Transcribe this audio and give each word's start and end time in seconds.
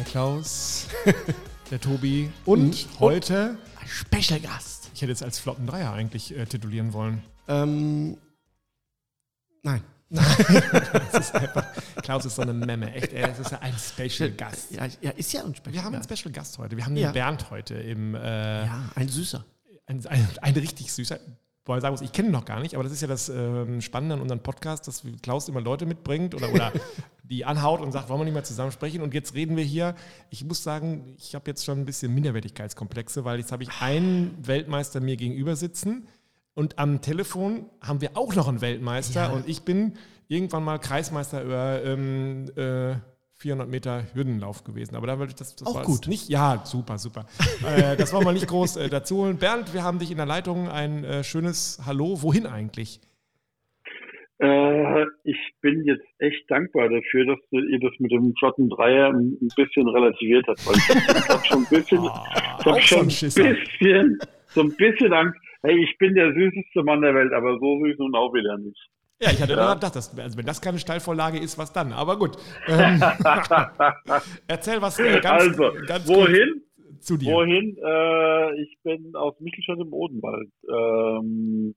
der 0.00 0.06
Klaus, 0.06 0.86
der 1.70 1.78
Tobi 1.78 2.32
und, 2.46 2.60
und 2.62 2.88
heute 3.00 3.58
ein 3.78 3.86
Special 3.86 4.40
Gast. 4.40 4.90
Ich 4.94 5.02
hätte 5.02 5.12
jetzt 5.12 5.22
als 5.22 5.38
Flotten 5.38 5.66
Dreier 5.66 5.92
eigentlich 5.92 6.34
äh, 6.34 6.46
titulieren 6.46 6.94
wollen. 6.94 7.22
Ähm, 7.48 8.16
nein. 9.62 9.82
ist 10.08 11.34
einfach, 11.34 11.66
Klaus 12.02 12.24
ist 12.24 12.36
so 12.36 12.40
eine 12.42 12.54
Memme, 12.54 12.94
echt. 12.94 13.12
Es 13.12 13.40
ist 13.40 13.50
ja 13.50 13.58
ein 13.58 13.74
Special 13.74 14.30
Gast. 14.30 14.70
Ja, 14.70 14.86
ja, 15.02 15.10
ist 15.10 15.34
ja 15.34 15.44
ein 15.44 15.54
Special 15.54 15.74
Wir 15.74 15.84
haben 15.84 15.94
einen 15.94 16.04
Special 16.04 16.32
Gast 16.32 16.56
heute. 16.56 16.78
Wir 16.78 16.86
haben 16.86 16.94
den 16.94 17.04
ja. 17.04 17.12
Bernd 17.12 17.50
heute 17.50 17.74
im. 17.74 18.14
Äh, 18.14 18.64
ja, 18.64 18.90
ein 18.94 19.08
süßer. 19.08 19.44
Ein, 19.84 20.06
ein, 20.06 20.28
ein 20.40 20.54
richtig 20.54 20.90
süßer 20.90 21.18
wo 21.66 21.74
er 21.74 21.80
sagen 21.80 21.92
muss, 21.92 22.00
ich 22.00 22.12
kenne 22.12 22.28
ihn 22.28 22.32
noch 22.32 22.46
gar 22.46 22.60
nicht, 22.60 22.74
aber 22.74 22.82
das 22.82 22.92
ist 22.92 23.02
ja 23.02 23.06
das 23.06 23.28
ähm, 23.28 23.80
Spannende 23.80 24.14
an 24.16 24.22
unserem 24.22 24.40
Podcast, 24.40 24.88
dass 24.88 25.02
Klaus 25.22 25.48
immer 25.48 25.60
Leute 25.60 25.86
mitbringt 25.86 26.34
oder, 26.34 26.52
oder 26.52 26.72
die 27.30 27.44
anhaut 27.44 27.80
und 27.80 27.92
sagt, 27.92 28.08
wollen 28.08 28.20
wir 28.20 28.24
nicht 28.24 28.34
mal 28.34 28.44
zusammen 28.44 28.72
sprechen? 28.72 29.02
Und 29.02 29.14
jetzt 29.14 29.34
reden 29.34 29.56
wir 29.56 29.64
hier. 29.64 29.94
Ich 30.30 30.44
muss 30.44 30.62
sagen, 30.62 31.14
ich 31.16 31.34
habe 31.34 31.48
jetzt 31.48 31.64
schon 31.64 31.78
ein 31.78 31.84
bisschen 31.86 32.12
Minderwertigkeitskomplexe, 32.12 33.24
weil 33.24 33.38
jetzt 33.38 33.52
habe 33.52 33.62
ich 33.62 33.70
einen 33.80 34.36
Weltmeister 34.42 35.00
mir 35.00 35.16
gegenüber 35.16 35.56
sitzen 35.56 36.06
und 36.54 36.78
am 36.78 37.00
Telefon 37.00 37.66
haben 37.80 38.00
wir 38.00 38.16
auch 38.16 38.34
noch 38.34 38.48
einen 38.48 38.60
Weltmeister 38.60 39.22
ja. 39.22 39.30
und 39.30 39.48
ich 39.48 39.62
bin 39.62 39.94
irgendwann 40.28 40.64
mal 40.64 40.78
Kreismeister 40.78 41.42
über 41.42 41.82
ähm, 41.84 42.50
äh, 42.56 42.96
400 43.36 43.68
Meter 43.68 44.04
Hürdenlauf 44.12 44.64
gewesen. 44.64 44.94
Aber 44.96 45.06
da 45.06 45.18
wollte 45.18 45.30
ich 45.30 45.36
das, 45.36 45.56
das 45.56 45.66
auch 45.66 45.76
war 45.76 45.84
gut. 45.84 46.06
nicht. 46.06 46.28
Ja, 46.28 46.62
super, 46.64 46.98
super. 46.98 47.24
äh, 47.66 47.96
das 47.96 48.12
wollen 48.12 48.26
wir 48.26 48.32
nicht 48.32 48.46
groß 48.46 48.76
äh, 48.76 48.88
dazu 48.90 49.18
holen. 49.18 49.38
Bernd, 49.38 49.72
wir 49.72 49.82
haben 49.82 49.98
dich 49.98 50.10
in 50.10 50.18
der 50.18 50.26
Leitung. 50.26 50.68
Ein 50.68 51.04
äh, 51.04 51.24
schönes 51.24 51.80
Hallo. 51.86 52.20
Wohin 52.20 52.46
eigentlich? 52.46 53.00
Äh, 54.40 55.04
ich 55.24 55.36
bin 55.60 55.84
jetzt 55.84 56.06
echt 56.18 56.50
dankbar 56.50 56.88
dafür, 56.88 57.26
dass 57.26 57.38
ihr 57.50 57.78
das 57.80 57.92
mit 57.98 58.10
dem 58.10 58.34
flotten 58.38 58.70
Dreier 58.70 59.10
ein 59.10 59.36
bisschen 59.54 59.86
relativiert 59.86 60.46
habt. 60.48 60.66
Weil 60.66 60.76
ich 60.76 61.28
habe 61.28 61.44
schon 61.44 61.58
ein 61.58 61.68
bisschen, 61.68 61.98
oh, 61.98 62.10
ich 62.58 62.66
hab 62.66 62.80
schon 62.80 63.00
ein 63.00 63.06
bisschen, 63.06 64.18
so 64.46 64.62
ein 64.62 64.76
bisschen 64.76 65.12
Angst. 65.12 65.38
Hey, 65.62 65.84
ich 65.84 65.98
bin 65.98 66.14
der 66.14 66.32
süßeste 66.32 66.82
Mann 66.82 67.02
der 67.02 67.14
Welt, 67.14 67.34
aber 67.34 67.58
so 67.58 67.84
süß 67.84 67.98
nun 67.98 68.14
auch 68.14 68.32
wieder 68.32 68.56
nicht. 68.56 68.80
Ja, 69.22 69.30
ich 69.30 69.42
hatte 69.42 69.52
ja. 69.52 69.74
gedacht, 69.74 69.94
dass, 69.94 70.18
also 70.18 70.38
wenn 70.38 70.46
das 70.46 70.62
keine 70.62 70.78
Steilvorlage 70.78 71.38
ist, 71.38 71.58
was 71.58 71.70
dann? 71.74 71.92
Aber 71.92 72.18
gut. 72.18 72.38
Ähm, 72.66 72.98
erzähl 74.48 74.80
was 74.80 74.98
äh, 74.98 75.20
ganz, 75.20 75.42
also, 75.42 75.70
ganz 75.86 76.08
wohin? 76.08 76.62
Zu 77.00 77.18
dir. 77.18 77.32
Wohin? 77.32 77.76
Äh, 77.76 78.62
ich 78.62 78.78
bin 78.82 79.14
aus 79.14 79.38
Michelstadt 79.40 79.78
im 79.78 79.92
Odenwald. 79.92 80.48
Ähm, 80.66 81.74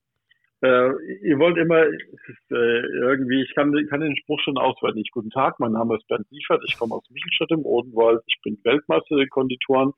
äh, 0.64 0.92
ihr 1.28 1.38
wollt 1.40 1.58
immer, 1.58 1.84
ist, 1.84 2.52
äh, 2.52 2.56
irgendwie, 2.56 3.42
ich 3.44 3.54
kann, 3.54 3.74
kann 3.90 4.00
den 4.00 4.16
Spruch 4.16 4.40
schon 4.40 4.58
auswendig. 4.58 5.10
Guten 5.12 5.30
Tag, 5.30 5.60
mein 5.60 5.74
Name 5.74 5.98
ist 5.98 6.08
Bernd 6.08 6.26
Siefert, 6.30 6.64
ich 6.66 6.78
komme 6.78 6.96
aus 6.96 7.04
Michelstadt 7.10 7.52
im 7.52 7.66
Odenwald, 7.66 8.22
ich 8.28 8.38
bin 8.44 8.58
Weltmeister 8.64 9.18
der 9.18 9.28
Konditoren 9.28 9.92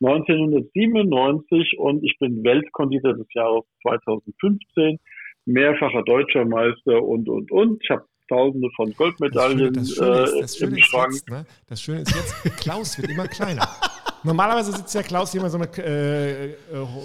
1997 0.00 1.76
und 1.78 2.04
ich 2.04 2.16
bin 2.20 2.44
Weltkonditor 2.44 3.14
des 3.14 3.26
Jahres 3.34 3.64
2015 3.82 4.98
mehrfacher 5.44 6.02
deutscher 6.04 6.44
Meister 6.44 7.02
und, 7.02 7.28
und, 7.28 7.50
und. 7.50 7.82
Ich 7.82 7.90
habe 7.90 8.06
tausende 8.28 8.68
von 8.76 8.94
Goldmedaillen 8.94 9.72
das 9.72 9.90
Schöne, 9.90 10.08
das 10.08 10.22
Schöne 10.22 10.22
ist, 10.22 10.42
das 10.42 10.56
Schöne 10.56 10.76
im 10.76 10.82
Schrank. 10.82 11.12
Jetzt, 11.14 11.30
ne? 11.30 11.46
Das 11.66 11.82
Schöne 11.82 12.00
ist 12.02 12.14
jetzt, 12.14 12.60
Klaus 12.60 12.96
wird 12.96 13.10
immer 13.10 13.26
kleiner. 13.26 13.62
Normalerweise 14.24 14.72
sitzt 14.72 14.94
der 14.94 15.02
Klaus 15.02 15.32
hier 15.32 15.40
immer 15.40 15.50
so 15.50 15.58
eine 15.58 15.68
äh, 15.78 16.44
äh, 16.44 16.56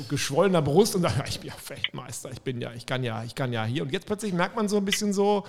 geschwollener 0.08 0.62
Brust 0.62 0.96
und 0.96 1.02
sagt, 1.02 1.18
ja, 1.18 1.24
ich 1.28 1.40
bin 1.40 1.50
ja 1.50 1.56
Weltmeister, 1.68 2.32
ich 2.32 2.42
bin 2.42 2.62
ja, 2.62 2.72
ich 2.76 2.86
kann 2.86 3.04
ja, 3.04 3.24
ich 3.24 3.34
kann 3.34 3.52
ja 3.54 3.66
hier. 3.66 3.84
Und 3.84 3.92
jetzt 3.92 4.06
plötzlich 4.06 4.34
merkt 4.34 4.56
man 4.56 4.70
so 4.70 4.78
ein 4.78 4.86
bisschen 4.86 5.14
so, 5.14 5.44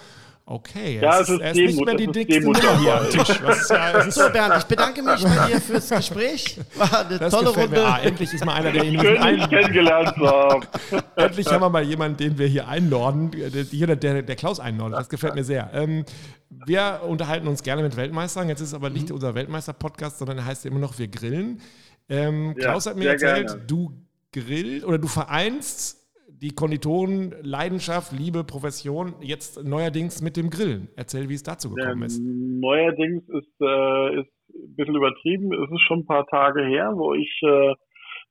Okay, 0.51 0.99
ja, 0.99 1.21
es 1.21 1.29
ist, 1.29 1.41
er 1.43 1.51
ist 1.51 1.57
nicht 1.59 1.85
mehr 1.85 1.95
die 1.95 2.07
dickste 2.07 2.41
Nummer 2.41 2.79
hier 2.79 3.01
am 3.01 3.11
Tisch. 3.11 3.43
Was, 3.43 3.69
ja, 3.69 4.11
so, 4.11 4.31
Bernd, 4.31 4.55
ich 4.57 4.65
bedanke 4.65 5.03
mich 5.03 5.23
bei 5.23 5.47
dir 5.47 5.61
fürs 5.61 5.91
Gespräch. 5.91 6.59
War 6.75 7.05
eine 7.05 7.19
das 7.19 7.35
tolle 7.35 7.51
Runde. 7.51 7.85
Ah, 7.85 7.99
endlich 8.03 8.33
ist 8.33 8.43
mal 8.47 8.55
einer, 8.55 8.73
der 8.73 8.83
ihn 8.83 8.99
kennengelernt 8.99 10.17
haben. 10.17 10.63
endlich 11.17 11.47
haben 11.49 11.61
wir 11.61 11.69
mal 11.69 11.83
jemanden, 11.83 12.17
den 12.17 12.39
wir 12.39 12.47
hier 12.47 12.67
einnorden, 12.67 13.31
hier 13.71 13.95
der, 13.95 14.23
der 14.23 14.37
Klaus 14.37 14.59
einnordet. 14.59 14.99
Das 14.99 15.11
gefällt 15.11 15.35
mir 15.35 15.45
sehr. 15.45 15.69
Ähm, 15.75 16.07
wir 16.51 17.01
unterhalten 17.07 17.47
uns 17.47 17.63
gerne 17.63 17.83
mit 17.83 17.97
Weltmeistern. 17.97 18.49
Jetzt 18.49 18.61
ist 18.61 18.75
aber 18.75 18.91
nicht 18.91 19.09
mhm. 19.09 19.17
unser 19.17 19.35
Weltmeister-Podcast, 19.35 20.19
sondern 20.19 20.39
er 20.39 20.47
heißt 20.47 20.67
immer 20.67 20.79
noch 20.79 20.99
Wir 20.99 21.09
grillen. 21.09 21.61
Ähm, 22.09 22.55
Klaus 22.59 22.87
ja, 22.87 22.93
hat 22.93 22.99
mir 22.99 23.11
erzählt, 23.11 23.49
gerne. 23.49 23.67
du 23.67 23.93
grillst 24.33 24.87
oder 24.87 24.99
du 24.99 25.09
vereinst 25.09 25.99
die 26.29 26.55
Konditoren, 26.55 27.35
Leidenschaft, 27.43 28.13
Liebe, 28.13 28.45
Profession, 28.45 29.15
jetzt 29.21 29.65
neuerdings 29.65 30.23
mit 30.23 30.37
dem 30.37 30.51
Grillen. 30.51 30.89
Erzähl, 30.97 31.29
wie 31.29 31.35
es 31.35 31.43
dazu 31.43 31.75
gekommen 31.75 32.03
ist. 32.03 32.21
neuerdings 32.21 33.29
ist, 33.29 33.61
äh, 33.61 34.21
ist 34.21 34.31
ein 34.55 34.77
bisschen 34.77 34.95
übertrieben. 34.95 35.53
Es 35.53 35.71
ist 35.71 35.83
schon 35.87 36.01
ein 36.01 36.07
paar 36.07 36.27
Tage 36.27 36.65
her, 36.65 36.93
wo 36.95 37.13
ich 37.15 37.41
äh, 37.43 37.75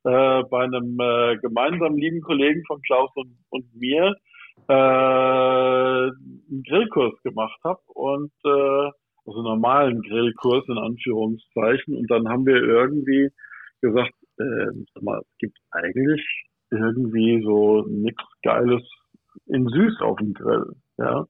äh, 0.07 0.43
bei 0.49 0.63
einem 0.63 0.97
äh, 0.99 1.37
gemeinsamen 1.37 1.97
lieben 1.97 2.21
Kollegen 2.21 2.63
von 2.65 2.81
Klaus 2.81 3.09
und, 3.15 3.37
und 3.49 3.65
mir 3.75 4.15
äh, 4.67 4.73
einen 4.73 6.63
Grillkurs 6.67 7.21
gemacht 7.23 7.59
habe 7.63 7.81
und 7.87 8.31
äh, 8.45 8.91
also 9.25 9.41
normalen 9.41 10.01
Grillkurs 10.01 10.63
in 10.67 10.77
Anführungszeichen. 10.77 11.95
Und 11.95 12.09
dann 12.09 12.27
haben 12.29 12.45
wir 12.45 12.55
irgendwie 12.55 13.29
gesagt, 13.81 14.13
äh, 14.39 15.01
mal, 15.01 15.19
es 15.19 15.37
gibt 15.39 15.57
eigentlich 15.71 16.21
irgendwie 16.71 17.41
so 17.43 17.85
nichts 17.87 18.23
Geiles 18.43 18.83
in 19.45 19.67
süß 19.67 20.01
auf 20.01 20.17
dem 20.17 20.33
Grill, 20.33 20.73
ja. 20.97 21.25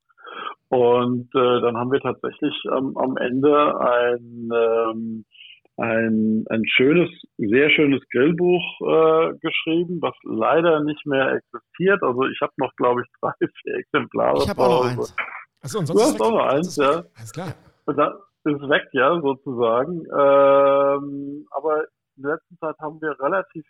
Und 0.69 1.33
äh, 1.33 1.61
dann 1.61 1.77
haben 1.77 1.91
wir 1.91 2.01
tatsächlich 2.01 2.53
ähm, 2.65 2.97
am 2.97 3.15
Ende 3.17 3.79
ein, 3.79 4.49
ähm, 4.53 5.25
ein, 5.77 6.45
ein 6.49 6.63
schönes, 6.67 7.09
sehr 7.37 7.69
schönes 7.69 8.01
Grillbuch 8.11 8.63
äh, 8.81 9.37
geschrieben, 9.39 9.99
was 10.01 10.15
leider 10.23 10.83
nicht 10.83 11.05
mehr 11.05 11.33
existiert. 11.33 12.01
Also 12.01 12.23
ich 12.25 12.39
habe 12.41 12.53
noch, 12.57 12.73
glaube 12.75 13.01
ich, 13.01 13.07
drei, 13.21 13.33
vier 13.39 13.75
Exemplare. 13.75 14.39
Ich 14.43 14.49
habe 14.49 14.61
auch 14.61 14.83
noch 14.83 14.91
eins. 14.91 15.15
Achso, 15.61 15.79
und 15.79 15.85
sonst 15.85 15.99
du 15.99 16.03
hast 16.03 16.21
auch 16.21 16.31
noch 16.31 16.47
eins, 16.47 16.75
ja. 16.75 17.03
Alles 17.15 17.33
klar. 17.33 17.53
Und 17.85 17.97
dann 17.97 18.13
ist 18.45 18.69
weg, 18.69 18.87
ja, 18.93 19.19
sozusagen. 19.21 20.01
Ähm, 20.05 21.45
aber 21.51 21.85
in 22.15 22.23
der 22.23 22.33
letzten 22.33 22.57
Zeit 22.57 22.75
haben 22.79 22.99
wir 23.01 23.15
relativ 23.19 23.65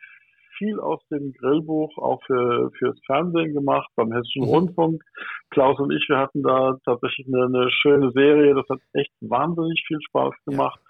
viel 0.57 0.79
aus 0.79 1.00
dem 1.12 1.34
Grillbuch 1.34 1.97
auch 1.97 2.22
für 2.25 2.72
fürs 2.79 2.97
Fernsehen 3.06 3.53
gemacht, 3.53 3.90
beim 3.96 4.12
Hessischen 4.12 4.44
mhm. 4.44 4.50
Rundfunk. 4.50 5.03
Klaus 5.51 5.79
und 5.79 5.91
ich, 5.91 6.06
wir 6.09 6.17
hatten 6.17 6.41
da 6.41 6.78
tatsächlich 6.84 7.28
eine, 7.28 7.46
eine, 7.46 7.69
schöne 7.69 8.12
Serie. 8.12 8.56
Das 8.56 8.67
hat 8.69 8.79
echt 8.94 9.12
wahnsinnig 9.22 9.84
viel 9.88 10.00
Spaß 10.09 10.34
gemacht. 10.46 10.79
Ja, 10.84 10.87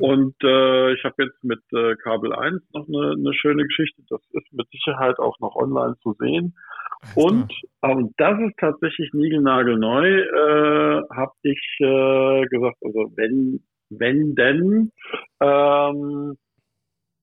und 0.00 0.34
äh, 0.42 0.92
ich 0.94 1.04
habe 1.04 1.24
jetzt 1.24 1.42
mit 1.42 1.60
äh, 1.72 1.94
Kabel 1.96 2.32
1 2.32 2.62
noch 2.72 2.86
eine, 2.88 3.12
eine 3.12 3.34
schöne 3.34 3.64
Geschichte. 3.64 4.02
Das 4.08 4.20
ist 4.32 4.52
mit 4.52 4.68
Sicherheit 4.70 5.18
auch 5.18 5.38
noch 5.40 5.54
online 5.56 5.96
zu 6.02 6.14
sehen. 6.18 6.54
Und 7.14 7.52
ähm, 7.82 8.12
das 8.16 8.38
ist 8.40 8.56
tatsächlich 8.58 9.12
niegelnagelneu, 9.12 10.06
äh, 10.06 11.02
habe 11.14 11.32
ich 11.42 11.60
äh, 11.80 12.46
gesagt, 12.46 12.78
also 12.82 13.12
wenn, 13.16 13.60
wenn 13.90 14.34
denn 14.34 14.90
ähm, 15.40 16.36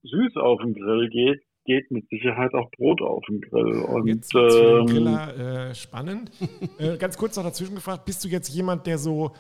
süß 0.04 0.36
auf 0.38 0.62
den 0.62 0.74
Grill 0.76 1.10
geht, 1.10 1.42
geht 1.66 1.92
mit 1.92 2.08
Sicherheit 2.10 2.54
auch 2.54 2.70
Brot 2.72 3.02
auf 3.02 3.24
dem 3.26 3.42
Grill. 3.42 3.82
Und, 3.82 4.08
jetzt 4.08 4.34
ähm, 4.36 4.86
den 4.86 4.86
Griller 4.88 5.70
äh, 5.70 5.76
spannend. 5.76 6.32
äh, 6.80 6.98
ganz 6.98 7.18
kurz 7.18 7.38
noch 7.38 7.44
dazwischen 7.44 7.76
gefragt, 7.76 8.06
bist 8.06 8.24
du 8.24 8.28
jetzt 8.28 8.50
jemand, 8.50 8.88
der 8.88 8.98
so 8.98 9.32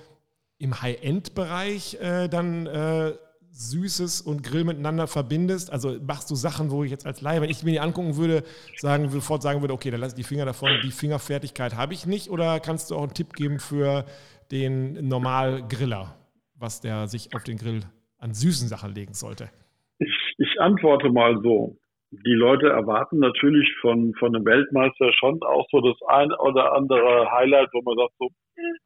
im 0.61 0.81
High-End-Bereich 0.81 1.97
äh, 2.01 2.27
dann 2.27 2.67
äh, 2.67 3.13
Süßes 3.51 4.22
und 4.22 4.44
Grill 4.44 4.63
miteinander 4.63 5.07
verbindest? 5.07 5.72
Also 5.72 5.97
machst 6.05 6.29
du 6.31 6.35
Sachen, 6.35 6.72
wo 6.72 6.83
ich 6.83 6.91
jetzt 6.91 7.05
als 7.05 7.22
Laie, 7.22 7.41
wenn 7.41 7.49
ich 7.49 7.63
mir 7.63 7.72
die 7.72 7.79
angucken 7.79 8.16
würde, 8.16 8.43
sagen, 8.78 9.09
sofort 9.09 9.41
sagen 9.41 9.61
würde, 9.61 9.73
okay, 9.73 9.91
dann 9.91 9.99
lass 9.99 10.13
ich 10.13 10.17
die 10.17 10.23
Finger 10.23 10.46
davon, 10.46 10.69
die 10.84 10.91
Fingerfertigkeit 10.91 11.75
habe 11.75 11.93
ich 11.93 12.05
nicht? 12.05 12.29
Oder 12.29 12.59
kannst 12.59 12.91
du 12.91 12.96
auch 12.96 13.03
einen 13.03 13.13
Tipp 13.13 13.34
geben 13.34 13.59
für 13.59 14.05
den 14.52 15.08
Normal-Griller, 15.08 16.16
was 16.55 16.81
der 16.81 17.07
sich 17.07 17.35
auf 17.35 17.43
den 17.43 17.57
Grill 17.57 17.81
an 18.17 18.34
süßen 18.34 18.67
Sachen 18.67 18.93
legen 18.93 19.14
sollte? 19.14 19.49
Ich, 19.99 20.34
ich 20.37 20.59
antworte 20.59 21.09
mal 21.09 21.40
so 21.41 21.78
die 22.11 22.34
Leute 22.34 22.67
erwarten 22.67 23.19
natürlich 23.19 23.73
von, 23.79 24.14
von 24.19 24.35
einem 24.35 24.46
Weltmeister 24.46 25.14
schon 25.14 25.41
auch 25.43 25.66
so 25.72 25.79
das 25.79 25.96
ein 26.07 26.31
oder 26.34 26.73
andere 26.73 27.31
Highlight, 27.31 27.69
wo 27.72 27.81
man 27.84 27.96
sagt, 27.96 28.14
so, 28.19 28.28
hm, 28.55 28.78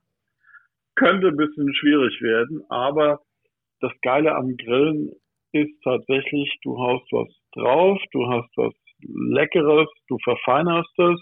könnte 0.96 1.28
ein 1.28 1.38
bisschen 1.38 1.74
schwierig 1.76 2.22
werden. 2.22 2.62
Aber 2.70 3.20
das 3.82 3.92
Geile 4.02 4.36
am 4.36 4.56
Grillen 4.58 5.12
ist 5.52 5.82
tatsächlich, 5.84 6.58
du 6.64 6.78
haust 6.78 7.12
was 7.12 7.30
drauf, 7.54 8.00
du 8.12 8.28
hast 8.28 8.50
was 8.58 8.74
Leckeres, 9.00 9.88
du 10.08 10.18
verfeinerst 10.24 11.00
es. 11.00 11.22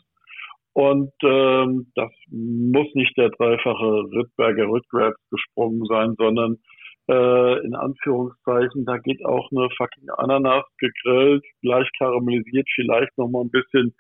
Und 0.73 1.11
ähm, 1.23 1.91
das 1.93 2.11
muss 2.31 2.87
nicht 2.95 3.15
der 3.15 3.29
dreifache 3.29 4.05
Rittberger 4.11 4.67
rückwärts 4.67 5.19
gesprungen 5.29 5.85
sein, 5.85 6.15
sondern 6.17 6.57
äh, 7.09 7.65
in 7.65 7.75
Anführungszeichen, 7.75 8.85
da 8.85 8.97
geht 8.97 9.23
auch 9.23 9.51
eine 9.51 9.69
fucking 9.77 10.09
Ananas 10.17 10.65
gegrillt, 10.79 11.43
gleich 11.61 11.87
karamellisiert, 11.99 12.67
vielleicht 12.73 13.15
nochmal 13.17 13.43
ein 13.43 13.51
bisschen 13.51 13.93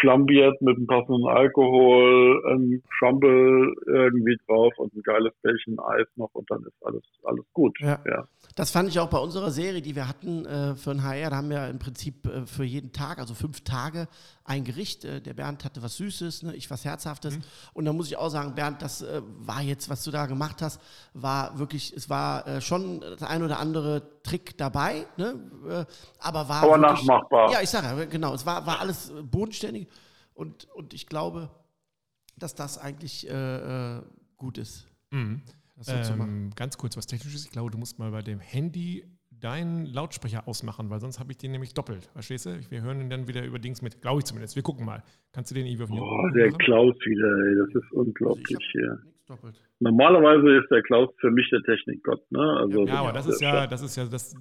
flambiert 0.00 0.60
mit 0.62 0.76
einem 0.76 0.86
passenden 0.86 1.26
Alkohol, 1.26 2.42
ein 2.48 2.82
Crumble 2.98 3.74
irgendwie 3.86 4.36
drauf 4.46 4.72
und 4.78 4.94
ein 4.94 5.02
geiles 5.02 5.32
Bällchen 5.42 5.78
Eis 5.78 6.06
noch 6.16 6.30
und 6.32 6.50
dann 6.50 6.62
ist 6.62 6.74
alles, 6.82 7.02
alles 7.24 7.44
gut. 7.52 7.78
Ja. 7.80 7.98
ja. 8.06 8.26
Das 8.56 8.70
fand 8.70 8.88
ich 8.88 8.98
auch 8.98 9.10
bei 9.10 9.18
unserer 9.18 9.50
Serie, 9.50 9.82
die 9.82 9.94
wir 9.94 10.08
hatten 10.08 10.44
äh, 10.44 10.74
für 10.74 10.90
ein 10.90 11.02
HR. 11.02 11.30
Da 11.30 11.36
haben 11.36 11.50
wir 11.50 11.68
im 11.68 11.78
Prinzip 11.78 12.26
äh, 12.26 12.46
für 12.46 12.64
jeden 12.64 12.92
Tag, 12.92 13.18
also 13.18 13.34
fünf 13.34 13.62
Tage, 13.64 14.08
ein 14.44 14.64
Gericht. 14.64 15.04
Äh, 15.04 15.20
der 15.20 15.34
Bernd 15.34 15.64
hatte 15.64 15.82
was 15.82 15.96
Süßes, 15.96 16.42
ne, 16.42 16.54
ich 16.54 16.70
was 16.70 16.84
Herzhaftes. 16.84 17.36
Mhm. 17.36 17.42
Und 17.74 17.84
da 17.84 17.92
muss 17.92 18.08
ich 18.08 18.16
auch 18.16 18.28
sagen, 18.28 18.54
Bernd, 18.54 18.82
das 18.82 19.02
äh, 19.02 19.22
war 19.24 19.62
jetzt, 19.62 19.88
was 19.88 20.04
du 20.04 20.10
da 20.10 20.26
gemacht 20.26 20.62
hast, 20.62 20.80
war 21.14 21.58
wirklich, 21.58 21.92
es 21.96 22.08
war 22.08 22.46
äh, 22.46 22.60
schon 22.60 23.00
der 23.00 23.28
ein 23.28 23.42
oder 23.42 23.58
andere 23.58 24.22
Trick 24.22 24.56
dabei, 24.58 25.06
ne, 25.16 25.34
äh, 25.68 25.84
aber 26.18 26.48
war. 26.48 26.62
Aber 26.62 26.80
wirklich, 26.80 27.06
nachmachbar. 27.06 27.52
Ja, 27.52 27.60
ich 27.60 27.70
sage 27.70 28.06
genau, 28.08 28.34
es 28.34 28.46
war, 28.46 28.66
war 28.66 28.80
alles 28.80 29.12
bodenständig 29.22 29.88
und, 30.34 30.64
und 30.74 30.94
ich 30.94 31.06
glaube, 31.06 31.50
dass 32.36 32.54
das 32.54 32.78
eigentlich 32.78 33.28
gut 34.36 34.58
ist. 34.58 34.86
Mhm. 35.10 35.42
Ähm, 35.86 36.52
ganz 36.54 36.78
kurz 36.78 36.96
was 36.96 37.06
Technisches. 37.06 37.44
Ich 37.44 37.50
glaube, 37.50 37.70
du 37.70 37.78
musst 37.78 37.98
mal 37.98 38.10
bei 38.10 38.22
dem 38.22 38.40
Handy 38.40 39.04
deinen 39.42 39.86
Lautsprecher 39.86 40.46
ausmachen, 40.46 40.90
weil 40.90 41.00
sonst 41.00 41.18
habe 41.20 41.32
ich 41.32 41.38
den 41.38 41.52
nämlich 41.52 41.74
doppelt. 41.74 42.08
Verstehst 42.12 42.46
du? 42.46 42.58
Wir 42.70 42.82
hören 42.82 43.00
ihn 43.00 43.10
dann 43.10 43.28
wieder 43.28 43.44
über 43.44 43.58
Dings 43.58 43.82
mit. 43.82 44.00
Glaube 44.00 44.20
ich 44.20 44.24
zumindest. 44.24 44.56
Wir 44.56 44.62
gucken 44.62 44.86
mal. 44.86 45.02
Kannst 45.32 45.50
du 45.50 45.54
den 45.54 45.66
irgendwie 45.66 45.84
auf 45.84 45.90
Oh, 45.90 46.28
der 46.34 46.46
machen? 46.46 46.58
Klaus 46.58 46.94
wieder, 47.04 47.28
ey. 47.46 47.56
Das 47.56 47.82
ist 47.82 47.92
unglaublich 47.92 48.56
also 48.56 48.66
hier. 48.72 48.98
Normalerweise 49.80 50.58
ist 50.58 50.70
der 50.70 50.82
Klaus 50.82 51.08
für 51.18 51.30
mich 51.30 51.48
der 51.50 51.62
Technikgott, 51.62 52.20
ne? 52.30 52.56
Also, 52.58 52.86
ja, 52.86 53.00
aber 53.00 53.12
das 53.12 53.26
ist 53.26 53.40
ja, 53.40 53.66
das 53.66 53.82
ist 53.82 53.96
ja 53.96 54.04
das, 54.04 54.34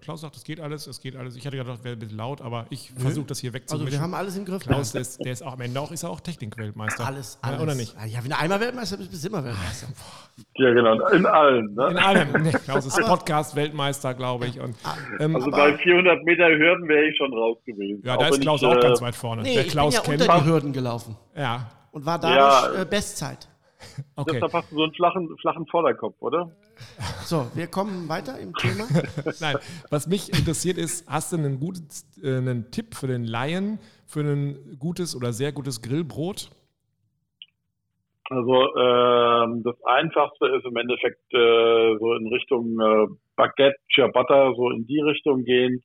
Klaus 0.00 0.20
sagt, 0.20 0.36
es 0.36 0.44
geht 0.44 0.60
alles, 0.60 0.86
es 0.86 1.00
geht 1.00 1.16
alles. 1.16 1.36
Ich 1.36 1.46
hatte 1.46 1.56
gedacht, 1.56 1.82
wäre 1.84 1.96
ein 1.96 1.98
bisschen 1.98 2.16
laut, 2.16 2.40
aber 2.40 2.66
ich 2.70 2.90
versuche 2.96 3.26
das 3.26 3.40
hier 3.40 3.52
wegzumischen. 3.52 3.86
Also 3.86 3.96
wir 3.98 4.02
haben 4.02 4.14
alles 4.14 4.36
im 4.36 4.44
Griff. 4.44 4.62
Klaus, 4.62 4.92
der 4.92 5.00
ist, 5.00 5.24
der 5.24 5.32
ist 5.32 5.42
auch 5.42 5.54
am 5.54 5.60
Ende 5.60 5.80
auch, 5.80 5.90
ist 5.90 6.02
er 6.02 6.10
auch 6.10 6.20
Technikweltmeister. 6.20 7.06
Alles, 7.06 7.38
alles. 7.42 7.58
Ja, 7.58 7.62
oder 7.62 7.74
nicht? 7.74 7.96
Ja, 8.06 8.22
wenn 8.22 8.30
du 8.30 8.38
einmal 8.38 8.60
Weltmeister 8.60 8.96
bist, 8.96 9.10
bist 9.10 9.24
du 9.24 9.28
immer 9.28 9.44
Weltmeister. 9.44 9.88
Ja, 10.56 10.72
genau. 10.72 11.08
In 11.08 11.26
allen. 11.26 11.74
Ne? 11.74 11.88
In 11.90 11.96
allem. 11.96 12.28
Nee, 12.42 12.52
Klaus 12.52 12.86
ist 12.86 12.98
Podcast-Weltmeister, 13.00 14.14
glaube 14.14 14.46
ich. 14.46 14.58
Und, 14.58 14.74
ähm, 15.18 15.36
also 15.36 15.50
bei 15.50 15.76
400 15.76 16.24
Meter 16.24 16.48
Hürden 16.48 16.88
wäre 16.88 17.04
ich 17.04 17.16
schon 17.16 17.32
raus 17.32 17.58
gewesen. 17.66 18.02
Ja, 18.04 18.16
da 18.16 18.28
ist 18.28 18.40
Klaus 18.40 18.62
ich, 18.62 18.68
auch 18.68 18.76
äh, 18.76 18.80
ganz 18.80 19.02
weit 19.02 19.14
vorne. 19.14 19.42
Nee, 19.42 19.54
der 19.54 19.66
ich 19.66 19.72
Klaus 19.72 20.02
bin 20.02 20.18
ja 20.18 20.26
unter 20.26 20.40
die 20.40 20.46
Hürden 20.46 20.72
gelaufen. 20.72 21.16
Ja. 21.36 21.70
Und 21.92 22.06
war 22.06 22.18
dadurch 22.18 22.74
ja. 22.74 22.82
äh, 22.82 22.86
Bestzeit. 22.86 23.48
Okay. 24.16 24.32
Deshalb 24.34 24.52
hast 24.52 24.70
du 24.70 24.76
so 24.76 24.82
einen 24.82 24.92
flachen, 24.92 25.36
flachen 25.40 25.66
Vorderkopf, 25.66 26.16
oder? 26.20 26.50
So, 27.24 27.46
wir 27.54 27.66
kommen 27.66 28.08
weiter 28.08 28.38
im 28.38 28.54
Thema. 28.54 28.86
Nein, 29.40 29.56
was 29.90 30.06
mich 30.06 30.28
interessiert 30.30 30.78
ist, 30.78 31.08
hast 31.08 31.32
du 31.32 31.36
einen, 31.36 31.60
guten, 31.60 31.86
äh, 32.22 32.36
einen 32.36 32.70
Tipp 32.70 32.94
für 32.94 33.06
den 33.06 33.24
Laien 33.24 33.78
für 34.06 34.20
ein 34.20 34.76
gutes 34.78 35.16
oder 35.16 35.32
sehr 35.32 35.52
gutes 35.52 35.82
Grillbrot? 35.82 36.50
Also 38.30 38.54
ähm, 38.76 39.62
das 39.64 39.76
Einfachste 39.84 40.46
ist 40.56 40.64
im 40.64 40.76
Endeffekt 40.76 41.20
äh, 41.34 41.98
so 41.98 42.14
in 42.14 42.28
Richtung 42.28 42.78
äh, 42.80 43.06
Baguette, 43.34 43.76
Ciabatta, 43.92 44.52
so 44.54 44.70
in 44.70 44.86
die 44.86 45.00
Richtung 45.00 45.44
gehen. 45.44 45.82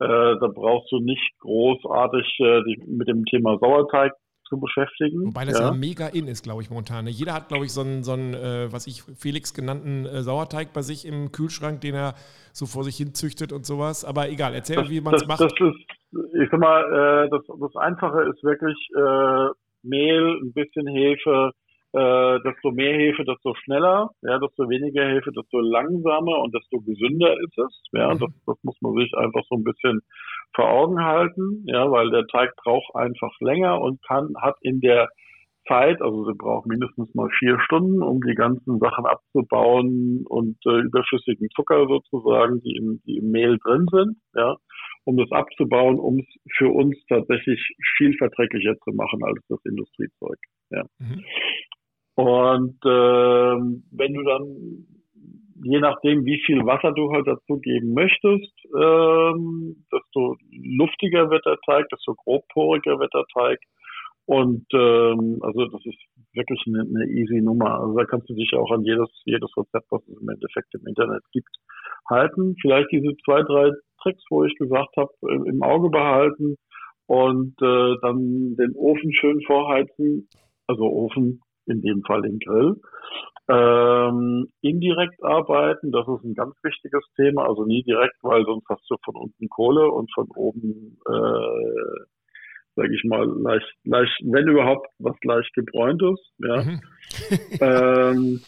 Äh, 0.00 0.06
da 0.06 0.48
brauchst 0.54 0.92
du 0.92 1.00
nicht 1.00 1.38
großartig 1.40 2.38
äh, 2.40 2.60
mit 2.86 3.08
dem 3.08 3.24
Thema 3.24 3.58
Sauerteig 3.58 4.12
zu 4.48 4.58
beschäftigen. 4.58 5.26
Wobei 5.26 5.44
das 5.44 5.58
ja, 5.58 5.66
ja 5.66 5.72
mega 5.72 6.08
in 6.08 6.26
ist, 6.26 6.42
glaube 6.42 6.62
ich, 6.62 6.70
momentan. 6.70 7.04
Ne? 7.04 7.10
Jeder 7.10 7.34
hat, 7.34 7.48
glaube 7.48 7.64
ich, 7.64 7.72
so 7.72 7.82
einen, 7.82 8.02
so 8.02 8.12
einen 8.12 8.34
äh, 8.34 8.72
was 8.72 8.86
ich 8.86 9.02
Felix 9.02 9.54
genannten 9.54 10.06
äh, 10.06 10.22
Sauerteig 10.22 10.72
bei 10.72 10.82
sich 10.82 11.06
im 11.06 11.32
Kühlschrank, 11.32 11.80
den 11.80 11.94
er 11.94 12.14
so 12.52 12.66
vor 12.66 12.84
sich 12.84 12.96
hin 12.96 13.14
züchtet 13.14 13.52
und 13.52 13.66
sowas. 13.66 14.04
Aber 14.04 14.28
egal, 14.28 14.54
erzähl, 14.54 14.76
das, 14.76 14.90
wie 14.90 15.00
man 15.00 15.14
es 15.14 15.26
macht. 15.26 15.40
Das 15.40 15.52
ist, 15.52 15.60
ich 16.42 16.48
sag 16.50 16.60
mal, 16.60 17.26
äh, 17.26 17.30
das, 17.30 17.42
das 17.46 17.76
Einfache 17.76 18.22
ist 18.22 18.42
wirklich 18.42 18.76
äh, 18.96 19.48
Mehl, 19.82 20.40
ein 20.42 20.52
bisschen 20.52 20.86
Hefe, 20.86 21.52
äh, 21.92 22.38
desto 22.44 22.70
mehr 22.72 22.94
Hefe, 22.94 23.24
desto 23.24 23.54
schneller, 23.54 24.10
ja, 24.22 24.38
desto 24.38 24.68
weniger 24.68 25.06
Hefe, 25.06 25.32
desto 25.32 25.60
langsamer 25.60 26.38
und 26.42 26.54
desto 26.54 26.80
gesünder 26.80 27.34
ist 27.40 27.56
es. 27.58 27.82
Ja, 27.92 28.14
mhm. 28.14 28.18
das, 28.18 28.30
das 28.46 28.56
muss 28.62 28.76
man 28.80 28.94
sich 28.94 29.12
einfach 29.16 29.42
so 29.48 29.56
ein 29.56 29.64
bisschen 29.64 30.00
vor 30.54 30.70
Augen 30.70 31.02
halten, 31.02 31.64
ja, 31.66 31.90
weil 31.90 32.10
der 32.10 32.26
Teig 32.26 32.54
braucht 32.56 32.94
einfach 32.94 33.32
länger 33.40 33.80
und 33.80 34.02
kann, 34.06 34.34
hat 34.40 34.56
in 34.62 34.80
der 34.80 35.08
Zeit, 35.68 36.00
also 36.00 36.24
sie 36.24 36.36
braucht 36.36 36.66
mindestens 36.66 37.14
mal 37.14 37.28
vier 37.38 37.58
Stunden, 37.60 38.02
um 38.02 38.20
die 38.22 38.34
ganzen 38.34 38.78
Sachen 38.78 39.06
abzubauen 39.06 40.24
und 40.26 40.56
äh, 40.66 40.80
überschüssigen 40.80 41.48
Zucker 41.54 41.86
sozusagen, 41.86 42.60
die 42.62 42.76
im, 42.76 43.00
die 43.06 43.18
im 43.18 43.30
Mehl 43.30 43.58
drin 43.58 43.86
sind, 43.90 44.16
ja, 44.34 44.56
um 45.04 45.16
das 45.16 45.30
abzubauen, 45.30 45.98
um 45.98 46.18
es 46.18 46.26
für 46.56 46.68
uns 46.68 46.96
tatsächlich 47.08 47.60
viel 47.96 48.16
verträglicher 48.16 48.76
zu 48.84 48.92
machen 48.92 49.22
als 49.22 49.38
das 49.48 49.60
Industriezeug. 49.64 50.38
Ja. 50.70 50.84
Mhm. 50.98 51.24
Und 52.18 52.74
äh, 52.84 53.54
wenn 53.92 54.12
du 54.12 54.22
dann, 54.24 54.42
je 55.62 55.78
nachdem, 55.78 56.24
wie 56.24 56.42
viel 56.44 56.66
Wasser 56.66 56.90
du 56.90 57.12
halt 57.12 57.28
dazu 57.28 57.60
geben 57.60 57.94
möchtest, 57.94 58.52
ähm, 58.76 59.84
desto 59.92 60.36
luftiger 60.50 61.30
wird 61.30 61.46
der 61.46 61.58
Teig, 61.64 61.88
desto 61.90 62.16
grobporiger 62.16 62.98
wird 62.98 63.14
der 63.14 63.24
Teig. 63.32 63.60
Und 64.26 64.66
ähm, 64.74 65.38
also 65.42 65.66
das 65.66 65.86
ist 65.86 65.98
wirklich 66.32 66.60
eine, 66.66 66.80
eine 66.80 67.06
easy 67.08 67.40
Nummer. 67.40 67.78
Also 67.78 67.96
da 67.96 68.04
kannst 68.04 68.28
du 68.28 68.34
dich 68.34 68.52
auch 68.54 68.72
an 68.72 68.82
jedes, 68.82 69.08
jedes 69.24 69.56
Rezept, 69.56 69.86
was 69.90 70.02
es 70.08 70.20
im 70.20 70.28
Endeffekt 70.28 70.74
im 70.74 70.88
Internet 70.88 71.22
gibt, 71.30 71.54
halten. 72.10 72.56
Vielleicht 72.60 72.90
diese 72.90 73.14
zwei, 73.24 73.44
drei 73.44 73.70
Tricks, 74.02 74.24
wo 74.28 74.42
ich 74.42 74.56
gesagt 74.56 74.96
habe, 74.96 75.12
im 75.46 75.62
Auge 75.62 75.88
behalten 75.88 76.56
und 77.06 77.54
äh, 77.62 77.94
dann 78.02 78.56
den 78.56 78.74
Ofen 78.74 79.12
schön 79.12 79.40
vorheizen. 79.46 80.28
Also 80.66 80.82
Ofen 80.82 81.40
in 81.68 81.82
dem 81.82 82.02
Fall 82.02 82.22
den 82.22 82.38
Grill. 82.38 82.76
Ähm, 83.50 84.48
indirekt 84.60 85.22
arbeiten, 85.24 85.90
das 85.90 86.06
ist 86.06 86.24
ein 86.24 86.34
ganz 86.34 86.54
wichtiges 86.62 87.02
Thema, 87.16 87.48
also 87.48 87.64
nie 87.64 87.82
direkt, 87.82 88.16
weil 88.22 88.44
sonst 88.44 88.68
hast 88.68 88.84
du 88.90 88.96
von 89.04 89.16
unten 89.16 89.48
Kohle 89.48 89.90
und 89.90 90.12
von 90.12 90.28
oben, 90.34 90.98
äh, 91.06 92.04
sage 92.76 92.94
ich 92.94 93.04
mal, 93.04 93.26
leicht, 93.40 93.72
leicht, 93.84 94.20
wenn 94.24 94.48
überhaupt, 94.48 94.88
was 94.98 95.16
leicht 95.22 95.52
gebräuntes. 95.54 96.20
Ja. 96.38 96.62
Mhm. 96.62 96.80
ähm, 97.60 98.40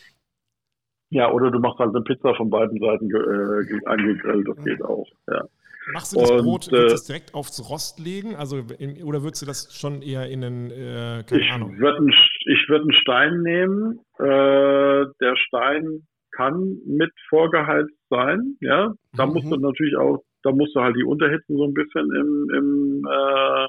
ja, 1.09 1.33
oder 1.33 1.51
du 1.51 1.61
machst 1.61 1.79
halt 1.79 1.95
eine 1.95 2.05
Pizza 2.05 2.35
von 2.35 2.51
beiden 2.51 2.79
Seiten 2.79 3.11
äh, 3.11 3.87
angegrillt, 3.87 4.49
das 4.49 4.65
geht 4.65 4.83
auch. 4.83 5.09
Ja. 5.29 5.45
Machst 5.93 6.15
du 6.15 6.21
das 6.21 6.31
und, 6.31 6.43
Brot, 6.43 6.73
du 6.73 6.77
es 6.77 7.05
direkt 7.05 7.35
aufs 7.35 7.71
Rost 7.71 7.99
legen? 7.99 8.35
Also 8.37 8.59
in, 8.79 9.03
oder 9.03 9.23
würdest 9.23 9.43
du 9.43 9.47
das 9.47 9.75
schon 9.75 10.03
eher 10.03 10.29
in 10.29 10.45
einen, 10.45 10.71
äh, 10.71 11.25
keine 11.26 11.43
ich 11.43 11.53
Ahnung? 11.53 11.79
Würd 11.79 11.97
einen, 11.97 12.14
ich 12.47 12.69
würde 12.69 12.83
einen 12.83 12.93
Stein 12.93 13.43
nehmen. 13.43 14.00
Äh, 14.19 15.07
der 15.21 15.37
Stein 15.37 16.07
kann 16.33 16.79
mit 16.87 17.12
vorgeheizt 17.29 17.97
sein, 18.09 18.57
ja. 18.61 18.93
Da 19.12 19.26
mhm. 19.26 19.35
musst 19.35 19.50
du 19.50 19.57
natürlich 19.57 19.97
auch, 19.97 20.23
da 20.43 20.53
musst 20.53 20.75
du 20.75 20.81
halt 20.81 20.97
die 20.97 21.05
Unterhitze 21.05 21.53
so 21.53 21.64
ein 21.64 21.75
bisschen 21.75 22.09
im, 22.14 22.50
im, 22.57 23.09
äh, 23.11 23.67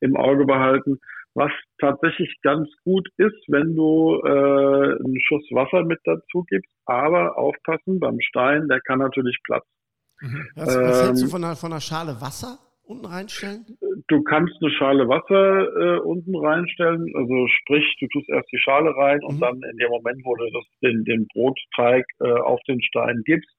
im 0.00 0.16
Auge 0.16 0.44
behalten. 0.46 0.98
Was 1.34 1.52
tatsächlich 1.78 2.34
ganz 2.42 2.68
gut 2.84 3.06
ist, 3.18 3.44
wenn 3.46 3.76
du 3.76 4.20
äh, 4.24 4.28
einen 4.28 5.20
Schuss 5.20 5.44
Wasser 5.52 5.84
mit 5.84 6.00
dazu 6.04 6.44
gibst, 6.48 6.72
aber 6.86 7.38
aufpassen, 7.38 8.00
beim 8.00 8.18
Stein, 8.20 8.66
der 8.68 8.80
kann 8.80 8.98
natürlich 8.98 9.38
platzen. 9.44 9.77
Mhm. 10.20 10.48
Was, 10.56 10.76
was 10.76 11.06
hältst 11.06 11.22
du 11.22 11.26
ähm, 11.26 11.30
von 11.30 11.44
einer, 11.44 11.56
von 11.56 11.72
einer 11.72 11.80
Schale 11.80 12.20
Wasser 12.20 12.58
unten 12.82 13.06
reinstellen? 13.06 13.66
Du 14.08 14.22
kannst 14.22 14.54
eine 14.60 14.70
Schale 14.70 15.08
Wasser 15.08 15.96
äh, 15.96 16.00
unten 16.00 16.36
reinstellen. 16.36 17.12
Also 17.14 17.46
sprich, 17.48 17.84
du 18.00 18.06
tust 18.08 18.28
erst 18.28 18.50
die 18.50 18.58
Schale 18.58 18.94
rein 18.96 19.18
mhm. 19.22 19.28
und 19.28 19.40
dann 19.40 19.54
in 19.54 19.76
dem 19.78 19.90
Moment, 19.90 20.20
wo 20.24 20.34
du 20.36 20.44
das, 20.52 20.64
den, 20.82 21.04
den 21.04 21.26
Brotteig 21.32 22.04
äh, 22.20 22.30
auf 22.30 22.60
den 22.66 22.82
Stein 22.82 23.22
gibst, 23.24 23.50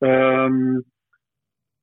ähm, 0.00 0.84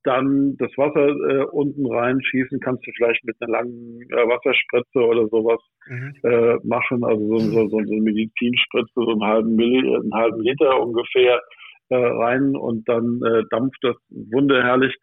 dann 0.04 0.56
das 0.56 0.70
Wasser 0.76 1.08
äh, 1.08 1.44
unten 1.44 1.86
reinschießen, 1.86 2.58
kannst 2.60 2.86
du 2.86 2.90
vielleicht 2.96 3.22
mit 3.24 3.36
einer 3.40 3.52
langen 3.52 4.00
äh, 4.10 4.28
Wasserspritze 4.28 4.98
oder 4.98 5.28
sowas 5.28 5.60
mhm. 5.86 6.14
äh, 6.24 6.56
machen, 6.64 7.04
also 7.04 7.38
so, 7.38 7.38
so, 7.38 7.68
so, 7.68 7.78
eine 7.78 8.00
Medizinspritze, 8.00 8.92
so 8.94 9.10
einen 9.10 9.24
halben, 9.24 9.56
Milli, 9.56 9.94
einen 9.94 10.14
halben 10.14 10.40
Liter 10.40 10.80
ungefähr 10.80 11.40
äh, 11.90 11.96
rein 11.96 12.56
und 12.56 12.88
dann 12.88 13.20
äh, 13.24 13.44
dampft 13.50 13.78
das 13.82 13.96
wunderherrlich. 14.08 14.96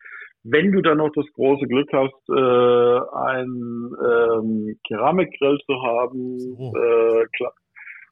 Wenn 0.43 0.71
du 0.71 0.81
dann 0.81 0.99
noch 0.99 1.11
das 1.13 1.25
große 1.33 1.67
Glück 1.67 1.89
hast, 1.91 2.13
äh, 2.29 2.99
einen 3.27 3.93
ähm, 4.09 4.79
Keramikgrill 4.87 5.59
zu 5.65 5.73
haben, 5.83 6.39
so. 6.39 6.73
äh, 6.75 7.25
klar, 7.35 7.53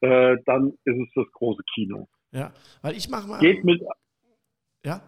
äh, 0.01 0.37
dann 0.45 0.73
ist 0.83 0.99
es 0.99 1.13
das 1.15 1.31
große 1.33 1.63
Kino. 1.73 2.07
Ja, 2.31 2.51
weil 2.81 2.95
ich 2.95 3.09
mache 3.09 3.27
mal. 3.27 3.39
Geht 3.39 3.63
mit. 3.63 3.81
Ja. 4.83 5.01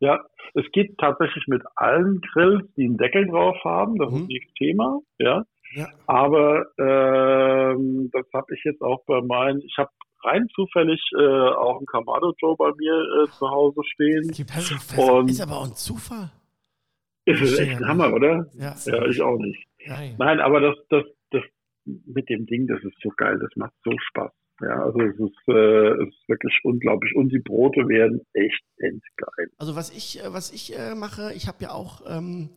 Ja, 0.00 0.20
es 0.54 0.64
geht 0.72 0.98
tatsächlich 0.98 1.46
mit 1.46 1.62
allen 1.76 2.20
Grills, 2.20 2.66
die 2.76 2.84
einen 2.84 2.98
Deckel 2.98 3.26
drauf 3.26 3.56
haben. 3.64 3.96
Das 3.96 4.12
mhm. 4.12 4.18
ist 4.18 4.28
nicht 4.28 4.54
Thema. 4.56 5.00
Ja. 5.18 5.44
ja. 5.74 5.88
Aber 6.06 6.66
ähm, 6.78 8.10
das 8.12 8.26
habe 8.34 8.54
ich 8.54 8.62
jetzt 8.64 8.82
auch 8.82 9.02
bei 9.06 9.22
meinen. 9.22 9.62
Ich 9.62 9.78
habe 9.78 9.90
rein 10.24 10.48
zufällig 10.54 11.00
äh, 11.18 11.22
auch 11.22 11.80
ein 11.80 11.86
Kamado 11.86 12.32
Joe 12.38 12.56
bei 12.56 12.72
mir 12.76 13.24
äh, 13.24 13.30
zu 13.32 13.48
Hause 13.48 13.80
stehen. 13.92 14.28
Das 14.28 14.98
und 14.98 15.30
ist 15.30 15.40
aber 15.40 15.58
auch 15.58 15.66
ein 15.66 15.74
Zufall. 15.74 16.30
Ist 17.26 17.40
es 17.40 17.58
echt 17.58 17.78
ein 17.78 17.88
Hammer, 17.88 18.12
oder? 18.12 18.46
Ja. 18.52 18.74
ja, 18.84 19.06
ich 19.06 19.22
auch 19.22 19.38
nicht. 19.38 19.66
Nein. 19.86 20.14
Nein, 20.18 20.40
aber 20.40 20.60
das, 20.60 20.76
das, 20.90 21.04
das 21.30 21.42
mit 21.84 22.28
dem 22.28 22.44
Ding, 22.44 22.66
das 22.66 22.82
ist 22.84 22.96
so 23.02 23.10
geil, 23.16 23.38
das 23.40 23.50
macht 23.56 23.72
so 23.82 23.92
Spaß. 24.10 24.30
Ja, 24.60 24.84
also 24.84 25.00
es 25.00 25.18
ist, 25.18 25.48
äh, 25.48 26.02
es 26.02 26.08
ist 26.08 26.28
wirklich 26.28 26.60
unglaublich. 26.62 27.14
Und 27.16 27.30
die 27.30 27.40
Brote 27.40 27.88
werden 27.88 28.20
echt 28.34 28.62
endgeil. 28.76 29.50
Also 29.58 29.74
was 29.74 29.90
ich, 29.90 30.22
äh, 30.22 30.32
was 30.32 30.52
ich 30.52 30.78
äh, 30.78 30.94
mache, 30.94 31.32
ich 31.34 31.48
habe 31.48 31.58
ja 31.60 31.70
auch 31.72 32.02
ähm, 32.06 32.50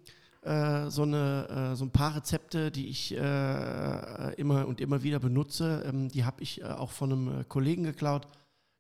äh, 0.44 0.90
so, 0.90 1.04
eine, 1.04 1.72
äh, 1.74 1.76
so 1.76 1.86
ein 1.86 1.92
paar 1.92 2.16
Rezepte, 2.16 2.72
die 2.72 2.88
ich 2.88 3.16
äh, 3.16 4.34
immer 4.36 4.68
und 4.68 4.80
immer 4.82 5.04
wieder 5.04 5.20
benutze. 5.20 5.84
Ähm, 5.88 6.10
die 6.10 6.26
habe 6.26 6.42
ich 6.42 6.64
auch 6.64 6.92
von 6.92 7.12
einem 7.12 7.50
Kollegen 7.50 7.84
geklaut. 7.84 8.28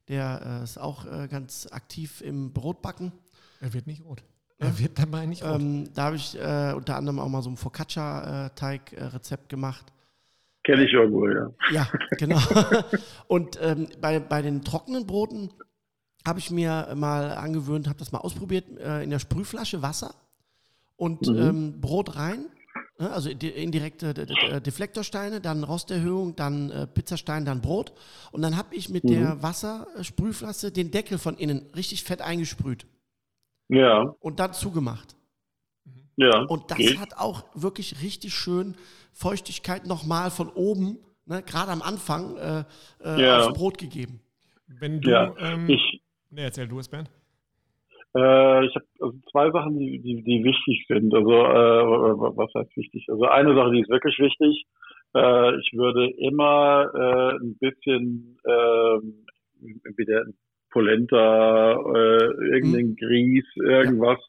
Der 0.08 0.62
ist 0.64 0.78
auch 0.78 1.06
ganz 1.30 1.68
aktiv 1.70 2.22
im 2.22 2.54
Brotbacken. 2.54 3.12
Er 3.60 3.74
wird 3.74 3.88
nicht 3.88 4.06
rot. 4.06 4.24
Er 4.58 4.80
wird 4.80 4.98
dabei 4.98 5.26
nicht 5.26 5.44
rot. 5.44 5.60
Ähm, 5.60 5.90
da 5.94 6.04
habe 6.04 6.16
ich 6.16 6.34
unter 6.34 6.96
anderem 6.96 7.20
auch 7.20 7.28
mal 7.28 7.42
so 7.42 7.50
ein 7.50 7.58
Focaccia-Teig-Rezept 7.58 9.50
gemacht. 9.50 9.92
Kenne 10.64 10.86
ich 10.86 10.94
irgendwo, 10.94 11.28
ja. 11.28 11.52
Ja, 11.72 11.90
genau. 12.12 12.40
Und 13.28 13.60
ähm, 13.62 13.90
bei, 14.00 14.22
bei 14.22 14.42
den 14.42 14.64
trockenen 14.64 15.06
Broten 15.06 15.52
habe 16.26 16.40
ich 16.40 16.52
mir 16.52 16.94
mal 16.96 17.32
angewöhnt, 17.32 17.90
habe 17.90 18.00
das 18.00 18.14
mal 18.14 18.20
ausprobiert, 18.20 18.66
äh, 18.80 19.04
in 19.04 19.10
der 19.10 19.20
Sprühflasche 19.20 19.82
Wasser 19.82 20.16
und 20.98 21.26
mhm. 21.28 21.38
ähm, 21.38 21.82
Brot 21.82 22.16
rein. 22.16 22.48
Ne, 23.00 23.12
also 23.12 23.30
indirekte 23.30 24.14
Deflektorsteine, 24.62 25.40
dann 25.40 25.64
Rosterhöhung, 25.64 26.36
dann 26.36 26.72
äh, 26.72 26.88
Pizzastein, 26.88 27.46
dann 27.46 27.62
Brot. 27.62 27.94
Und 28.32 28.42
dann 28.42 28.58
habe 28.58 28.76
ich 28.76 28.90
mit 28.90 29.04
mhm. 29.04 29.10
der 29.10 29.44
Wassersprühflasche 29.44 30.72
den 30.72 30.90
Deckel 30.90 31.20
von 31.20 31.38
innen 31.38 31.70
richtig 31.76 32.04
fett 32.04 32.22
eingesprüht. 32.22 32.88
Ja. 33.70 34.16
Und 34.20 34.40
dann 34.40 34.54
zugemacht. 34.54 35.16
Ja. 36.16 36.42
Und 36.46 36.72
das 36.72 36.78
geht. 36.78 37.00
hat 37.00 37.18
auch 37.18 37.44
wirklich 37.54 38.02
richtig 38.02 38.34
schön 38.34 38.76
Feuchtigkeit 39.14 39.86
nochmal 39.86 40.32
von 40.32 40.50
oben, 40.50 40.98
ne, 41.26 41.44
gerade 41.44 41.72
am 41.72 41.84
Anfang, 41.84 42.36
äh, 42.38 42.64
äh, 43.04 43.22
ja. 43.22 43.40
aufs 43.40 43.56
Brot 43.56 43.78
gegeben. 43.78 44.22
Wenn 44.66 45.02
du, 45.02 45.12
ja. 45.12 45.36
ähm, 45.38 45.70
ich, 45.70 46.02
ne, 46.32 46.42
erzähl 46.42 46.68
du 46.68 46.80
es, 46.80 46.88
Bernd. 46.88 47.12
Äh, 48.18 48.66
ich 48.66 48.76
habe 48.76 48.86
also 49.00 49.18
zwei 49.32 49.52
Sachen, 49.52 49.78
die, 49.78 50.00
die, 50.00 50.24
die, 50.24 50.44
wichtig 50.44 50.86
sind. 50.88 51.14
Also, 51.14 51.32
äh, 51.32 52.36
was 52.36 52.52
heißt 52.56 52.76
wichtig? 52.76 53.06
Also, 53.10 53.26
eine 53.26 53.54
Sache, 53.54 53.72
die 53.72 53.82
ist 53.82 53.90
wirklich 53.90 54.18
wichtig. 54.18 54.66
Äh, 55.16 55.60
ich 55.60 55.72
würde 55.74 56.10
immer 56.18 56.90
äh, 56.96 57.44
ein 57.44 57.58
bisschen 57.60 58.40
ähm, 58.48 59.26
wieder 59.98 60.26
Polenta, 60.72 61.74
äh, 61.74 62.26
irgendein 62.54 62.90
hm. 62.90 62.96
Grieß, 62.96 63.46
irgendwas 63.58 64.20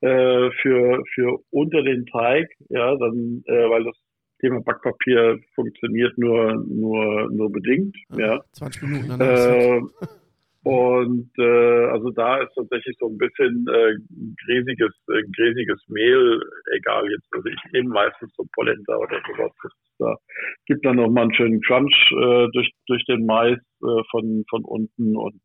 äh, 0.00 0.50
für, 0.62 1.02
für 1.14 1.38
unter 1.50 1.82
den 1.82 2.06
Teig, 2.06 2.48
ja, 2.68 2.94
dann, 2.96 3.42
äh, 3.46 3.68
weil 3.70 3.84
das 3.84 3.96
Thema 4.40 4.60
Backpapier 4.60 5.38
funktioniert 5.54 6.16
nur, 6.18 6.54
nur, 6.68 7.30
nur 7.30 7.50
bedingt, 7.50 7.96
ja. 8.16 8.40
20 8.52 8.82
Minuten. 8.82 9.20
Äh, 9.20 9.80
und 10.64 11.30
äh, 11.38 11.86
also 11.92 12.10
da 12.10 12.38
ist 12.42 12.54
tatsächlich 12.54 12.96
so 12.98 13.08
ein 13.08 13.18
bisschen 13.18 13.66
äh, 13.68 13.96
gräsiges, 14.46 14.92
äh, 15.08 15.22
gräsiges 15.36 15.78
Mehl, 15.88 16.40
egal 16.74 17.04
jetzt, 17.10 17.28
also 17.32 17.46
ich 17.48 17.72
nehme 17.72 17.90
meistens 17.90 18.32
so 18.34 18.44
Polenta 18.54 18.96
oder 18.96 19.20
sowas. 19.26 19.52
Da 19.98 20.16
gibt 20.66 20.86
dann 20.86 20.96
noch 20.96 21.10
mal 21.10 21.22
einen 21.22 21.34
schönen 21.34 21.60
Crunch 21.60 21.94
äh, 22.12 22.48
durch, 22.52 22.70
durch 22.86 23.04
den 23.04 23.26
Mais 23.26 23.58
äh, 23.82 24.02
von, 24.10 24.44
von 24.48 24.64
unten 24.64 25.16
und 25.16 25.40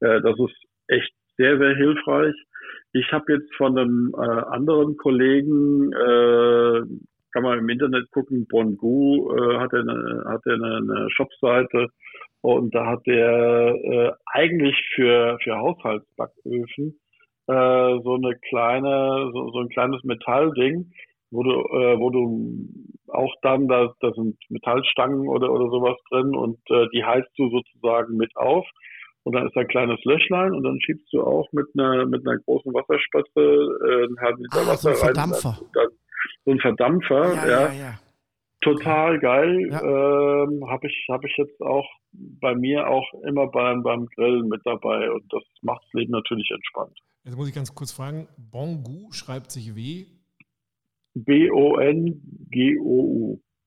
äh, 0.00 0.22
das 0.22 0.38
ist 0.38 0.56
echt 0.88 1.12
sehr, 1.36 1.58
sehr 1.58 1.76
hilfreich. 1.76 2.34
Ich 2.94 3.12
habe 3.12 3.34
jetzt 3.34 3.54
von 3.56 3.76
einem 3.76 4.14
äh, 4.16 4.40
anderen 4.48 4.96
Kollegen, 4.96 5.92
äh, 5.92 6.80
kann 7.32 7.42
man 7.42 7.58
im 7.58 7.68
Internet 7.68 8.10
gucken, 8.12 8.46
Bongu 8.48 9.30
äh, 9.36 9.58
hat 9.58 9.74
eine, 9.74 10.24
hat 10.26 10.46
eine, 10.46 10.76
eine 10.76 11.10
Shopseite 11.10 11.88
und 12.44 12.74
da 12.74 12.84
hat 12.84 13.06
der 13.06 13.74
äh, 13.74 14.12
eigentlich 14.26 14.76
für, 14.94 15.38
für 15.42 15.56
Haushaltsbacköfen 15.56 17.00
äh, 17.46 17.98
so 18.02 18.16
eine 18.16 18.36
kleine, 18.50 19.30
so, 19.32 19.50
so 19.50 19.60
ein 19.60 19.70
kleines 19.70 20.04
Metallding, 20.04 20.92
wo 21.30 21.42
du, 21.42 21.52
äh, 21.52 21.98
wo 21.98 22.10
du 22.10 22.68
auch 23.08 23.34
dann, 23.40 23.66
da, 23.66 23.94
da 24.00 24.12
sind 24.12 24.36
Metallstangen 24.50 25.26
oder, 25.26 25.50
oder 25.50 25.70
sowas 25.70 25.96
drin 26.10 26.36
und 26.36 26.58
äh, 26.68 26.86
die 26.92 27.02
heizt 27.02 27.30
du 27.38 27.48
sozusagen 27.48 28.18
mit 28.18 28.36
auf 28.36 28.66
und 29.22 29.34
dann 29.34 29.46
ist 29.46 29.56
da 29.56 29.60
ein 29.62 29.68
kleines 29.68 30.04
Löchlein 30.04 30.52
und 30.52 30.64
dann 30.64 30.78
schiebst 30.82 31.10
du 31.14 31.22
auch 31.22 31.48
mit 31.52 31.68
einer, 31.78 32.04
mit 32.04 32.28
einer 32.28 32.38
großen 32.40 32.74
Wasserspatze 32.74 33.40
äh, 33.40 34.04
einen 34.04 34.20
halben 34.20 34.42
Liter 34.42 34.58
ah, 34.66 34.68
Wasser 34.68 34.76
so 34.76 34.88
ein 34.90 34.96
Verdampfer. 34.96 35.48
rein. 35.48 35.70
Dann, 35.72 35.88
so 36.44 36.50
ein 36.50 36.60
Verdampfer, 36.60 37.34
ja. 37.36 37.46
ja. 37.46 37.60
ja, 37.68 37.72
ja. 37.72 37.94
Total 38.64 39.18
geil. 39.20 39.68
Ja. 39.70 39.80
Ähm, 39.82 40.68
Habe 40.68 40.86
ich, 40.88 41.06
hab 41.08 41.24
ich 41.24 41.36
jetzt 41.36 41.60
auch 41.60 41.86
bei 42.12 42.54
mir 42.54 42.88
auch 42.88 43.12
immer 43.26 43.46
beim, 43.48 43.82
beim 43.82 44.06
Grillen 44.06 44.48
mit 44.48 44.62
dabei 44.64 45.10
und 45.10 45.24
das 45.32 45.42
macht 45.62 45.82
das 45.84 45.92
Leben 45.92 46.12
natürlich 46.12 46.50
entspannt. 46.50 46.98
Jetzt 47.24 47.36
muss 47.36 47.48
ich 47.48 47.54
ganz 47.54 47.74
kurz 47.74 47.92
fragen, 47.92 48.28
Bongu 48.36 49.10
schreibt 49.12 49.50
sich 49.50 49.74
wie? 49.74 50.06
B-O-N-G-O-U. 51.14 52.20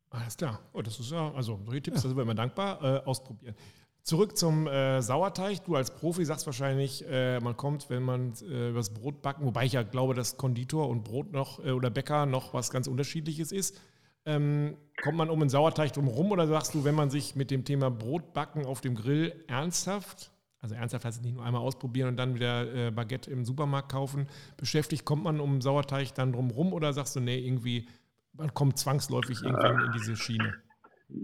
Alles 0.10 0.38
klar. 0.38 0.60
Oh, 0.74 0.82
das 0.82 1.00
ist 1.00 1.12
ja, 1.12 1.32
also 1.34 1.60
solche 1.66 1.82
Tipps, 1.82 2.01
da 2.01 2.08
sind 2.08 2.18
wir 2.18 2.24
immer 2.24 2.36
dankbar. 2.36 2.80
Äh, 2.84 3.00
ausprobieren. 3.06 3.56
Zurück 4.04 4.38
zum 4.38 4.68
äh, 4.68 5.01
Sauerteig. 5.01 5.66
Du 5.66 5.75
als 5.75 5.94
Profi 5.94 6.24
sagst 6.24 6.46
wahrscheinlich, 6.46 7.04
äh, 7.10 7.42
man 7.42 7.58
kommt, 7.58 7.89
wenn 7.89 8.04
man 8.04 8.32
äh, 8.50 8.72
das 8.74 8.94
Brot 8.94 9.22
backen, 9.22 9.46
wobei 9.46 9.66
ich 9.66 9.74
ja 9.74 9.84
glaube, 9.84 10.13
dass 10.13 10.38
Konditor 10.38 10.88
und 10.88 11.04
Brot 11.04 11.34
noch 11.34 11.63
äh, 11.66 11.72
oder 11.72 11.89
Bäcker 11.89 12.25
noch 12.25 12.54
was 12.54 12.72
ganz 12.72 12.88
Unterschiedliches 12.88 13.51
ist. 13.51 13.82
Ähm, 14.27 14.77
kommt 15.01 15.17
man 15.17 15.29
um 15.29 15.39
den 15.39 15.50
Sauerteig 15.50 15.93
drum 15.93 16.07
rum 16.07 16.31
oder 16.31 16.48
sagst 16.48 16.75
du, 16.75 16.84
wenn 16.84 16.96
man 16.96 17.10
sich 17.10 17.36
mit 17.36 17.50
dem 17.50 17.63
Thema 17.63 17.89
Brotbacken 17.89 18.65
auf 18.65 18.81
dem 18.81 18.93
Grill 18.96 19.34
ernsthaft, 19.48 20.31
also 20.60 20.75
ernsthaft 20.75 21.05
heißt 21.05 21.19
es 21.19 21.24
nicht 21.24 21.36
nur 21.36 21.46
einmal 21.46 21.62
ausprobieren 21.62 22.10
und 22.10 22.17
dann 22.17 22.36
wieder 22.36 22.88
äh, 22.88 22.91
Baguette 22.91 23.31
im 23.31 23.46
Supermarkt 23.46 23.91
kaufen, 23.91 24.27
beschäftigt, 24.57 25.05
kommt 25.05 25.24
man 25.24 25.39
um 25.39 25.62
Sauerteig 25.62 26.13
dann 26.13 26.34
drum 26.34 26.51
rum 26.51 26.74
oder 26.74 26.93
sagst 26.93 27.15
du, 27.15 27.19
nee, 27.19 27.39
irgendwie, 27.39 27.88
man 28.34 28.53
kommt 28.53 28.77
zwangsläufig 28.77 29.41
irgendwann 29.43 29.86
in 29.86 29.91
diese 29.93 30.15
Schiene? 30.15 30.53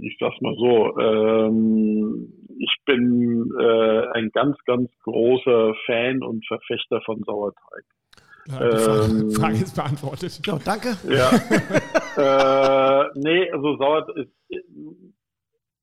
ich 0.01 0.17
sag's 0.19 0.39
mal 0.41 0.55
so, 0.55 0.97
ähm, 0.97 2.31
ich 2.57 2.77
bin 2.85 3.51
äh, 3.59 4.07
ein 4.13 4.29
ganz, 4.33 4.57
ganz 4.65 4.89
großer 5.03 5.73
Fan 5.85 6.23
und 6.23 6.45
Verfechter 6.47 7.01
von 7.01 7.21
Sauerteig. 7.23 7.83
Ja, 8.47 8.69
die 8.69 8.77
Frage, 8.77 9.11
ähm, 9.11 9.31
Frage 9.39 9.55
ist 9.55 9.75
beantwortet. 9.75 10.41
Ja, 10.45 10.59
danke. 10.63 10.97
Ja. 11.07 11.29
äh, 12.17 13.09
nee, 13.15 13.51
also 13.51 13.77
ist, 14.15 14.31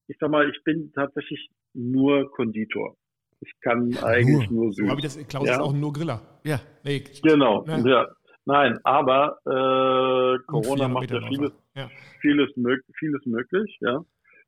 ich 0.08 0.16
sag 0.18 0.30
mal, 0.30 0.48
ich 0.48 0.62
bin 0.64 0.92
tatsächlich 0.94 1.50
nur 1.74 2.30
Konditor. 2.32 2.96
Ich 3.40 3.52
kann 3.62 3.96
eigentlich 4.02 4.50
nur, 4.50 4.64
nur 4.64 4.72
süß. 4.72 4.92
Ich 4.96 5.02
das, 5.02 5.28
Klaus 5.28 5.46
ja? 5.46 5.54
ist 5.54 5.60
auch 5.60 5.72
nur 5.72 5.92
Griller. 5.92 6.20
Ja. 6.44 6.60
Nee, 6.84 7.04
genau, 7.22 7.64
ja. 7.66 7.78
ja. 7.78 8.08
Nein, 8.44 8.78
aber 8.84 9.38
äh, 9.46 10.38
Corona 10.46 10.88
macht 10.88 11.10
ja 11.10 11.20
vieles, 11.28 11.52
ja. 11.74 11.88
vieles, 12.20 12.50
mög 12.56 12.82
vieles 12.98 13.24
möglich, 13.26 13.78
ja. 13.80 14.00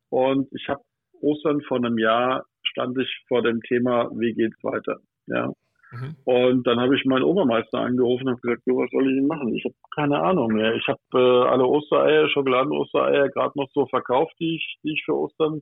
Und 0.09 0.49
ich 0.53 0.69
habe 0.69 0.83
Ostern 1.21 1.61
vor 1.63 1.77
einem 1.79 1.99
Jahr 1.99 2.45
stand 2.65 2.99
ich 2.99 3.09
vor 3.29 3.43
dem 3.43 3.61
Thema, 3.63 4.11
wie 4.15 4.35
geht's 4.35 4.63
weiter, 4.63 4.99
ja. 5.27 5.53
Mhm. 5.93 6.17
Und 6.25 6.67
dann 6.67 6.81
habe 6.81 6.97
ich 6.97 7.05
meinen 7.05 7.23
Obermeister 7.23 7.79
angerufen 7.79 8.27
und 8.27 8.33
habe 8.33 8.41
gesagt, 8.41 8.63
du, 8.67 8.79
was 8.79 8.91
soll 8.91 9.09
ich 9.09 9.17
denn 9.17 9.27
machen? 9.27 9.55
Ich 9.55 9.65
habe 9.65 9.75
keine 9.95 10.21
Ahnung 10.21 10.53
mehr. 10.55 10.75
Ich 10.75 10.87
habe 10.89 11.01
äh, 11.15 11.49
alle 11.49 11.67
Ostereier, 11.67 12.29
Schokoladen-Ostereier 12.31 13.29
gerade 13.29 13.59
noch 13.59 13.69
so 13.75 13.87
verkauft, 13.87 14.33
die 14.41 14.57
ich, 14.57 14.79
die 14.83 14.93
ich 14.93 15.03
für 15.05 15.15
Ostern 15.15 15.61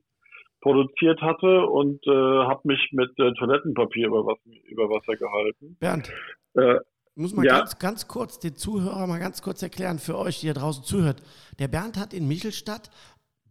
produziert 0.61 1.21
hatte 1.21 1.65
und 1.65 2.05
äh, 2.07 2.11
habe 2.11 2.61
mich 2.63 2.89
mit 2.91 3.09
äh, 3.19 3.33
Toilettenpapier 3.33 4.07
über 4.07 4.25
Wasser, 4.25 4.41
über 4.69 4.89
Wasser 4.89 5.15
gehalten. 5.17 5.75
Bernd, 5.79 6.11
äh, 6.53 6.75
muss 7.15 7.33
man 7.33 7.45
ja. 7.45 7.59
ganz, 7.59 7.77
ganz 7.79 8.07
kurz 8.07 8.39
den 8.39 8.55
Zuhörer 8.55 9.05
mal 9.07 9.19
ganz 9.19 9.41
kurz 9.41 9.61
erklären 9.61 9.99
für 9.99 10.17
euch, 10.17 10.39
die 10.39 10.47
hier 10.47 10.53
draußen 10.53 10.83
zuhört. 10.83 11.21
Der 11.59 11.67
Bernd 11.67 11.97
hat 11.97 12.13
in 12.13 12.27
Michelstadt 12.27 12.89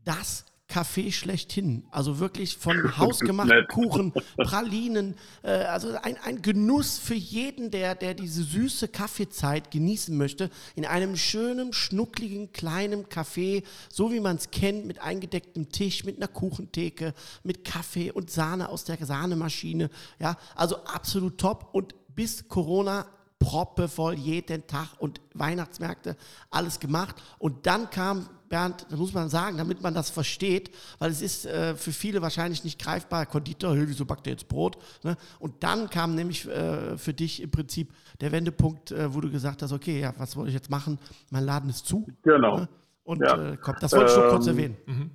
das 0.05 0.47
Café 0.71 1.13
schlechthin. 1.13 1.85
Also 1.91 2.19
wirklich 2.19 2.57
von 2.57 2.97
hausgemachten 2.99 3.67
Kuchen, 3.69 4.13
Pralinen, 4.37 5.17
äh, 5.43 5.51
also 5.51 5.89
ein, 6.03 6.17
ein 6.25 6.43
Genuss 6.43 6.99
für 6.99 7.15
jeden, 7.15 7.71
der, 7.71 7.95
der 7.95 8.15
diese 8.15 8.43
süße 8.43 8.89
Kaffeezeit 8.89 9.71
genießen 9.71 10.17
möchte, 10.17 10.51
in 10.77 10.87
einem 10.87 11.17
schönen, 11.17 11.73
schnuckligen, 11.73 12.53
kleinen 12.53 13.07
Café, 13.07 13.65
so 13.91 14.13
wie 14.13 14.21
man 14.21 14.37
es 14.37 14.51
kennt, 14.51 14.87
mit 14.87 15.01
eingedecktem 15.01 15.71
Tisch, 15.71 16.05
mit 16.05 16.17
einer 16.17 16.29
Kuchentheke, 16.29 17.15
mit 17.43 17.65
Kaffee 17.65 18.13
und 18.13 18.31
Sahne 18.31 18.69
aus 18.69 18.85
der 18.85 19.05
Sahnemaschine. 19.05 19.91
Ja, 20.19 20.37
also 20.55 20.85
absolut 20.85 21.39
top. 21.39 21.69
Und 21.73 21.95
bis 22.15 22.49
Corona 22.49 23.07
proppevoll 23.41 24.15
jeden 24.15 24.69
Tag 24.69 24.91
und 24.99 25.21
Weihnachtsmärkte, 25.35 26.17
alles 26.51 26.79
gemacht. 26.79 27.17
Und 27.41 27.67
dann 27.67 27.91
kam, 27.91 28.29
Bernd, 28.49 28.87
da 28.89 28.97
muss 28.97 29.13
man 29.13 29.29
sagen, 29.29 29.57
damit 29.57 29.83
man 29.83 29.95
das 29.95 30.11
versteht, 30.11 30.71
weil 31.01 31.11
es 31.11 31.23
ist 31.23 31.47
äh, 31.47 31.75
für 31.75 31.91
viele 31.91 32.23
wahrscheinlich 32.23 32.63
nicht 32.63 32.81
greifbar, 32.81 33.27
Konditor, 33.27 33.75
wieso 33.77 34.05
backt 34.05 34.29
er 34.29 34.35
jetzt 34.35 34.49
Brot? 34.49 34.79
Ne? 35.03 35.17
Und 35.41 35.65
dann 35.65 35.91
kam 35.91 36.15
nämlich 36.15 36.47
äh, 36.47 36.97
für 36.97 37.15
dich 37.15 37.43
im 37.43 37.51
Prinzip 37.51 37.93
der 38.21 38.31
Wendepunkt, 38.31 38.93
äh, 38.93 39.13
wo 39.13 39.21
du 39.21 39.31
gesagt 39.31 39.63
hast, 39.63 39.73
okay, 39.73 40.01
ja, 40.01 40.15
was 40.19 40.33
soll 40.33 40.47
ich 40.47 40.55
jetzt 40.55 40.71
machen? 40.71 40.99
Mein 41.33 41.45
Laden 41.45 41.71
ist 41.71 41.87
zu. 41.87 42.07
Genau. 42.23 42.59
Ne? 42.59 42.69
und 43.11 43.21
ja. 43.21 43.53
äh, 43.53 43.57
kommt. 43.57 43.83
Das 43.83 43.93
wollte 43.93 44.07
ich 44.07 44.13
schon 44.13 44.29
kurz 44.29 44.47
ähm, 44.47 44.57
erwähnen. 44.57 44.77
Mhm. 44.87 45.11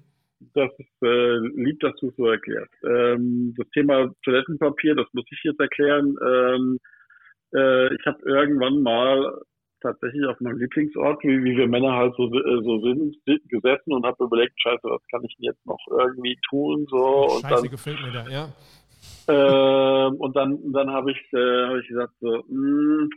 Das 0.53 0.70
ist 0.77 1.01
äh, 1.01 1.38
lieb, 1.55 1.79
dass 1.79 1.94
du 2.01 2.10
es 2.10 2.15
so 2.17 2.27
erklärst. 2.27 2.74
Ähm, 2.84 3.53
das 3.58 3.67
Thema 3.70 4.13
Toilettenpapier, 4.24 4.96
das 4.96 5.08
muss 5.13 5.25
ich 5.32 5.39
jetzt 5.44 5.60
erklären. 5.60 6.15
Ähm, 6.22 6.79
äh, 7.55 7.93
ich 7.93 8.05
habe 8.05 8.19
irgendwann 8.25 8.81
mal 8.81 9.41
tatsächlich 9.81 10.25
auf 10.25 10.39
meinem 10.39 10.57
Lieblingsort, 10.57 11.24
wie, 11.24 11.43
wie 11.43 11.57
wir 11.57 11.67
Männer 11.67 11.93
halt 11.93 12.13
so, 12.15 12.25
äh, 12.25 12.63
so 12.63 12.81
sind, 12.81 13.15
gesessen 13.50 13.93
und 13.93 14.05
habe 14.05 14.24
überlegt, 14.24 14.59
scheiße, 14.62 14.81
was 14.83 15.01
kann 15.12 15.24
ich 15.24 15.35
denn 15.38 15.45
jetzt 15.45 15.65
noch 15.65 15.79
irgendwie 15.89 16.38
tun? 16.50 16.85
So, 16.89 17.29
scheiße, 17.29 17.45
und 17.45 17.51
dann, 17.51 17.71
gefällt 17.71 18.01
mir 18.01 18.12
da, 18.12 18.27
ja. 18.27 18.50
Äh, 19.27 20.07
und 20.07 20.35
dann, 20.35 20.59
dann 20.71 20.89
habe 20.91 21.12
ich, 21.12 21.33
äh, 21.33 21.67
hab 21.67 21.77
ich 21.77 21.88
gesagt, 21.88 22.13
so, 22.19 22.43
mh, 22.47 22.47
hm, 22.47 23.09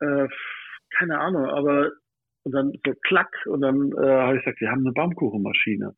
äh, 0.00 0.28
keine 0.96 1.18
Ahnung, 1.18 1.46
aber 1.46 1.90
und 2.42 2.52
dann 2.52 2.72
so 2.86 2.94
klack 3.02 3.30
und 3.46 3.60
dann 3.60 3.92
äh, 3.92 4.06
habe 4.06 4.36
ich 4.36 4.44
gesagt, 4.44 4.60
wir 4.60 4.70
haben 4.70 4.80
eine 4.80 4.92
Baumkuchenmaschine. 4.92 5.94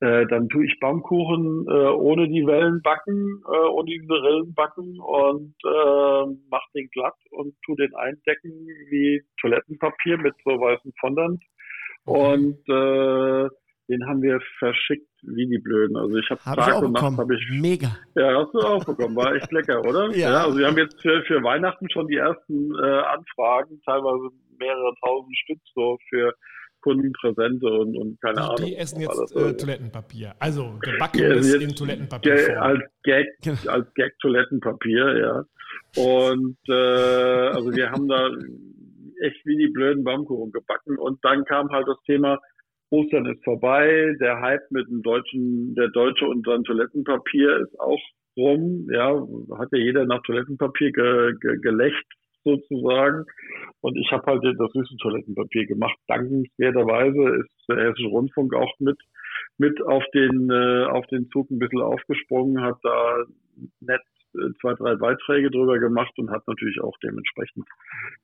Äh, 0.00 0.26
dann 0.26 0.48
tue 0.48 0.66
ich 0.66 0.78
Baumkuchen 0.78 1.66
äh, 1.68 1.88
ohne 1.88 2.28
die 2.28 2.46
Wellen 2.46 2.82
backen, 2.82 3.42
äh, 3.46 3.68
ohne 3.68 3.90
diese 3.90 4.12
Rillen 4.12 4.52
backen 4.52 5.00
und 5.00 5.54
äh, 5.64 6.36
mach 6.50 6.64
den 6.74 6.88
glatt 6.90 7.16
und 7.30 7.54
tu 7.64 7.74
den 7.76 7.94
eindecken 7.94 8.52
wie 8.90 9.22
Toilettenpapier 9.40 10.18
mit 10.18 10.34
so 10.44 10.50
weißen 10.50 10.92
Fondant. 11.00 11.42
Und 12.04 12.58
äh, 12.68 13.48
den 13.88 14.06
haben 14.06 14.20
wir 14.20 14.40
verschickt 14.58 15.08
wie 15.22 15.46
die 15.46 15.58
Blöden. 15.58 15.96
Also 15.96 16.16
ich 16.16 16.28
habe 16.28 16.40
hab 16.44 16.56
Tag 16.56 16.82
und 16.82 16.92
Nacht 16.92 17.18
habe 17.18 17.34
ich. 17.34 17.48
Mega. 17.50 17.96
Ja, 18.16 18.42
hast 18.42 18.52
du 18.52 18.60
auch 18.60 18.84
bekommen. 18.84 19.16
War 19.16 19.34
echt 19.34 19.50
lecker, 19.50 19.80
oder? 19.80 20.10
ja. 20.14 20.30
ja. 20.30 20.44
Also 20.44 20.58
wir 20.58 20.66
haben 20.66 20.76
jetzt 20.76 21.00
für, 21.00 21.22
für 21.22 21.42
Weihnachten 21.42 21.88
schon 21.90 22.06
die 22.08 22.16
ersten 22.16 22.74
äh, 22.74 23.00
Anfragen, 23.00 23.80
teilweise 23.84 24.28
mehrere 24.58 24.92
tausend 25.04 25.36
Stück 25.38 25.58
so 25.74 25.98
für 26.10 26.34
Kundenpräsente 26.86 27.66
und, 27.66 27.96
und 27.96 28.20
keine 28.20 28.36
die, 28.36 28.40
Ahnung. 28.40 28.56
Die 28.64 28.76
essen 28.76 29.00
jetzt 29.00 29.36
äh, 29.36 29.56
Toilettenpapier. 29.56 30.34
Also 30.38 30.78
gebackenes 30.80 31.52
ja, 31.52 31.60
in 31.60 31.74
Toilettenpapier. 31.74 32.62
Als 32.62 32.82
Gag, 33.02 33.26
genau. 33.42 33.72
als 33.72 33.92
Gag 33.94 34.16
Toilettenpapier, 34.20 35.18
ja. 35.18 35.44
Und 35.96 36.58
äh, 36.68 36.72
also 37.56 37.74
wir 37.74 37.90
haben 37.90 38.06
da 38.06 38.28
echt 39.20 39.44
wie 39.44 39.56
die 39.56 39.72
blöden 39.72 40.04
Baumkuchen 40.04 40.52
gebacken. 40.52 40.96
Und 40.96 41.18
dann 41.24 41.44
kam 41.44 41.70
halt 41.70 41.88
das 41.88 42.00
Thema, 42.06 42.38
Ostern 42.90 43.26
ist 43.26 43.42
vorbei, 43.42 44.14
der 44.20 44.40
Hype 44.40 44.70
mit 44.70 44.86
dem 44.86 45.02
deutschen, 45.02 45.74
der 45.74 45.88
Deutsche 45.88 46.26
und 46.26 46.46
dann 46.46 46.62
Toilettenpapier 46.62 47.62
ist 47.62 47.80
auch 47.80 48.00
rum. 48.36 48.86
Ja, 48.92 49.10
hat 49.58 49.68
ja 49.72 49.78
jeder 49.78 50.04
nach 50.06 50.22
Toilettenpapier 50.22 50.92
ge, 50.92 51.32
ge, 51.40 51.58
gelächt 51.60 52.06
sozusagen. 52.46 53.24
Und 53.80 53.98
ich 53.98 54.10
habe 54.12 54.24
halt 54.26 54.44
das 54.44 54.72
Toilettenpapier 55.02 55.66
gemacht. 55.66 55.98
Dankenswerterweise 56.06 57.40
ist 57.40 57.68
der 57.68 57.88
Hessische 57.88 58.08
Rundfunk 58.08 58.54
auch 58.54 58.72
mit 58.78 58.98
mit 59.58 59.82
auf 59.82 60.04
den 60.14 60.50
äh, 60.50 60.84
auf 60.84 61.06
den 61.08 61.28
Zug 61.30 61.50
ein 61.50 61.58
bisschen 61.58 61.82
aufgesprungen, 61.82 62.62
hat 62.62 62.78
da 62.82 63.24
nett 63.80 64.02
äh, 64.34 64.52
zwei, 64.60 64.74
drei 64.74 64.96
Beiträge 64.96 65.50
drüber 65.50 65.78
gemacht 65.78 66.12
und 66.18 66.30
hat 66.30 66.46
natürlich 66.46 66.80
auch 66.80 66.96
dementsprechend 67.02 67.66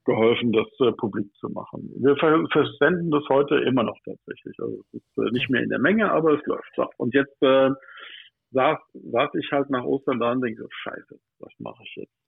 geholfen, 0.04 0.52
das 0.52 0.68
äh, 0.80 0.92
publik 0.92 1.32
zu 1.36 1.48
machen. 1.48 1.90
Wir 1.96 2.16
versenden 2.16 3.10
das 3.10 3.24
heute 3.28 3.56
immer 3.56 3.82
noch 3.82 3.98
tatsächlich. 4.04 4.56
Also 4.58 4.82
es 4.92 5.00
ist 5.00 5.18
äh, 5.18 5.30
nicht 5.32 5.50
mehr 5.50 5.62
in 5.62 5.70
der 5.70 5.80
Menge, 5.80 6.10
aber 6.10 6.38
es 6.38 6.46
läuft. 6.46 6.70
So. 6.76 6.88
Und 6.98 7.14
jetzt 7.14 7.40
äh, 7.42 7.70
saß, 8.50 8.78
saß 8.92 9.30
ich 9.34 9.50
halt 9.52 9.70
nach 9.70 9.84
Ostern 9.84 10.20
da 10.20 10.32
und 10.32 10.42
denke 10.42 10.66
scheiße, 10.70 11.18
was 11.38 11.52
mache 11.58 11.82
ich 11.84 11.96
jetzt? 11.96 12.21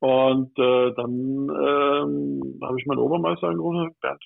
Und 0.00 0.58
äh, 0.58 0.92
dann 0.94 1.48
ähm, 1.48 2.60
habe 2.62 2.78
ich 2.78 2.86
meinen 2.86 2.98
Obermeister 2.98 3.48
angerufen 3.48 3.78
und 3.78 3.84
gesagt, 3.86 4.00
Bernd, 4.00 4.24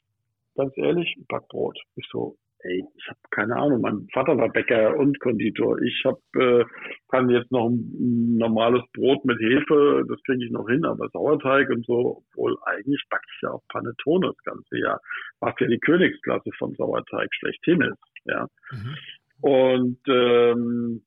ganz 0.57 0.73
ehrlich, 0.77 1.17
Backbrot. 1.29 1.79
Ich 1.97 2.07
so, 2.11 2.37
ey, 2.61 2.85
ich 2.97 3.09
habe 3.09 3.19
keine 3.31 3.57
Ahnung, 3.57 3.81
mein 3.81 4.09
Vater 4.13 4.37
war 4.37 4.49
Bäcker 4.49 4.97
und 4.97 5.19
Konditor. 5.21 5.81
Ich 5.81 6.03
hab, 6.05 6.19
äh, 6.35 6.65
kann 7.09 7.31
jetzt 7.31 7.53
noch 7.53 7.69
ein, 7.69 7.77
ein 7.77 8.39
normales 8.39 8.83
Brot 8.93 9.25
mit 9.25 9.39
Hefe, 9.39 10.05
das 10.09 10.23
kriege 10.25 10.45
ich 10.45 10.51
noch 10.51 10.69
hin, 10.69 10.85
aber 10.85 11.09
Sauerteig 11.11 11.71
und 11.71 11.87
so, 11.87 12.25
obwohl 12.25 12.57
eigentlich 12.65 13.03
backe 13.11 13.27
ich 13.35 13.43
ja 13.43 13.51
auch 13.51 13.63
Panettone 13.69 14.27
das 14.27 14.45
ganze 14.45 14.79
Jahr, 14.79 15.01
was 15.41 15.55
ja 15.61 15.67
die 15.69 15.79
Königsklasse 15.79 16.51
von 16.59 16.75
Sauerteig 16.75 17.29
schlechthin 17.35 17.83
ist. 17.83 18.03
Ja. 18.25 18.49
Mhm. 18.73 18.97
Und 19.41 20.01
ähm, 20.09 21.03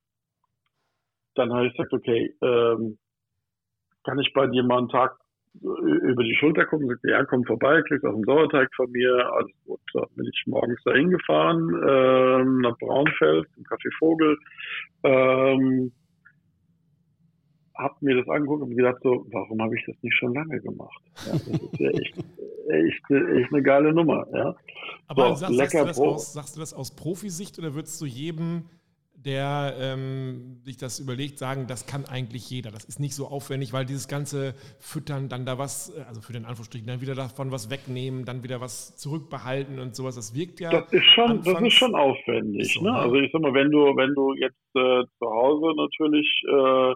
dann 1.36 1.54
habe 1.54 1.68
ich 1.68 1.74
gesagt, 1.74 1.94
okay, 1.94 2.34
ähm, 2.42 2.98
kann 4.04 4.20
ich 4.20 4.34
bei 4.34 4.48
dir 4.48 4.64
mal 4.64 4.80
einen 4.80 4.90
Tag 4.90 5.18
über 5.54 6.24
die 6.24 6.36
Schulter 6.36 6.66
gucken, 6.66 6.88
sagt, 6.88 7.04
ja, 7.04 7.26
komm 7.26 7.44
vorbei, 7.44 7.82
kriegst 7.88 8.06
auch 8.06 8.14
einen 8.14 8.24
Sauerteig 8.24 8.70
von 8.76 8.90
mir, 8.92 9.14
alles 9.34 9.52
gut. 9.66 9.82
So, 9.92 10.06
bin 10.16 10.26
ich 10.26 10.44
morgens 10.48 10.80
da 10.86 10.94
hingefahren, 10.94 11.70
ähm, 11.88 12.62
nach 12.62 12.78
Braunfeld, 12.78 13.48
zum 13.54 13.64
Café 13.64 13.90
Vogel, 14.00 14.38
ähm, 15.04 15.92
hab 17.76 18.02
mir 18.02 18.16
das 18.16 18.30
angeguckt 18.30 18.64
und 18.64 18.76
gedacht 18.76 18.98
so, 19.04 19.26
warum 19.32 19.62
habe 19.62 19.76
ich 19.78 19.84
das 19.86 19.96
nicht 20.02 20.16
schon 20.18 20.34
lange 20.34 20.60
gemacht? 20.62 21.02
Ja, 21.26 21.34
das 21.34 21.48
ist 21.48 21.80
ja 21.80 21.90
echt, 22.00 22.18
echt, 22.70 23.12
echt 23.12 23.54
eine 23.54 23.64
geile 23.64 23.94
Nummer, 23.94 24.26
ja. 24.34 24.56
Aber 25.08 25.36
so, 25.36 25.54
sagst, 25.54 25.72
sagst, 25.72 26.00
du 26.00 26.04
aus, 26.04 26.34
sagst, 26.34 26.56
du 26.56 26.60
das 26.62 26.74
aus, 26.74 26.96
Profisicht 26.96 27.60
oder 27.60 27.74
würdest 27.74 28.00
du 28.00 28.06
jedem 28.06 28.66
der 29.26 29.76
ähm, 29.80 30.60
sich 30.64 30.78
das 30.78 31.00
überlegt, 31.00 31.38
sagen, 31.38 31.66
das 31.68 31.86
kann 31.86 32.06
eigentlich 32.06 32.50
jeder. 32.50 32.72
Das 32.72 32.86
ist 32.86 33.00
nicht 33.00 33.16
so 33.16 33.28
aufwendig, 33.28 33.74
weil 33.74 33.86
dieses 33.86 34.08
ganze 34.08 34.54
Füttern, 34.80 35.30
dann 35.30 35.46
da 35.46 35.58
was, 35.58 35.96
äh, 35.96 36.02
also 36.02 36.22
für 36.22 36.34
den 36.34 36.46
Anführungsstrichen, 36.46 36.88
dann 36.88 37.02
wieder 37.02 37.16
davon 37.16 37.52
was 37.52 37.70
wegnehmen, 37.70 38.26
dann 38.26 38.44
wieder 38.44 38.62
was 38.62 38.98
zurückbehalten 38.98 39.80
und 39.80 39.96
sowas, 39.96 40.16
das 40.16 40.36
wirkt 40.36 40.60
ja. 40.60 40.72
Das 40.72 40.92
ist 40.92 41.06
schon, 41.14 41.42
das 41.44 41.62
ist 41.62 41.74
schon 41.74 41.96
aufwendig. 41.96 42.74
So, 42.74 42.82
ne? 42.82 42.92
ne? 42.92 42.98
Also 42.98 43.16
ich 43.16 43.32
sag 43.32 43.42
mal, 43.42 43.54
wenn 43.54 43.72
du, 43.72 43.80
wenn 43.96 44.14
du 44.16 44.34
jetzt 44.34 44.76
äh, 44.76 45.04
zu 45.20 45.26
Hause 45.26 45.76
natürlich 45.76 46.28
äh, 46.48 46.94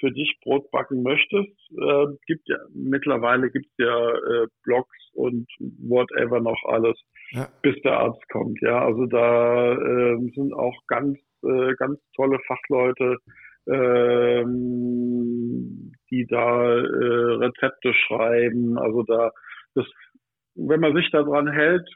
für 0.00 0.12
dich 0.12 0.38
Brot 0.42 0.70
backen 0.70 1.02
möchtest, 1.02 1.56
äh, 1.72 2.06
gibt 2.26 2.48
ja 2.48 2.56
mittlerweile 2.72 3.50
gibt 3.50 3.66
es 3.66 3.84
ja 3.84 4.10
äh, 4.10 4.46
Blogs 4.62 4.96
und 5.12 5.46
whatever 5.58 6.40
noch 6.40 6.62
alles, 6.66 6.96
ja. 7.32 7.48
bis 7.62 7.80
der 7.82 7.98
Arzt 7.98 8.28
kommt. 8.30 8.60
Ja, 8.62 8.84
also 8.84 9.06
da 9.06 9.72
äh, 9.72 10.30
sind 10.34 10.52
auch 10.54 10.76
ganz 10.86 11.18
äh, 11.42 11.74
ganz 11.76 11.98
tolle 12.14 12.38
Fachleute, 12.46 13.18
ähm, 13.66 14.78
die 16.10 16.26
da 16.26 16.76
äh, 16.76 17.34
Rezepte 17.36 17.92
schreiben. 17.94 18.78
Also 18.78 19.02
da, 19.02 19.30
das, 19.74 19.86
wenn 20.54 20.80
man 20.80 20.94
sich 20.94 21.10
daran 21.10 21.48
hält, 21.48 21.88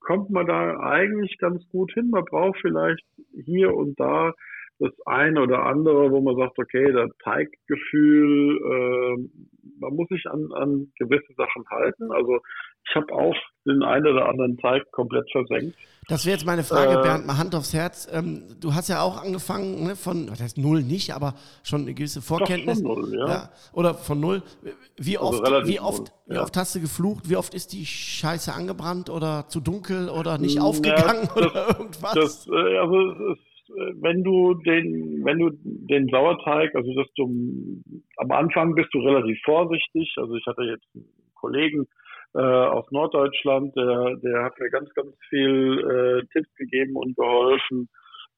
kommt 0.00 0.30
man 0.30 0.46
da 0.46 0.78
eigentlich 0.80 1.36
ganz 1.38 1.66
gut 1.68 1.92
hin. 1.92 2.10
Man 2.10 2.24
braucht 2.24 2.58
vielleicht 2.60 3.04
hier 3.44 3.74
und 3.74 3.98
da 3.98 4.32
das 4.78 4.92
eine 5.06 5.40
oder 5.40 5.64
andere, 5.64 6.10
wo 6.10 6.20
man 6.20 6.36
sagt, 6.36 6.58
okay, 6.58 6.92
das 6.92 7.10
Teiggefühl, 7.22 8.58
äh, 8.58 9.40
man 9.78 9.94
muss 9.94 10.08
sich 10.08 10.24
an, 10.26 10.50
an 10.52 10.92
gewisse 10.98 11.32
Sachen 11.36 11.64
halten. 11.70 12.10
Also 12.10 12.40
ich 12.86 12.94
habe 12.96 13.12
auch 13.12 13.34
den 13.66 13.82
einen 13.82 14.06
oder 14.06 14.28
anderen 14.28 14.58
Teig 14.58 14.90
komplett 14.92 15.30
versenkt. 15.30 15.76
Das 16.08 16.26
wäre 16.26 16.36
jetzt 16.36 16.44
meine 16.44 16.64
Frage, 16.64 16.98
äh, 16.98 17.02
Bernd, 17.02 17.26
mal 17.26 17.38
Hand 17.38 17.54
aufs 17.54 17.72
Herz. 17.72 18.08
Ähm, 18.12 18.42
du 18.60 18.74
hast 18.74 18.88
ja 18.88 19.00
auch 19.00 19.22
angefangen 19.22 19.84
ne, 19.84 19.96
von, 19.96 20.26
das 20.26 20.42
heißt 20.42 20.58
null 20.58 20.82
nicht, 20.82 21.14
aber 21.14 21.34
schon 21.62 21.82
eine 21.82 21.94
gewisse 21.94 22.20
Vorkenntnis. 22.20 22.82
Von 22.82 23.00
null, 23.00 23.14
ja. 23.16 23.26
ja. 23.26 23.50
Oder 23.72 23.94
von 23.94 24.20
null. 24.20 24.42
Wie 24.98 25.16
also 25.16 25.42
oft, 25.42 25.66
wie 25.66 25.80
oft, 25.80 26.12
null, 26.26 26.36
wie 26.36 26.38
oft 26.40 26.56
hast 26.56 26.74
du 26.74 26.80
geflucht? 26.80 27.30
Wie 27.30 27.36
oft 27.36 27.54
ist 27.54 27.72
die 27.72 27.86
Scheiße 27.86 28.52
angebrannt 28.52 29.08
oder 29.08 29.48
zu 29.48 29.60
dunkel 29.60 30.10
oder 30.10 30.36
nicht 30.36 30.60
aufgegangen 30.60 31.28
ja, 31.34 31.34
das, 31.34 31.36
oder 31.36 31.68
irgendwas? 31.78 32.14
Das, 32.14 32.48
äh, 32.48 32.78
also 32.78 33.10
es 33.12 33.38
ist 33.38 33.53
wenn 33.68 34.22
du 34.22 34.54
den, 34.54 35.24
wenn 35.24 35.38
du 35.38 35.50
den 35.62 36.08
Sauerteig, 36.08 36.74
also 36.74 36.94
dass 36.94 37.12
du 37.14 37.82
am 38.16 38.30
Anfang 38.30 38.74
bist 38.74 38.88
du 38.92 39.00
relativ 39.00 39.38
vorsichtig. 39.44 40.14
Also 40.16 40.34
ich 40.34 40.46
hatte 40.46 40.62
jetzt 40.62 40.86
einen 40.94 41.06
Kollegen 41.34 41.86
äh, 42.34 42.40
aus 42.40 42.90
Norddeutschland, 42.90 43.74
der, 43.76 44.16
der 44.16 44.44
hat 44.44 44.58
mir 44.58 44.70
ganz, 44.70 44.92
ganz 44.94 45.14
viel 45.28 45.78
äh, 45.78 46.26
Tipps 46.32 46.54
gegeben 46.56 46.96
und 46.96 47.16
geholfen. 47.16 47.88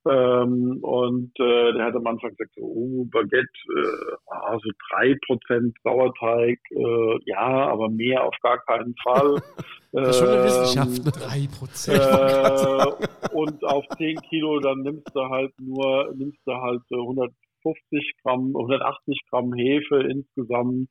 Ähm, 0.08 0.78
und 0.82 1.32
äh, 1.40 1.72
der 1.72 1.86
hat 1.86 1.96
am 1.96 2.06
Anfang 2.06 2.30
gesagt, 2.30 2.54
so, 2.54 2.62
oh, 2.62 3.04
Baguette, 3.10 3.48
äh, 3.74 4.16
also 4.28 4.68
drei 4.88 5.16
Prozent 5.26 5.76
Sauerteig, 5.82 6.60
äh, 6.70 7.18
ja, 7.24 7.68
aber 7.68 7.88
mehr 7.88 8.24
auf 8.24 8.36
gar 8.42 8.58
keinen 8.66 8.94
Fall. 9.02 9.42
das 9.92 10.10
ist 10.10 10.18
schon 10.18 10.28
eine 10.28 10.44
Wissenschaft, 10.44 11.04
ne? 11.04 11.12
drei 11.12 11.48
Prozent. 11.58 11.98
Äh, 11.98 13.34
und 13.34 13.64
auf 13.64 13.84
zehn 13.96 14.16
Kilo, 14.28 14.60
dann 14.60 14.82
nimmst 14.82 15.10
du 15.14 15.20
halt 15.28 15.52
nur, 15.58 16.12
nimmst 16.14 16.40
du 16.46 16.52
halt 16.52 16.82
150 16.90 18.14
Gramm, 18.22 18.54
180 18.56 19.20
Gramm 19.30 19.52
Hefe 19.54 20.02
insgesamt. 20.02 20.88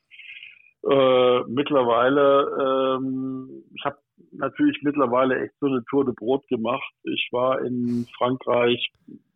Äh, 0.90 1.40
mittlerweile, 1.48 2.98
ähm, 3.00 3.64
ich 3.76 3.86
habe 3.86 3.98
natürlich 4.38 4.80
mittlerweile 4.84 5.42
echt 5.44 5.54
so 5.60 5.68
eine 5.68 5.84
Tour 5.90 6.06
de 6.06 6.14
Brot 6.16 6.48
gemacht. 6.48 6.94
Ich 7.04 7.30
war 7.32 7.62
in 7.62 8.08
Frankreich, 8.18 8.92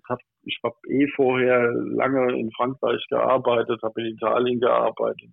hab, 0.07 0.19
ich 0.43 0.59
habe 0.63 0.75
eh 0.89 1.07
vorher 1.15 1.71
lange 1.71 2.37
in 2.39 2.51
Frankreich 2.51 3.03
gearbeitet, 3.09 3.81
habe 3.83 4.01
in 4.01 4.15
Italien 4.15 4.59
gearbeitet. 4.59 5.31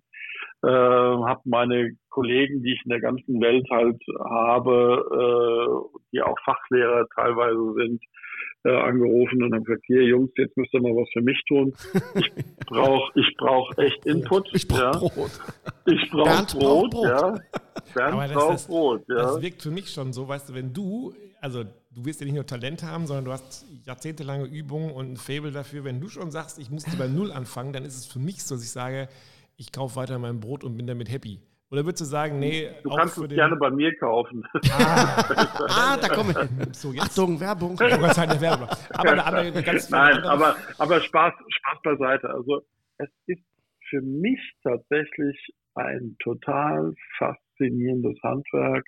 äh, 0.63 0.67
habe 0.69 1.41
meine 1.45 1.91
Kollegen, 2.09 2.63
die 2.63 2.73
ich 2.73 2.81
in 2.85 2.89
der 2.89 3.01
ganzen 3.01 3.39
Welt 3.41 3.67
halt 3.69 4.01
habe, 4.19 5.05
äh, 5.11 5.99
die 6.11 6.21
auch 6.21 6.37
Fachlehrer 6.43 7.05
teilweise 7.15 7.73
sind, 7.75 8.01
äh, 8.65 8.75
angerufen 8.75 9.43
und 9.43 9.53
habe 9.53 9.63
gesagt, 9.63 9.83
hier 9.85 10.03
Jungs, 10.03 10.31
jetzt 10.37 10.57
müsst 10.57 10.73
ihr 10.73 10.81
mal 10.81 10.95
was 10.95 11.09
für 11.13 11.21
mich 11.21 11.41
tun. 11.47 11.73
Ich 12.15 12.31
brauche 12.65 13.11
ich 13.19 13.35
brauch 13.37 13.77
echt 13.77 14.05
Input. 14.05 14.49
Ich 14.53 14.67
brauche 14.67 14.81
ja. 14.81 14.91
Brot. 14.91 15.31
Ich 15.85 16.09
brauche 16.09 16.57
Brot, 16.57 16.91
Brot. 16.91 17.05
ja. 17.05 17.35
Ist- 18.55 18.67
Brot, 18.67 19.03
ja. 19.09 19.15
Das 19.15 19.41
wirkt 19.41 19.61
für 19.61 19.71
mich 19.71 19.89
schon 19.91 20.13
so, 20.13 20.27
weißt 20.27 20.49
du, 20.49 20.53
wenn 20.53 20.73
du, 20.73 21.13
also 21.41 21.63
du 21.63 22.05
wirst 22.05 22.19
ja 22.19 22.25
nicht 22.25 22.35
nur 22.35 22.45
Talent 22.45 22.83
haben, 22.83 23.07
sondern 23.07 23.25
du 23.25 23.31
hast 23.31 23.65
jahrzehntelange 23.85 24.45
Übung 24.45 24.93
und 24.93 25.11
ein 25.13 25.17
Faible 25.17 25.51
dafür. 25.51 25.83
Wenn 25.83 25.99
du 25.99 26.07
schon 26.09 26.31
sagst, 26.31 26.59
ich 26.59 26.69
musste 26.69 26.95
bei 26.97 27.07
Null 27.07 27.31
anfangen, 27.31 27.73
dann 27.73 27.83
ist 27.85 27.97
es 27.97 28.05
für 28.05 28.19
mich 28.19 28.43
so, 28.43 28.55
dass 28.55 28.63
ich 28.63 28.71
sage, 28.71 29.07
ich 29.55 29.71
kaufe 29.71 29.95
weiter 29.95 30.19
mein 30.19 30.39
Brot 30.39 30.63
und 30.63 30.77
bin 30.77 30.85
damit 30.87 31.09
happy. 31.11 31.39
Oder 31.69 31.83
würdest 31.83 31.99
du 32.01 32.05
sagen, 32.05 32.39
nee, 32.39 32.69
Du 32.83 32.89
auch 32.91 32.97
kannst 32.97 33.15
für 33.15 33.23
es 33.23 33.27
den, 33.27 33.35
gerne 33.35 33.55
bei 33.57 33.69
mir 33.69 33.93
kaufen. 33.97 34.41
Ah, 34.71 35.97
da 36.01 36.07
kommen 36.07 36.33
wir. 36.33 36.47
so 36.73 36.93
jetzt 36.93 37.03
Achtung, 37.11 37.37
Werbung. 37.39 37.73
Ich. 37.73 37.81
Aber 37.93 39.11
eine 39.11 39.25
andere, 39.25 39.47
eine 39.47 39.63
ganz 39.63 39.89
Nein, 39.89 40.13
andere- 40.15 40.31
aber, 40.31 40.55
aber 40.77 41.01
Spaß, 41.01 41.33
Spaß 41.49 41.79
beiseite. 41.83 42.29
Also 42.29 42.61
es 42.99 43.09
ist 43.25 43.43
für 43.89 44.01
mich 44.01 44.39
tatsächlich 44.63 45.53
ein 45.75 46.15
total 46.23 46.93
faszinierendes 47.57 48.17
Handwerk. 48.23 48.85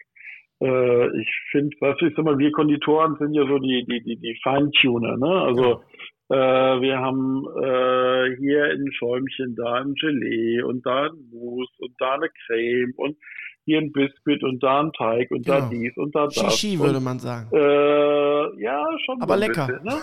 Äh, 0.62 1.20
ich 1.22 1.30
finde, 1.52 1.76
du, 1.80 2.06
ich 2.06 2.16
sag 2.16 2.26
mal, 2.26 2.38
wir 2.38 2.52
Konditoren 2.52 3.16
sind 3.18 3.34
ja 3.34 3.46
so 3.48 3.60
die, 3.60 3.86
die, 3.90 4.02
die, 4.04 4.18
die 4.18 4.40
Feintuner, 4.44 5.18
ne? 5.18 5.42
Also 5.42 5.82
äh, 6.30 6.36
wir 6.82 7.00
haben 7.00 7.46
äh, 7.64 8.36
hier 8.38 8.66
ein 8.66 8.92
Schäumchen, 8.94 9.56
da 9.56 9.76
ein 9.76 9.94
Gelee 9.96 10.62
und 10.62 10.86
da 10.86 11.06
ein 11.06 11.30
Mousse 11.32 11.72
und 11.80 11.94
da 12.00 12.16
eine 12.16 12.30
Creme 12.46 12.94
und 12.98 13.18
hier 13.66 13.80
ein 13.80 13.92
Biskuit 13.92 14.44
und 14.44 14.62
da 14.64 14.82
ein 14.82 14.92
Teig 14.94 15.32
und 15.32 15.48
da 15.48 15.58
Genau. 15.60 15.70
dies 15.70 15.96
und 15.98 16.14
da 16.16 16.26
das. 16.26 16.36
Shishi 16.36 16.78
und 16.78 16.86
würde 16.88 17.00
man 17.00 17.20
sagen. 17.20 17.50
äh, 17.54 18.62
ja, 18.62 18.86
schon. 19.06 19.22
Aber 19.22 19.36
so 19.36 19.40
lecker. 19.40 19.68
Bisschen, 19.68 19.84
ne? 19.86 20.02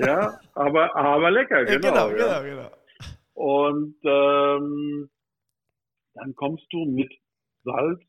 ja, 0.06 0.38
aber, 0.54 0.96
aber 0.96 1.30
lecker, 1.30 1.60
Ja, 1.70 1.78
genau. 1.78 2.08
genau, 2.08 2.10
ja. 2.10 2.40
genau, 2.42 2.56
genau. 2.56 2.70
Und 3.34 3.94
ähm, 4.04 5.08
dann 6.14 6.34
kommst 6.34 6.64
du 6.70 6.84
mit 6.84 7.10
Salz, 7.64 8.00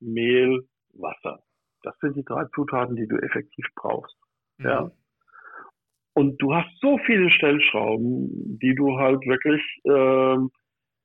Mehl, 0.00 0.66
Wasser. 0.94 1.42
Das 1.82 1.96
sind 2.00 2.16
die 2.16 2.24
drei 2.24 2.44
Zutaten, 2.54 2.96
die 2.96 3.06
du 3.06 3.16
effektiv 3.16 3.66
brauchst. 3.76 4.16
Ja. 4.58 4.90
Und 6.14 6.40
du 6.40 6.54
hast 6.54 6.70
so 6.80 6.98
viele 7.04 7.30
Stellschrauben, 7.30 8.58
die 8.58 8.74
du 8.74 8.98
halt 8.98 9.24
wirklich 9.26 9.62
ähm, 9.84 10.50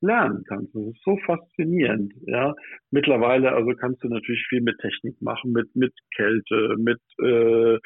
lernen 0.00 0.42
kannst. 0.48 0.74
Das 0.74 0.82
ist 0.82 1.02
so 1.04 1.16
faszinierend. 1.26 2.14
Ja. 2.26 2.54
Mittlerweile 2.90 3.52
also 3.52 3.72
kannst 3.74 4.02
du 4.02 4.08
natürlich 4.08 4.44
viel 4.48 4.62
mit 4.62 4.78
Technik 4.78 5.20
machen, 5.20 5.52
mit 5.52 5.74
mit 5.76 5.94
Kälte, 6.16 6.76
mit 6.78 7.00
äh, 7.22 7.78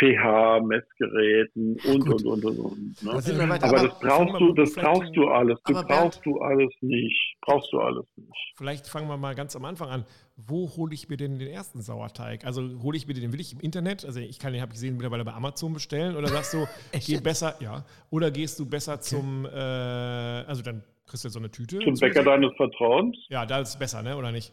pH-Messgeräten 0.00 1.76
und, 1.86 2.08
und 2.08 2.24
und 2.24 2.44
und 2.44 2.58
und. 2.58 3.02
Ne? 3.02 3.12
wir 3.38 3.48
weiter. 3.48 3.66
Aber 3.68 3.78
Aber, 3.78 3.88
das 3.88 3.98
brauchst 4.00 4.40
du, 4.40 4.52
das 4.52 4.72
vielleicht- 4.72 4.86
brauchst 4.92 5.16
du 5.16 5.28
alles. 5.28 5.58
Du 5.64 5.76
Aber 5.76 5.86
Bernd- 5.88 6.00
brauchst 6.02 6.26
du 6.26 6.38
alles 6.40 6.72
nicht. 6.80 7.36
Brauchst 7.42 7.72
du 7.72 7.78
alles 7.80 8.04
nicht. 8.16 8.54
Vielleicht 8.56 8.86
fangen 8.88 9.08
wir 9.08 9.16
mal 9.16 9.34
ganz 9.34 9.54
am 9.56 9.64
Anfang 9.64 9.88
an. 9.90 10.04
Wo 10.36 10.68
hole 10.76 10.94
ich 10.94 11.08
mir 11.08 11.16
denn 11.16 11.38
den 11.38 11.48
ersten 11.48 11.80
Sauerteig? 11.80 12.44
Also 12.44 12.62
hole 12.82 12.96
ich 12.96 13.06
mir 13.06 13.14
den 13.14 13.32
wirklich 13.32 13.52
im 13.52 13.60
Internet? 13.60 14.04
Also 14.04 14.20
ich 14.20 14.38
kann 14.38 14.52
den, 14.52 14.62
habe 14.62 14.70
ich 14.70 14.74
gesehen, 14.74 14.94
mittlerweile 14.94 15.24
bei 15.24 15.32
Amazon 15.32 15.72
bestellen. 15.72 16.16
Oder 16.16 16.28
sagst 16.28 16.54
du, 16.54 16.66
geh 17.06 17.20
besser, 17.20 17.54
ja. 17.60 17.84
Oder 18.10 18.30
gehst 18.30 18.58
du 18.58 18.66
besser 18.68 19.00
zum, 19.00 19.46
äh, 19.46 19.48
also 19.50 20.62
dann 20.62 20.82
kriegst 21.06 21.24
du 21.24 21.28
so 21.28 21.38
eine 21.38 21.50
Tüte. 21.50 21.78
Zum 21.80 21.94
Bäcker 21.94 22.22
deines 22.24 22.52
Vertrauens. 22.56 23.16
Ja, 23.28 23.46
da 23.46 23.60
ist 23.60 23.68
es 23.70 23.78
besser, 23.78 24.02
ne? 24.02 24.16
Oder 24.16 24.32
nicht? 24.32 24.52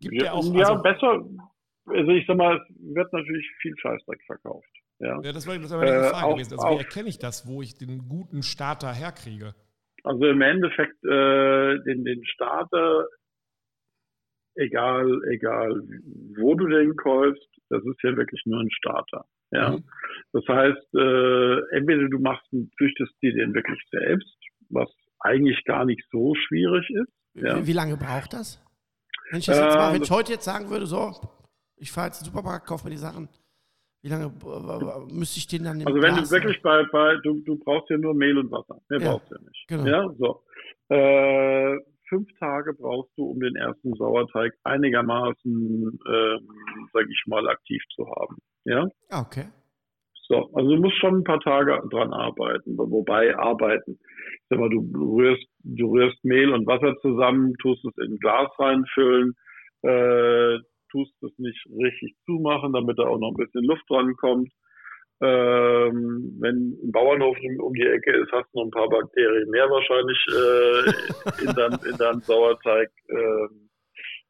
Gibt 0.00 0.14
Ja, 0.14 0.26
ja 0.26 0.32
auch, 0.32 0.44
ja 0.54 0.68
also, 0.68 0.82
besser. 0.82 1.20
Also 1.90 2.10
ich 2.12 2.26
sag 2.26 2.36
mal, 2.36 2.56
es 2.56 2.94
wird 2.94 3.12
natürlich 3.12 3.46
viel 3.60 3.74
Scheißdreck 3.78 4.22
verkauft. 4.26 4.68
Ja. 5.00 5.20
ja, 5.22 5.32
das 5.32 5.46
war 5.46 5.56
das 5.58 5.70
war 5.70 5.78
meine 5.78 5.90
Äh, 5.92 6.10
Frage 6.10 6.26
auch- 6.26 6.34
gewesen. 6.34 6.52
Also 6.54 6.64
wie 6.68 6.70
auch- 6.74 6.78
erkenne 6.78 7.08
ich 7.08 7.18
das, 7.18 7.46
wo 7.46 7.62
ich 7.62 7.76
den 7.78 8.08
guten 8.08 8.42
Starter 8.42 8.92
herkriege? 8.92 9.54
Also 10.04 10.26
im 10.26 10.40
Endeffekt 10.40 11.02
äh, 11.04 11.78
den, 11.84 12.04
den 12.04 12.24
Starter, 12.26 13.06
egal, 14.56 15.20
egal 15.30 15.82
wo 16.36 16.54
du 16.54 16.66
den 16.66 16.96
kaufst, 16.96 17.42
das 17.68 17.82
ist 17.84 18.02
ja 18.02 18.16
wirklich 18.16 18.42
nur 18.46 18.60
ein 18.60 18.70
Starter. 18.70 19.24
Ja. 19.50 19.70
Mhm. 19.72 19.84
Das 20.32 20.44
heißt, 20.48 20.94
äh, 20.94 21.76
entweder 21.76 22.08
du 22.08 22.18
machst 22.18 22.46
und 22.52 22.70
züchtest 22.76 23.12
dir 23.22 23.32
den 23.32 23.54
wirklich 23.54 23.80
selbst, 23.90 24.36
was 24.70 24.88
eigentlich 25.20 25.64
gar 25.64 25.84
nicht 25.84 26.02
so 26.10 26.34
schwierig 26.34 26.88
ist. 26.90 27.12
Ja. 27.34 27.56
Wie, 27.62 27.66
wie 27.68 27.72
lange 27.72 27.96
braucht 27.96 28.32
das? 28.32 28.62
Wenn 29.30 29.40
ich, 29.40 29.46
das 29.46 29.58
jetzt 29.58 29.74
Äh, 29.74 29.78
mal, 29.78 29.94
wenn 29.94 30.02
ich 30.02 30.10
heute 30.10 30.32
jetzt 30.32 30.44
sagen 30.44 30.70
würde, 30.70 30.86
so, 30.86 31.12
ich 31.78 31.92
fahre 31.92 32.08
jetzt 32.08 32.20
in 32.20 32.24
den 32.24 32.32
Supermarkt, 32.32 32.66
kaufe 32.66 32.84
mir 32.84 32.90
die 32.90 32.96
Sachen, 32.96 33.28
wie 34.02 34.08
lange 34.08 34.26
äh, 34.26 35.12
müsste 35.12 35.38
ich 35.38 35.46
den 35.46 35.64
dann 35.64 35.84
Also 35.84 36.00
wenn 36.00 36.14
Glas 36.14 36.28
du 36.28 36.36
wirklich 36.36 36.62
bei, 36.62 36.84
bei 36.92 37.16
du, 37.22 37.40
du 37.44 37.58
brauchst 37.58 37.90
ja 37.90 37.98
nur 37.98 38.14
Mehl 38.14 38.38
und 38.38 38.50
Wasser. 38.50 38.80
Mehr 38.88 39.00
Ja, 39.00 39.10
brauchst 39.12 39.30
du 39.30 39.34
ja 39.34 39.40
nicht. 39.42 39.68
genau. 39.68 39.86
Ja, 39.86 40.14
so. 40.18 40.42
Äh, 40.88 41.78
fünf 42.08 42.28
Tage 42.38 42.74
brauchst 42.74 43.10
du, 43.16 43.24
um 43.24 43.40
den 43.40 43.56
ersten 43.56 43.94
Sauerteig 43.94 44.54
einigermaßen, 44.64 45.98
ähm, 46.08 46.48
sag 46.92 47.06
ich 47.10 47.22
mal, 47.26 47.48
aktiv 47.48 47.82
zu 47.94 48.06
haben. 48.06 48.36
Ja. 48.64 48.88
Ah, 49.10 49.20
okay. 49.20 49.46
So, 50.28 50.50
also 50.52 50.76
du 50.76 50.80
musst 50.80 50.98
schon 50.98 51.20
ein 51.20 51.24
paar 51.24 51.40
Tage 51.40 51.80
dran 51.90 52.12
arbeiten, 52.12 52.76
wobei 52.76 53.34
arbeiten. 53.36 53.98
Ich 54.34 54.46
sag 54.50 54.58
mal, 54.58 54.68
du 54.68 54.80
rührst, 55.16 55.46
du 55.60 55.90
rührst 55.90 56.22
Mehl 56.22 56.52
und 56.52 56.66
Wasser 56.66 56.94
zusammen, 57.00 57.54
tust 57.62 57.82
es 57.84 57.96
in 57.96 58.12
ein 58.12 58.18
Glas 58.18 58.50
reinfüllen, 58.58 59.34
äh, 59.82 60.58
tust 60.90 61.14
es 61.22 61.32
nicht 61.38 61.64
richtig 61.70 62.16
zumachen, 62.24 62.72
damit 62.72 62.98
da 62.98 63.04
auch 63.04 63.18
noch 63.18 63.30
ein 63.30 63.36
bisschen 63.36 63.64
Luft 63.64 63.84
dran 63.88 64.14
kommt. 64.16 64.52
Ähm, 65.20 66.36
wenn 66.40 66.78
ein 66.80 66.92
Bauernhof 66.92 67.36
um, 67.60 67.74
die 67.74 67.86
Ecke 67.86 68.16
ist, 68.16 68.30
hast 68.30 68.48
du 68.52 68.58
noch 68.58 68.66
ein 68.66 68.70
paar 68.70 68.88
Bakterien 68.88 69.50
mehr 69.50 69.68
wahrscheinlich 69.68 70.18
äh, 70.30 71.44
in, 71.44 71.54
dein, 71.56 71.90
in 71.90 71.96
deinem 71.96 72.20
Sauerteig. 72.20 72.90
Ähm, 73.08 73.68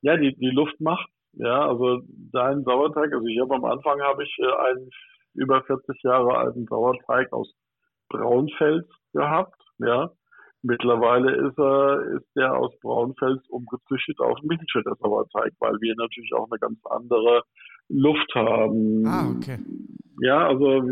ja, 0.01 0.17
die, 0.17 0.35
die 0.37 0.51
Luft 0.51 0.81
macht. 0.81 1.11
Ja, 1.35 1.69
also 1.69 2.01
dein 2.33 2.65
Sauerteig, 2.65 3.13
also 3.13 3.27
ich 3.27 3.39
habe 3.39 3.55
am 3.55 3.65
Anfang 3.67 4.01
habe 4.01 4.25
ich 4.25 4.35
äh, 4.39 4.71
einen 4.71 4.91
über 5.35 5.63
40 5.63 6.03
Jahre 6.03 6.39
alten 6.39 6.67
Sauerteig 6.67 7.33
aus 7.33 7.53
Braunfels 8.09 8.87
gehabt. 9.13 9.61
Ja, 9.79 10.11
mittlerweile 10.63 11.49
ist 11.49 11.59
er 11.59 12.17
ist 12.17 12.27
der 12.37 12.57
aus 12.57 12.73
Braunfels 12.81 13.47
umgezüchtet 13.49 14.19
auf 14.21 14.39
Milchschütter 14.43 14.97
Sauerteig, 15.01 15.53
weil 15.61 15.81
wir 15.81 15.95
natürlich 15.97 16.33
auch 16.35 16.49
eine 16.51 16.59
ganz 16.59 16.79
andere 16.85 17.43
Luft 17.89 18.35
haben. 18.35 19.07
Ah, 19.07 19.31
okay. 19.37 19.59
Ja, 20.21 20.47
also 20.47 20.83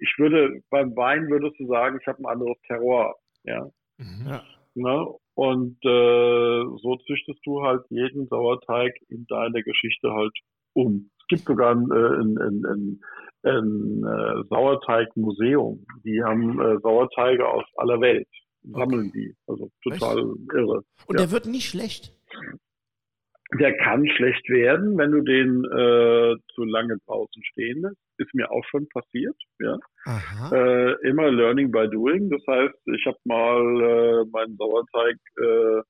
ich 0.00 0.14
würde 0.18 0.60
beim 0.70 0.94
Wein 0.96 1.28
würdest 1.28 1.58
du 1.58 1.66
sagen, 1.66 1.98
ich 2.00 2.06
habe 2.06 2.18
ein 2.20 2.26
anderes 2.26 2.56
Terroir. 2.66 3.14
Ja. 3.44 3.64
Mhm. 3.98 4.26
Ja. 4.28 4.42
Ne? 4.74 5.06
Und 5.34 5.76
äh, 5.84 6.64
so 6.82 6.96
züchtest 7.06 7.40
du 7.44 7.62
halt 7.62 7.82
jeden 7.90 8.26
Sauerteig 8.28 8.94
in 9.08 9.26
deine 9.26 9.62
Geschichte 9.62 10.12
halt 10.12 10.32
um. 10.72 11.10
Es 11.20 11.26
gibt 11.28 11.42
sogar 11.42 11.74
ein, 11.74 11.90
äh, 11.90 12.20
ein, 12.20 12.38
ein, 12.38 12.64
ein, 12.64 13.00
ein 13.42 14.04
äh, 14.04 14.44
Sauerteigmuseum. 14.48 15.86
Die 16.04 16.22
haben 16.22 16.60
äh, 16.60 16.78
Sauerteige 16.80 17.48
aus 17.48 17.64
aller 17.76 18.00
Welt, 18.00 18.28
sammeln 18.72 19.12
die. 19.12 19.34
Also 19.46 19.70
total 19.82 20.18
irre. 20.54 20.82
Und 21.06 21.18
Ja. 21.18 21.24
der 21.26 21.30
wird 21.30 21.46
nicht 21.46 21.68
schlecht. 21.68 22.12
Der 23.60 23.76
kann 23.76 24.08
schlecht 24.16 24.48
werden, 24.48 24.98
wenn 24.98 25.12
du 25.12 25.20
den 25.22 25.64
äh, 25.64 26.36
zu 26.54 26.64
lange 26.64 26.96
draußen 27.06 27.42
stehen 27.52 27.80
lässt. 27.82 27.96
Ist 28.18 28.34
mir 28.34 28.50
auch 28.50 28.64
schon 28.70 28.88
passiert. 28.88 29.36
Ja. 29.60 29.78
Aha. 30.04 30.50
Äh, 30.52 31.08
immer 31.08 31.30
Learning 31.30 31.70
by 31.70 31.88
Doing. 31.88 32.28
Das 32.30 32.42
heißt, 32.48 32.74
ich 32.86 33.06
habe 33.06 33.18
mal 33.24 33.60
äh, 33.82 34.24
meinen 34.32 34.56
Sauerteig 34.56 35.16
äh, 35.40 35.82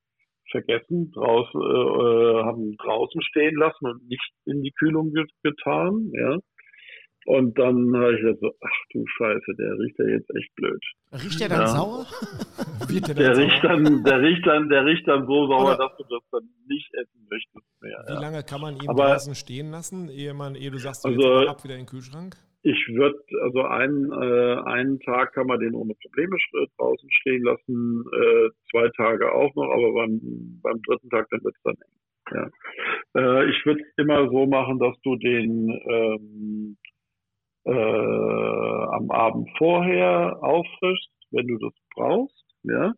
vergessen, 0.50 1.10
draus, 1.12 1.48
äh, 1.54 1.58
äh, 1.58 2.42
haben 2.44 2.76
draußen 2.76 3.22
stehen 3.22 3.56
lassen 3.56 3.86
und 3.86 4.06
nicht 4.06 4.30
in 4.44 4.62
die 4.62 4.72
Kühlung 4.78 5.12
get 5.14 5.30
getan. 5.42 6.10
Ja. 6.12 6.38
Und 7.26 7.58
dann 7.58 7.94
habe 7.96 8.14
ich 8.14 8.20
gesagt, 8.20 8.38
so, 8.40 8.52
ach 8.62 8.78
du 8.92 9.04
Scheiße, 9.18 9.54
der 9.58 9.72
riecht 9.78 9.98
ja 9.98 10.04
jetzt 10.06 10.30
echt 10.36 10.54
blöd. 10.54 10.80
Riecht 11.12 11.40
der 11.40 11.48
dann 11.48 11.60
Ja. 11.62 11.66
sauer? 11.66 12.06
Wird 12.88 13.08
der, 13.08 13.14
Der 13.16 13.36
riecht 13.36 13.62
sauer? 13.62 13.70
dann, 13.82 14.04
der 14.04 14.22
riecht 14.22 14.46
dann, 14.46 14.68
der 14.68 14.84
riecht 14.86 15.08
dann 15.08 15.26
so 15.26 15.46
sauer, 15.48 15.64
Oder- 15.74 15.76
dass 15.76 15.96
du 15.98 16.04
das 16.08 16.22
dann 16.30 16.48
nicht 16.68 16.88
essen 16.94 17.26
möchtest 17.28 17.66
mehr. 17.82 18.04
Wie 18.06 18.12
Ja. 18.14 18.20
lange 18.20 18.42
kann 18.44 18.60
man 18.60 18.74
ihn 18.76 18.88
Aber- 18.88 19.06
draußen 19.06 19.34
stehen 19.34 19.70
lassen, 19.72 20.08
ehe, 20.08 20.34
man, 20.34 20.54
ehe 20.54 20.70
du 20.70 20.78
sagst, 20.78 21.02
so, 21.02 21.08
Also- 21.08 21.48
ab 21.48 21.64
wieder 21.64 21.74
in 21.74 21.80
den 21.80 21.86
Kühlschrank? 21.86 22.36
Ich 22.62 22.88
würde, 22.94 23.18
also 23.42 23.62
einen, 23.62 24.10
äh, 24.12 24.60
einen 24.64 24.98
Tag 25.00 25.34
kann 25.34 25.46
man 25.46 25.60
den 25.60 25.74
ohne 25.74 25.94
Probleme 25.94 26.36
st- 26.36 26.68
draußen 26.78 27.08
stehen 27.20 27.42
lassen, 27.44 28.04
äh, 28.12 28.50
zwei 28.70 28.88
Tage 28.96 29.32
auch 29.32 29.54
noch, 29.54 29.70
aber 29.70 29.92
beim, 29.94 30.20
beim 30.62 30.80
dritten 30.82 31.08
Tag 31.10 31.28
dann 31.30 31.42
wird's 31.44 31.60
dann 31.62 31.74
eng. 31.74 31.92
Ja. 32.34 32.50
Äh, 33.42 33.50
ich 33.50 33.64
würde 33.66 33.82
immer 33.98 34.28
so 34.30 34.46
machen, 34.46 34.80
dass 34.80 34.96
du 35.02 35.14
den 35.16 35.70
ähm, 35.88 36.76
äh, 37.66 38.96
am 38.96 39.10
Abend 39.10 39.48
vorher 39.58 40.38
auffrischst, 40.42 41.10
wenn 41.30 41.46
du 41.48 41.58
das 41.58 41.72
brauchst, 41.94 42.44
ja. 42.62 42.94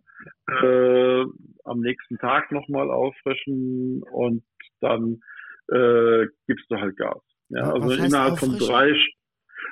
äh, 0.62 1.24
am 1.64 1.81
nächsten 1.81 2.18
Tag 2.18 2.52
nochmal 2.52 2.90
auffrischen 2.90 4.02
und 4.12 4.44
dann 4.81 5.20
äh, 5.72 6.26
gibst 6.46 6.70
du 6.70 6.76
halt 6.76 6.96
Gas. 6.96 7.22
Ja, 7.50 7.72
also 7.72 7.90
innerhalb 7.92 8.38
von 8.38 8.50
auffrischen? 8.50 8.68
drei 8.68 8.90
St- 8.90 9.14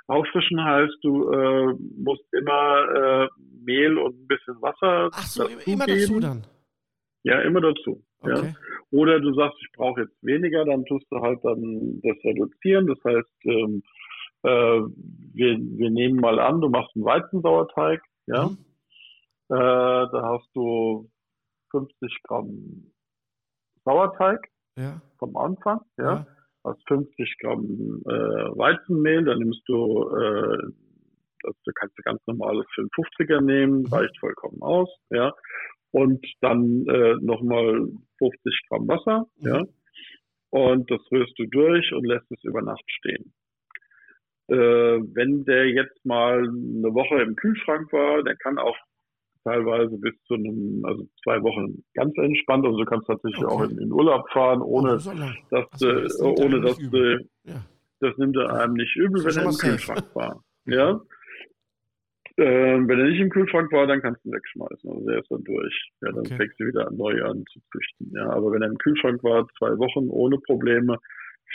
Auffrischen 0.08 0.62
heißt, 0.62 0.98
du 1.02 1.30
äh, 1.30 1.74
musst 1.98 2.24
immer 2.32 3.24
äh, 3.24 3.28
Mehl 3.64 3.98
und 3.98 4.14
ein 4.22 4.26
bisschen 4.26 4.60
Wasser 4.60 5.10
Ach 5.12 5.26
so, 5.26 5.44
dazugeben. 5.44 5.72
immer 5.72 5.86
dazu 5.86 6.20
dann. 6.20 6.46
Ja, 7.24 7.40
immer 7.40 7.60
dazu. 7.60 8.04
Ja. 8.22 8.38
Okay. 8.38 8.54
Oder 8.92 9.20
du 9.20 9.34
sagst, 9.34 9.58
ich 9.60 9.72
brauche 9.76 10.02
jetzt 10.02 10.16
weniger, 10.22 10.64
dann 10.64 10.84
tust 10.84 11.06
du 11.10 11.20
halt 11.20 11.40
dann 11.42 12.00
das 12.02 12.16
reduzieren. 12.24 12.86
Das 12.86 12.98
heißt, 13.04 13.44
ähm, 13.44 13.82
äh, 14.46 14.80
wir, 15.34 15.58
wir 15.58 15.90
nehmen 15.90 16.20
mal 16.20 16.38
an, 16.38 16.60
du 16.60 16.68
machst 16.68 16.94
einen 16.96 17.04
Weizensauerteig, 17.04 18.00
ja. 18.26 18.46
Mhm. 18.48 18.58
Äh, 19.48 19.54
da 20.12 20.22
hast 20.32 20.48
du 20.54 21.08
50 21.70 22.18
Gramm 22.24 22.92
Sauerteig 23.84 24.40
Ja. 24.76 25.00
vom 25.18 25.36
Anfang, 25.36 25.80
ja. 25.98 26.04
Ja. 26.04 26.26
Hast 26.64 26.82
50 26.88 27.36
Gramm 27.40 28.02
äh, 28.06 28.58
Weizenmehl, 28.58 29.24
dann 29.24 29.38
nimmst 29.38 29.62
du, 29.68 30.08
äh, 30.10 30.58
also 31.44 31.58
du 31.64 31.72
kannst 31.74 31.96
du 31.98 32.02
ganz 32.02 32.20
normales 32.26 32.66
für 32.74 32.80
einen 32.82 32.90
50er 32.90 33.40
nehmen, 33.40 33.80
Mhm. 33.82 33.86
reicht 33.92 34.18
vollkommen 34.18 34.60
aus, 34.62 34.88
ja. 35.10 35.32
Und 35.92 36.26
dann 36.40 36.84
äh, 36.88 37.14
nochmal 37.20 37.86
50 38.18 38.60
Gramm 38.68 38.88
Wasser, 38.88 39.26
Mhm. 39.38 39.46
ja. 39.48 39.62
Und 40.50 40.90
das 40.90 41.00
rührst 41.12 41.38
du 41.38 41.46
durch 41.46 41.92
und 41.92 42.04
lässt 42.06 42.30
es 42.32 42.42
über 42.44 42.62
Nacht 42.62 42.84
stehen. 42.88 43.32
Äh, 44.48 44.56
wenn 44.56 45.44
der 45.44 45.68
jetzt 45.70 46.04
mal 46.04 46.38
eine 46.38 46.94
Woche 46.94 47.20
im 47.22 47.34
Kühlschrank 47.36 47.92
war, 47.92 48.22
der 48.22 48.36
kann 48.36 48.58
auch 48.58 48.76
teilweise 49.42 49.96
bis 49.98 50.14
zu 50.26 50.34
einem, 50.34 50.84
also 50.84 51.06
zwei 51.24 51.42
Wochen 51.42 51.82
ganz 51.94 52.16
entspannt. 52.18 52.64
Also 52.64 52.78
du 52.78 52.84
kannst 52.84 53.06
tatsächlich 53.06 53.44
Okay. 53.44 53.54
auch 53.54 53.62
in, 53.68 53.78
in 53.78 53.92
Urlaub 53.92 54.28
fahren, 54.30 54.60
Oh, 54.62 54.78
ohne 54.80 54.90
lang. 54.96 55.36
dass, 55.50 55.64
Ach 55.70 55.78
so, 55.78 55.88
äh, 55.88 56.02
das 56.02 56.18
nimmt 56.20 56.38
ohne 56.38 56.54
einem 56.56 56.62
dass 56.62 56.78
übel. 56.78 57.28
Ja. 57.44 57.64
das 58.00 58.16
nimmt 58.18 58.36
er 58.36 58.52
einem 58.60 58.74
nicht 58.74 58.96
übel, 58.96 59.24
wenn 59.24 59.36
er 59.36 59.44
im. 59.44 59.50
Kühlschrank 59.58 60.04
war. 60.14 60.44
Ja. 60.66 61.00
Ähm, 62.38 62.86
wenn 62.86 62.98
er 63.00 63.06
nicht 63.08 63.20
im 63.20 63.30
Kühlschrank 63.30 63.72
war, 63.72 63.86
dann 63.86 64.02
kannst 64.02 64.22
du 64.24 64.28
ihn 64.28 64.34
wegschmeißen. 64.34 64.90
Also 64.90 65.06
der 65.08 65.20
ist 65.20 65.30
dann 65.30 65.42
durch. 65.44 65.90
Ja, 66.02 66.08
dann 66.10 66.18
Okay. 66.20 66.36
fängst 66.36 66.60
du 66.60 66.66
wieder 66.66 66.90
neu 66.90 67.22
an 67.24 67.44
zu 67.50 67.60
züchten. 67.72 68.12
Ja, 68.14 68.28
aber 68.30 68.52
wenn 68.52 68.62
er 68.62 68.68
im 68.68 68.78
Kühlschrank 68.78 69.22
war, 69.24 69.46
zwei 69.58 69.78
Wochen 69.78 70.08
ohne 70.10 70.38
Probleme, 70.40 70.98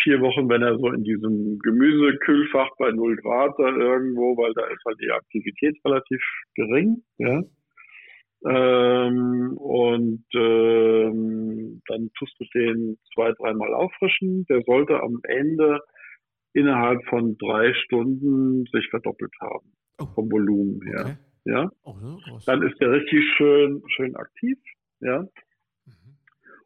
vier 0.03 0.19
Wochen, 0.21 0.49
wenn 0.49 0.61
er 0.61 0.77
so 0.77 0.87
in 0.91 1.03
diesem 1.03 1.59
Gemüsekühlfach 1.59 2.69
bei 2.77 2.91
0 2.91 3.15
Grad 3.17 3.53
da 3.57 3.67
irgendwo, 3.69 4.35
weil 4.37 4.53
da 4.53 4.65
ist 4.67 4.83
halt 4.85 4.99
die 5.01 5.11
Aktivität 5.11 5.77
relativ 5.85 6.21
gering, 6.55 7.03
ja. 7.17 7.41
Ähm, 8.43 9.55
und 9.57 10.25
ähm, 10.33 11.81
dann 11.87 12.09
tust 12.17 12.33
du 12.39 12.45
den 12.55 12.97
zwei, 13.13 13.31
dreimal 13.33 13.71
auffrischen. 13.75 14.45
Der 14.49 14.63
sollte 14.63 14.99
am 14.99 15.19
Ende 15.23 15.79
innerhalb 16.53 17.05
von 17.05 17.37
drei 17.37 17.71
Stunden 17.85 18.65
sich 18.71 18.87
verdoppelt 18.89 19.33
haben 19.39 19.71
Oh. 19.99 20.05
vom 20.15 20.31
Volumen 20.31 20.81
her. 20.87 21.01
Okay. 21.01 21.17
Ja, 21.45 21.69
Oh, 21.83 21.93
groß. 21.93 22.45
dann 22.45 22.63
ist 22.63 22.79
der 22.81 22.91
richtig 22.91 23.23
schön, 23.37 23.83
schön 23.95 24.15
aktiv. 24.15 24.57
Ja, 25.01 25.21
Mhm. 25.21 26.17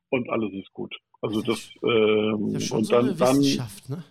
und 0.10 0.30
alles 0.30 0.54
ist 0.54 0.71
gut. 0.74 0.95
Also 1.28 1.42
Das 1.42 1.58
das 1.58 1.60
ist 1.60 1.72
ähm, 1.84 2.50
ja 2.50 2.60
schon 2.60 2.78
und 2.80 2.84
so 2.86 2.92
dann 2.92 3.06
eine 3.06 3.16
dann 3.16 3.40
Wissenschaft, 3.40 3.90
ne? 3.90 4.04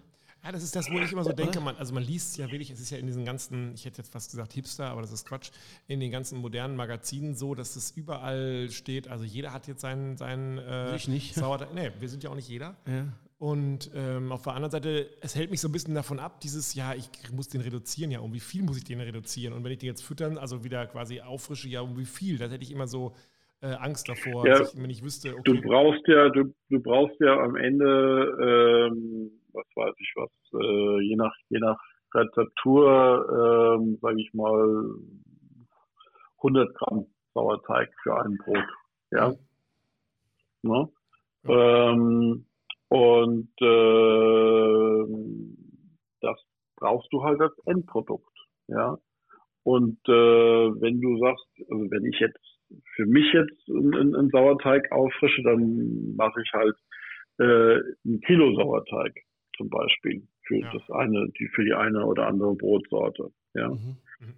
Ja, 0.45 0.53
das 0.53 0.63
ist 0.63 0.77
das, 0.77 0.91
wo 0.91 0.99
ich 0.99 1.11
immer 1.11 1.25
so 1.25 1.33
denke, 1.33 1.59
man, 1.59 1.75
also 1.77 1.95
man 1.95 2.03
liest 2.03 2.37
ja 2.37 2.51
wirklich, 2.51 2.71
es 2.71 2.79
ist 2.79 2.91
ja 2.91 2.99
in 2.99 3.07
diesen 3.07 3.25
ganzen, 3.25 3.73
ich 3.75 3.87
hätte 3.87 4.03
jetzt 4.03 4.13
fast 4.13 4.31
gesagt 4.31 4.53
Hipster, 4.53 4.89
aber 4.91 5.01
das 5.01 5.11
ist 5.11 5.27
Quatsch, 5.27 5.51
in 5.87 6.01
den 6.01 6.11
ganzen 6.11 6.39
modernen 6.39 6.77
Magazinen 6.77 7.35
so, 7.35 7.55
dass 7.55 7.77
es 7.77 7.93
überall 7.93 8.69
steht, 8.71 9.09
also 9.09 9.25
jeder 9.25 9.55
hat 9.55 9.67
jetzt 9.69 9.81
seinen, 9.81 10.19
seinen 10.19 10.59
äh, 10.59 10.97
Ich 10.97 11.09
nicht. 11.09 11.35
Sauerteig. 11.35 11.73
Nee, 11.73 11.93
wir 11.99 12.11
sind 12.11 12.23
ja 12.23 12.29
auch 12.29 12.35
nicht 12.35 12.49
jeder. 12.49 12.77
Ja. 12.87 13.07
Und 13.39 13.91
ähm, 13.95 14.33
auf 14.33 14.43
der 14.43 14.53
anderen 14.53 14.71
Seite, 14.71 15.09
es 15.23 15.35
hält 15.35 15.51
mich 15.51 15.63
so 15.63 15.69
ein 15.69 15.73
bisschen 15.73 15.95
davon 15.95 16.19
ab, 16.19 16.41
dieses, 16.43 16.75
ja, 16.75 16.95
ich 16.95 17.09
muss 17.33 17.49
den 17.49 17.63
reduzieren, 17.63 18.11
ja, 18.11 18.21
um 18.21 18.35
wie 18.35 18.41
viel 18.41 18.63
muss 18.63 18.77
ich 18.77 18.85
den 18.85 19.01
reduzieren? 19.01 19.55
Und 19.55 19.65
wenn 19.65 19.73
ich 19.73 19.79
den 19.79 19.89
jetzt 19.89 20.05
füttern, 20.05 20.37
also 20.37 20.63
wieder 20.63 20.87
quasi 20.87 21.23
auffrische, 21.23 21.69
ja, 21.69 21.81
um 21.81 21.97
wie 21.97 22.05
viel? 22.05 22.37
Da 22.37 22.49
hätte 22.49 22.63
ich 22.63 22.71
immer 22.71 22.87
so 22.87 23.15
äh, 23.65 23.75
Angst 23.81 24.09
davor, 24.09 24.47
Ja, 24.47 24.61
ich, 24.61 24.77
wenn 24.77 24.91
ich 24.91 25.03
wüsste, 25.03 25.31
du 25.31 25.53
okay, 25.53 25.63
brauchst 25.65 26.07
ja, 26.07 26.29
du, 26.29 26.55
du 26.69 26.81
brauchst 26.81 27.19
ja 27.21 27.39
am 27.39 27.57
Ende, 27.57 28.91
ähm, 28.93 29.31
was 29.53 29.67
weiß 29.75 29.95
ich 29.99 30.13
was, 30.17 30.31
äh, 30.53 31.01
je 31.01 31.17
nach 31.17 31.35
je 31.49 31.59
nach 31.59 31.79
Rezeptur, 32.13 33.77
ähm, 33.81 33.99
sage 34.01 34.21
ich 34.21 34.33
mal, 34.35 34.95
100 36.39 36.75
Gramm 36.75 37.07
Sauerteig 37.33 37.91
für 38.03 38.21
ein 38.23 38.37
Brot. 38.37 38.69
Ja. 39.11 39.35
Ne? 40.63 40.89
Ähm, 41.49 42.47
und 42.89 43.51
ähm, 43.61 45.57
das 46.21 46.39
brauchst 46.77 47.13
du 47.13 47.25
halt 47.25 47.41
als 47.41 47.59
Endprodukt. 47.67 48.31
Ja. 48.69 48.97
Und 49.65 49.99
äh, 50.07 50.13
wenn 50.13 51.01
du 51.01 51.19
sagst, 51.19 51.47
also 51.71 51.91
wenn 51.91 52.05
ich 52.05 52.21
jetzt 52.21 52.54
für 52.97 53.07
mich 53.07 53.33
jetzt 53.33 53.69
einen, 53.69 54.15
einen 54.17 54.31
Sauerteig 54.31 54.91
auffrische, 54.93 55.43
dann 55.43 56.15
mache 56.17 56.41
ich 56.43 56.53
halt 56.53 56.77
äh, 57.39 57.81
ein 58.07 58.21
Kilo 58.21 58.55
Sauerteig 58.55 59.15
zum 59.57 59.69
Beispiel 59.71 60.27
für 60.47 60.59
Ja. 60.61 60.73
das 60.73 60.83
eine, 60.91 61.29
die 61.39 61.49
für 61.49 61.65
die 61.65 61.75
eine 61.75 62.05
oder 62.05 62.27
andere 62.27 62.55
Brotsorte. 62.55 63.31
Ja. 63.55 63.71
Mhm. 63.71 63.97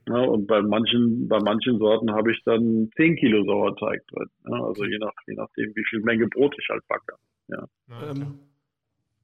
Ja, 0.08 0.20
und 0.22 0.46
bei 0.46 0.62
manchen, 0.62 1.28
bei 1.28 1.38
manchen 1.40 1.78
Sorten 1.78 2.12
habe 2.12 2.32
ich 2.32 2.40
dann 2.44 2.90
10 2.96 3.16
Kilo 3.16 3.44
Sauerteig 3.44 4.06
drin. 4.08 4.28
Ja, 4.48 4.64
also 4.64 4.84
je, 4.84 4.98
nach, 4.98 5.12
je 5.26 5.34
nachdem, 5.34 5.74
wie 5.74 5.84
viel 5.88 6.00
Menge 6.00 6.26
Brot 6.28 6.54
ich 6.58 6.68
halt 6.68 6.86
backe. 6.88 7.14
klar. 7.46 7.68
Ähm, 8.10 8.38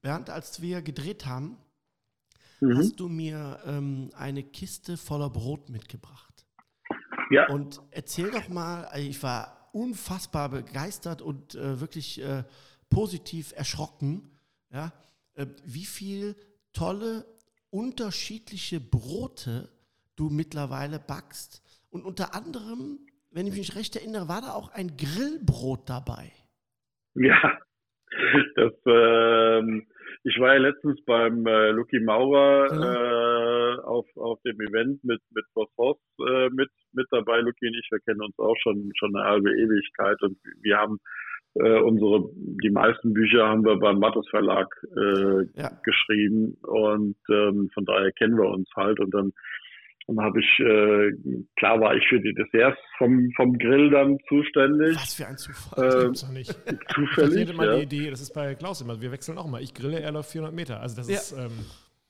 Bernd, 0.02 0.30
als 0.30 0.60
wir 0.62 0.82
gedreht 0.82 1.26
haben, 1.26 1.56
Mhm. 2.60 2.76
hast 2.76 3.00
du 3.00 3.08
mir 3.08 3.58
ähm, 3.66 4.10
eine 4.16 4.42
Kiste 4.44 4.96
voller 4.96 5.30
Brot 5.30 5.68
mitgebracht. 5.68 6.31
Ja, 7.32 7.48
Und 7.48 7.80
erzähl 7.90 8.30
doch 8.30 8.48
mal, 8.48 8.84
also 8.84 9.08
ich 9.08 9.22
war 9.22 9.70
unfassbar 9.72 10.50
begeistert 10.50 11.22
und 11.22 11.54
äh, 11.54 11.80
wirklich 11.80 12.22
äh, 12.22 12.44
positiv 12.90 13.52
erschrocken, 13.56 14.30
ja, 14.70 14.92
äh, 15.34 15.46
wie 15.64 15.86
viel 15.86 16.36
tolle, 16.74 17.24
unterschiedliche 17.70 18.80
Brote 18.80 19.70
du 20.14 20.28
mittlerweile 20.28 20.98
backst. 20.98 21.62
Und 21.88 22.04
unter 22.04 22.34
anderem, 22.34 22.98
wenn 23.30 23.46
ich 23.46 23.54
mich 23.54 23.76
recht 23.76 23.96
erinnere, 23.96 24.28
war 24.28 24.42
da 24.42 24.52
auch 24.52 24.70
ein 24.72 24.96
Grillbrot 24.96 25.88
dabei. 25.88 26.32
ja. 27.14 27.58
Das, 28.56 28.74
ähm, 28.84 29.86
ich 30.24 30.38
war 30.38 30.54
ja 30.54 30.60
letztens 30.60 31.02
beim 31.04 31.44
äh, 31.46 31.70
Lucky 31.70 32.00
Maurer 32.00 32.66
äh, 32.70 33.80
auf, 33.82 34.06
auf 34.16 34.40
dem 34.42 34.60
Event 34.60 35.02
mit, 35.04 35.20
mit 35.34 35.44
Boss 35.54 35.68
Hoss 35.78 35.98
äh, 36.20 36.48
mit, 36.50 36.70
mit 36.92 37.06
dabei. 37.10 37.40
Lucky 37.40 37.66
und 37.68 37.74
ich, 37.74 37.88
wir 37.90 38.00
kennen 38.00 38.22
uns 38.22 38.38
auch 38.38 38.56
schon, 38.62 38.90
schon 38.96 39.14
eine 39.16 39.24
halbe 39.26 39.50
Ewigkeit 39.50 40.20
und 40.22 40.38
wir 40.62 40.78
haben 40.78 40.98
äh, 41.54 41.80
unsere, 41.80 42.30
die 42.62 42.70
meisten 42.70 43.12
Bücher 43.12 43.46
haben 43.48 43.64
wir 43.64 43.76
beim 43.76 43.98
Mattes 43.98 44.26
Verlag 44.30 44.68
äh, 44.96 45.44
Ja. 45.60 45.70
geschrieben 45.84 46.56
und 46.62 47.16
ähm, 47.30 47.68
von 47.74 47.84
daher 47.84 48.12
kennen 48.12 48.36
wir 48.38 48.48
uns 48.48 48.68
halt 48.76 49.00
und 49.00 49.12
dann 49.12 49.32
dann 50.06 50.20
habe 50.20 50.40
ich, 50.40 50.58
äh, 50.60 51.10
klar 51.56 51.80
war 51.80 51.94
ich 51.94 52.06
für 52.08 52.20
die 52.20 52.34
Desserts 52.34 52.78
vom, 52.98 53.30
vom 53.36 53.56
Grill 53.58 53.90
dann 53.90 54.18
zuständig, 54.28 54.96
Was 54.96 55.14
für 55.14 55.26
ein 55.26 55.36
Zufall. 55.36 55.84
Das 55.84 55.94
äh, 55.94 56.04
gibt's 56.06 56.20
doch 56.22 56.32
nicht. 56.32 56.50
Ich 56.66 56.94
zufällig. 56.94 57.54
mal 57.56 57.66
Ja. 57.66 57.76
die 57.76 57.82
Idee, 57.84 58.10
das 58.10 58.20
ist 58.20 58.32
bei 58.32 58.54
Klaus 58.54 58.80
immer, 58.80 59.00
wir 59.00 59.12
wechseln 59.12 59.38
auch 59.38 59.48
mal. 59.48 59.62
Ich 59.62 59.74
grille, 59.74 60.00
er 60.00 60.12
läuft 60.12 60.30
400 60.32 60.54
Meter. 60.54 60.80
Also 60.80 60.96
das 60.96 61.08
Ja. 61.08 61.16
ist, 61.16 61.32
ähm, 61.32 61.64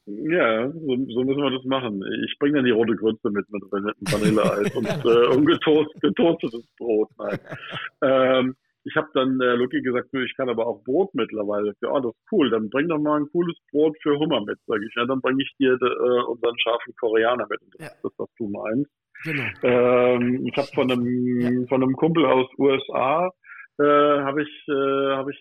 Ja, 0.07 0.68
so, 0.68 0.78
so 0.81 1.22
müssen 1.22 1.42
wir 1.42 1.50
das 1.50 1.64
machen. 1.64 2.02
Ich 2.26 2.37
bringe 2.38 2.57
dann 2.57 2.64
die 2.64 2.72
rote 2.72 2.96
Grütze 2.96 3.31
mit, 3.31 3.48
mit, 3.50 3.62
Vanilleeis 3.70 4.70
und, 4.74 4.87
äh, 4.87 5.26
und 5.28 5.46
getoast, 5.46 5.90
getoastetes 6.00 6.66
Brot. 6.78 7.09
Nein. 7.18 7.38
ähm, 8.02 8.57
ich 8.84 8.96
habe 8.96 9.08
dann 9.14 9.40
äh, 9.40 9.54
Lucky 9.54 9.80
gesagt, 9.82 10.12
nö, 10.12 10.24
ich 10.24 10.34
kann 10.36 10.48
aber 10.48 10.66
auch 10.66 10.82
Brot 10.84 11.14
mittlerweile. 11.14 11.72
Ja, 11.82 12.00
das 12.00 12.12
ist 12.12 12.32
cool. 12.32 12.50
Dann 12.50 12.68
bring 12.70 12.88
doch 12.88 12.98
mal 12.98 13.20
ein 13.20 13.28
cooles 13.30 13.56
Brot 13.70 13.96
für 14.02 14.18
Hummer 14.18 14.44
mit, 14.44 14.58
sage 14.66 14.84
ich. 14.86 14.94
Ja, 14.96 15.06
dann 15.06 15.20
bringe 15.20 15.42
ich 15.42 15.52
dir 15.58 15.72
äh, 15.80 16.22
unseren 16.26 16.58
scharfen 16.58 16.94
Koreaner 16.98 17.46
mit. 17.48 17.60
Das 17.72 17.80
Ja. 17.80 17.86
ist 17.88 18.00
das, 18.04 18.12
was 18.18 18.28
du 18.38 18.48
meinst. 18.48 18.90
Genau. 19.24 19.44
Ähm, 19.62 20.46
ich 20.46 20.56
habe 20.56 20.68
von 20.74 20.90
einem 20.90 21.06
Ja. 21.40 21.66
von 21.68 21.82
einem 21.82 21.94
Kumpel 21.94 22.26
aus 22.26 22.48
USA 22.58 23.30
äh, 23.78 23.84
habe 23.84 24.42
ich 24.42 24.64
äh, 24.68 24.72
habe 25.16 25.30
ich 25.32 25.38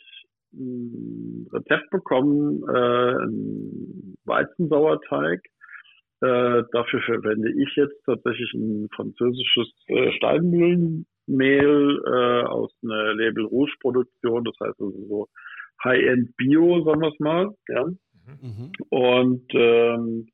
ein 0.54 1.48
Rezept 1.52 1.90
bekommen, 1.90 2.62
äh, 2.68 3.24
einen 3.24 4.16
Weizensauerteig. 4.26 5.40
Äh, 6.24 6.64
dafür 6.72 7.02
verwende 7.02 7.50
ich 7.50 7.76
jetzt 7.76 8.04
tatsächlich 8.06 8.54
ein 8.54 8.88
französisches 8.96 9.72
äh, 9.88 10.12
Steinmühlenmehl 11.32 12.02
äh, 12.06 12.46
aus 12.48 12.72
einer 12.84 13.14
Label 13.16 13.46
Rouge 13.46 13.76
Produktion, 13.80 14.44
das 14.44 14.56
heißt 14.62 14.80
also 14.80 15.08
so 15.08 15.28
High-End 15.84 16.36
Bio, 16.38 16.84
sagen 16.84 17.02
wir 17.02 17.10
es 17.10 17.20
mal. 17.20 17.50
Ja. 17.68 17.86
Mhm. 18.42 18.72
Und 18.90 19.46
ähm, 19.54 20.28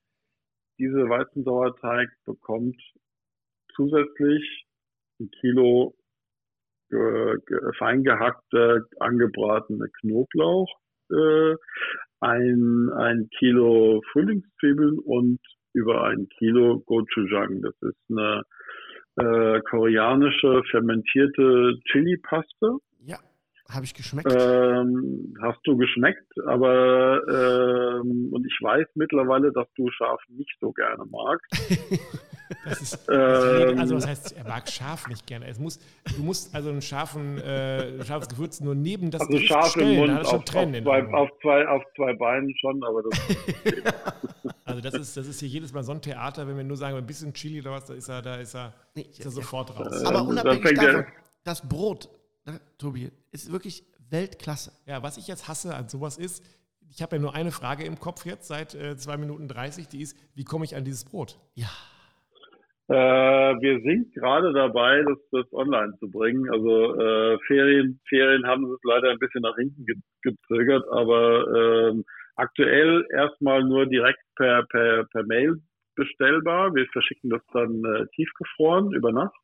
diese 0.77 1.09
Weizensauerteig 1.09 2.09
bekommt 2.25 2.75
zusätzlich 3.75 4.65
ein 5.19 5.29
Kilo 5.39 5.93
fein 7.77 8.01
gehackter, 8.01 8.79
angebratene 9.01 9.89
Knoblauch, 9.99 10.69
äh, 11.11 11.55
ein, 12.21 12.89
ein 12.95 13.27
Kilo 13.37 14.01
Frühlingszwiebeln 14.13 14.97
und 14.99 15.39
über 15.73 16.05
ein 16.05 16.29
Kilo 16.37 16.79
Gochujang. 16.85 17.61
Das 17.61 17.75
ist 17.81 17.99
eine 18.09 18.43
äh, 19.17 19.61
koreanische 19.61 20.61
fermentierte 20.69 21.73
Chili-Paste. 21.91 22.77
Ja, 23.05 23.17
habe 23.69 23.85
ich 23.85 23.93
geschmeckt. 23.93 24.31
Ähm, 24.31 25.33
hast 25.41 25.59
du 25.63 25.75
geschmeckt, 25.77 26.31
aber 26.45 27.21
ähm, 27.27 28.29
und 28.31 28.45
ich 28.45 28.57
weiß 28.61 28.87
mittlerweile, 28.95 29.51
dass 29.51 29.67
du 29.75 29.89
scharf 29.91 30.21
nicht 30.29 30.55
so 30.59 30.71
gerne 30.71 31.03
magst. 31.09 31.51
Das 32.63 32.81
ist, 32.81 32.99
ähm, 33.11 33.79
also 33.79 33.95
was 33.95 34.07
heißt, 34.07 34.37
er 34.37 34.43
mag 34.45 34.69
scharf 34.69 35.07
nicht 35.07 35.25
gerne. 35.27 35.47
Es 35.47 35.59
muss, 35.59 35.79
du 36.15 36.23
musst 36.23 36.53
also 36.55 36.69
einen 36.69 36.81
scharfen, 36.81 37.37
äh, 37.39 38.03
scharfes 38.05 38.29
Gewürz 38.29 38.59
nur 38.61 38.75
neben 38.75 39.11
das 39.11 39.21
also 39.21 39.33
Gericht 39.33 39.49
scharf 39.49 39.71
stellen. 39.71 39.91
im 39.91 39.99
Mund, 39.99 40.09
Da 40.11 40.17
er 40.17 40.25
schon 40.25 40.39
auf, 40.39 40.45
Tränen 40.45 40.87
auf, 40.87 40.93
zwei, 40.93 41.13
auf, 41.13 41.29
zwei, 41.41 41.67
auf 41.67 41.83
zwei 41.95 42.13
Beinen 42.13 42.55
schon, 42.57 42.83
aber 42.83 43.03
das 43.03 43.19
Also 44.65 44.81
das 44.81 44.93
ist, 44.95 45.17
das 45.17 45.27
ist 45.27 45.39
hier 45.39 45.49
jedes 45.49 45.73
Mal 45.73 45.83
so 45.83 45.93
ein 45.93 46.01
Theater, 46.01 46.47
wenn 46.47 46.57
wir 46.57 46.63
nur 46.63 46.77
sagen, 46.77 46.97
ein 46.97 47.05
bisschen 47.05 47.33
Chili 47.33 47.61
oder 47.61 47.71
was, 47.71 47.85
da 47.85 47.93
ist 47.93 48.09
er, 48.09 48.21
da 48.21 48.35
ist 48.35 48.53
er, 48.55 48.73
Nee, 48.95 49.07
ist 49.11 49.23
er 49.25 49.31
sofort 49.31 49.77
raus. 49.77 50.03
Aber 50.03 50.19
Ähm, 50.19 50.27
unabhängig 50.27 50.77
davon, 50.77 51.05
das 51.43 51.67
Brot, 51.67 52.09
ne, 52.45 52.59
Tobi, 52.77 53.11
ist 53.31 53.51
wirklich 53.51 53.83
Weltklasse. 54.09 54.71
Ja, 54.85 55.03
was 55.03 55.17
ich 55.17 55.27
jetzt 55.27 55.47
hasse 55.47 55.73
an 55.75 55.87
sowas 55.89 56.17
ist, 56.17 56.43
ich 56.89 57.01
habe 57.01 57.15
ja 57.15 57.21
nur 57.21 57.33
eine 57.33 57.51
Frage 57.51 57.83
im 57.83 57.99
Kopf 57.99 58.25
jetzt 58.25 58.47
seit 58.47 58.73
äh, 58.73 58.97
2 58.97 59.17
Minuten 59.17 59.47
30, 59.47 59.87
die 59.87 60.01
ist, 60.01 60.17
wie 60.35 60.43
komme 60.43 60.65
ich 60.65 60.75
an 60.75 60.83
dieses 60.85 61.05
Brot? 61.05 61.37
Ja. 61.55 61.69
Äh, 62.89 62.93
wir 62.93 63.81
sind 63.81 64.13
gerade 64.13 64.53
dabei, 64.53 65.03
das, 65.03 65.17
das 65.31 65.53
online 65.53 65.93
zu 65.99 66.09
bringen. 66.09 66.49
Also 66.49 66.95
äh, 66.95 67.37
Ferien, 67.45 67.99
Ferien 68.07 68.47
haben 68.47 68.63
es 68.71 68.79
leider 68.83 69.09
ein 69.11 69.19
bisschen 69.19 69.41
nach 69.41 69.55
hinten 69.57 69.85
ge 69.85 69.95
gezögert, 70.21 70.85
aber 70.91 71.47
ähm, 71.91 72.05
aktuell 72.35 73.05
erstmal 73.13 73.63
nur 73.63 73.85
direkt 73.87 74.21
per, 74.35 74.63
per, 74.67 75.05
per 75.05 75.23
Mail 75.23 75.61
bestellbar. 75.95 76.73
Wir 76.75 76.85
verschicken 76.93 77.29
das 77.29 77.41
dann 77.51 77.83
äh, 77.83 78.07
tiefgefroren 78.15 78.93
über 78.93 79.11
Nacht. 79.11 79.35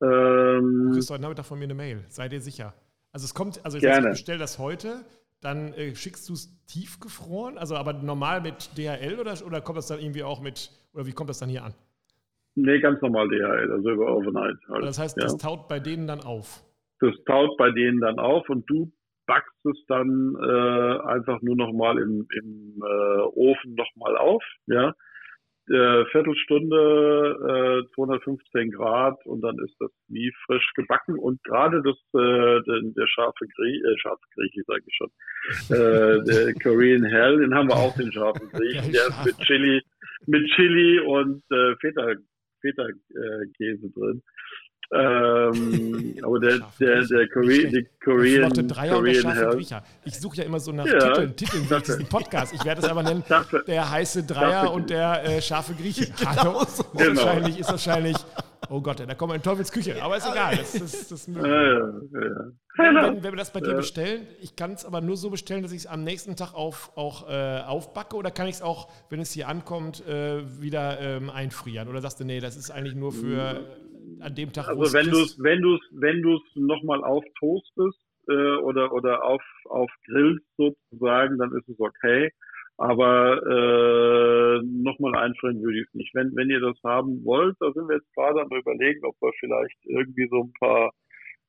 Du 0.00 0.06
Ähm, 0.06 0.90
kriegst 0.92 1.10
heute 1.10 1.22
Nachmittag 1.22 1.44
von 1.44 1.58
mir 1.58 1.64
eine 1.64 1.74
Mail, 1.74 2.04
sei 2.08 2.28
dir 2.28 2.40
sicher. 2.40 2.72
Also 3.12 3.24
es 3.24 3.34
kommt, 3.34 3.62
also 3.64 3.78
ich 3.78 3.82
bestelle 3.82 4.38
das 4.38 4.58
heute, 4.58 5.04
dann 5.40 5.72
äh, 5.74 5.94
schickst 5.94 6.28
du 6.28 6.32
es 6.32 6.64
tiefgefroren, 6.66 7.58
also 7.58 7.76
aber 7.76 7.92
normal 7.92 8.40
mit 8.40 8.70
DHL 8.78 9.18
oder, 9.20 9.34
oder 9.44 9.60
kommt 9.60 9.78
das 9.78 9.88
dann 9.88 9.98
irgendwie 9.98 10.22
auch 10.22 10.40
mit, 10.40 10.70
oder 10.94 11.04
wie 11.06 11.12
kommt 11.12 11.28
das 11.28 11.38
dann 11.38 11.48
hier 11.48 11.64
an? 11.64 11.74
Nee, 12.62 12.80
ganz 12.80 13.00
normal 13.02 13.28
DHL, 13.28 13.72
also 13.72 13.90
über 13.90 14.14
Overnight. 14.16 14.56
Halt, 14.68 14.84
Das 14.84 14.98
heißt, 14.98 15.16
ja. 15.16 15.24
das 15.24 15.36
taut 15.38 15.68
bei 15.68 15.78
denen 15.80 16.06
dann 16.06 16.20
auf. 16.20 16.62
das 17.00 17.14
taut 17.26 17.56
bei 17.58 17.70
denen 17.70 18.00
dann 18.00 18.18
auf 18.18 18.48
und 18.48 18.68
du 18.68 18.92
backst 19.26 19.66
es 19.66 19.76
dann 19.86 20.34
äh, 20.40 20.98
einfach 21.06 21.40
nur 21.42 21.54
nochmal 21.54 21.98
im, 21.98 22.26
im 22.34 22.82
äh, 22.82 23.20
Ofen 23.34 23.74
nochmal 23.74 24.16
auf, 24.16 24.42
ja. 24.66 24.94
Äh, 25.70 26.06
Viertelstunde, 26.12 27.84
äh, 27.84 27.94
215 27.94 28.70
Grad 28.70 29.18
und 29.26 29.42
dann 29.42 29.58
ist 29.58 29.76
das 29.78 29.90
wie 30.08 30.32
frisch 30.46 30.66
gebacken 30.74 31.18
und 31.18 31.44
gerade 31.44 31.82
das, 31.82 31.96
äh, 32.14 32.62
der, 32.64 32.80
der 32.96 33.06
scharfe 33.06 33.44
Griech, 33.54 33.76
äh, 33.84 33.98
scharfe 33.98 34.24
Grieche, 34.34 34.62
sage 34.66 34.82
ich 34.86 34.96
schon, 34.96 35.10
äh, 35.76 36.24
der 36.24 36.54
Korean 36.54 37.04
Hell, 37.04 37.40
den 37.40 37.54
haben 37.54 37.68
wir 37.68 37.76
auch, 37.76 37.94
den 37.98 38.10
scharfen 38.10 38.48
Griechen, 38.52 38.92
der 38.92 39.08
ist 39.08 39.26
mit 39.26 39.38
Chili, 39.46 39.82
mit 40.26 40.46
Chili 40.56 41.00
und 41.00 41.42
äh, 41.52 41.76
Feta, 41.82 42.14
Feta 42.60 42.82
äh, 42.86 43.46
Käse 43.56 43.88
drin. 43.90 44.22
Ähm, 44.90 46.16
aber 46.22 46.40
der, 46.40 46.60
der, 46.80 47.04
der 47.04 47.28
Korean, 47.28 47.86
Korean, 48.02 48.50
der 48.52 48.88
Korean 48.88 49.32
Hell. 49.34 49.50
Griecher. 49.50 49.82
Ich 50.04 50.18
suche 50.18 50.38
ja 50.38 50.44
immer 50.44 50.58
so 50.60 50.72
nach 50.72 50.86
Ja. 50.86 50.98
Titeln, 50.98 51.36
Titeln 51.36 51.64
für 51.64 51.80
diesen 51.80 52.06
Podcast. 52.08 52.54
Ich 52.54 52.64
werde 52.64 52.80
es 52.80 52.88
aber 52.88 53.02
nennen, 53.02 53.22
der 53.66 53.90
heiße 53.90 54.24
Dreier 54.24 54.72
und 54.72 54.88
der 54.90 55.24
äh, 55.24 55.42
scharfe 55.42 55.74
Grieche. 55.74 56.06
Genau 56.18 56.64
so. 56.64 56.82
Ist, 56.84 56.92
Genau. 56.96 57.20
wahrscheinlich, 57.22 57.58
ist 57.60 57.70
wahrscheinlich, 57.70 58.16
oh 58.70 58.80
Gott, 58.80 59.00
da 59.00 59.14
kommen 59.14 59.32
wir 59.32 59.36
in 59.36 59.42
Teufels 59.42 59.72
Küche. 59.72 60.02
Aber 60.02 60.16
ist 60.16 60.30
egal, 60.30 60.56
das, 60.56 60.72
das, 60.72 61.08
das. 61.08 61.26
Ja, 61.26 61.46
ja, 61.46 61.78
ja. 61.78 62.52
Wenn, 62.76 63.22
wenn 63.22 63.32
wir 63.32 63.36
das 63.36 63.52
bei 63.52 63.60
dir 63.60 63.74
bestellen, 63.74 64.26
ich 64.40 64.54
kann 64.54 64.72
es 64.72 64.84
aber 64.84 65.00
nur 65.00 65.16
so 65.16 65.30
bestellen, 65.30 65.62
dass 65.62 65.72
ich 65.72 65.80
es 65.80 65.86
am 65.86 66.04
nächsten 66.04 66.36
Tag 66.36 66.54
auf, 66.54 66.92
auch 66.96 67.28
äh, 67.28 67.60
aufbacke 67.62 68.16
oder 68.16 68.30
kann 68.30 68.46
ich 68.46 68.56
es 68.56 68.62
auch, 68.62 68.88
wenn 69.10 69.20
es 69.20 69.32
hier 69.32 69.48
ankommt, 69.48 70.06
äh, 70.06 70.42
wieder 70.60 71.00
ähm, 71.00 71.30
einfrieren? 71.30 71.88
Oder 71.88 72.00
sagst 72.00 72.20
du, 72.20 72.24
nee, 72.24 72.40
das 72.40 72.56
ist 72.56 72.70
eigentlich 72.70 72.94
nur 72.94 73.12
für 73.12 73.64
an 74.20 74.34
dem 74.34 74.52
Tag, 74.52 74.68
Also 74.68 74.92
wenn 74.92 75.10
du 75.10 75.20
es, 75.20 75.38
wenn 75.38 75.60
du 75.60 75.74
es, 75.74 75.80
wenn 75.92 76.22
du 76.22 76.36
es 76.36 76.42
nochmal 76.54 77.02
auftoastest 77.04 77.98
äh, 78.28 78.56
oder 78.62 78.92
oder 78.92 79.24
auf 79.24 79.42
auf 79.68 79.90
grillst 80.06 80.46
sozusagen, 80.56 81.38
dann 81.38 81.52
ist 81.56 81.68
es 81.68 81.78
okay. 81.78 82.32
Aber 82.78 83.42
äh, 83.42 84.60
nochmal 84.64 85.16
einfrieren 85.16 85.60
würde 85.62 85.80
ich 85.80 85.86
es 85.88 85.94
nicht. 85.94 86.14
Wenn 86.14 86.34
wenn 86.36 86.48
ihr 86.48 86.60
das 86.60 86.76
haben 86.84 87.24
wollt, 87.24 87.56
da 87.58 87.72
sind 87.72 87.88
wir 87.88 87.96
jetzt 87.96 88.14
gerade 88.14 88.40
am 88.40 88.56
überlegen, 88.56 89.04
ob 89.04 89.16
wir 89.20 89.32
vielleicht 89.40 89.76
irgendwie 89.84 90.28
so 90.30 90.44
ein 90.44 90.52
paar 90.60 90.92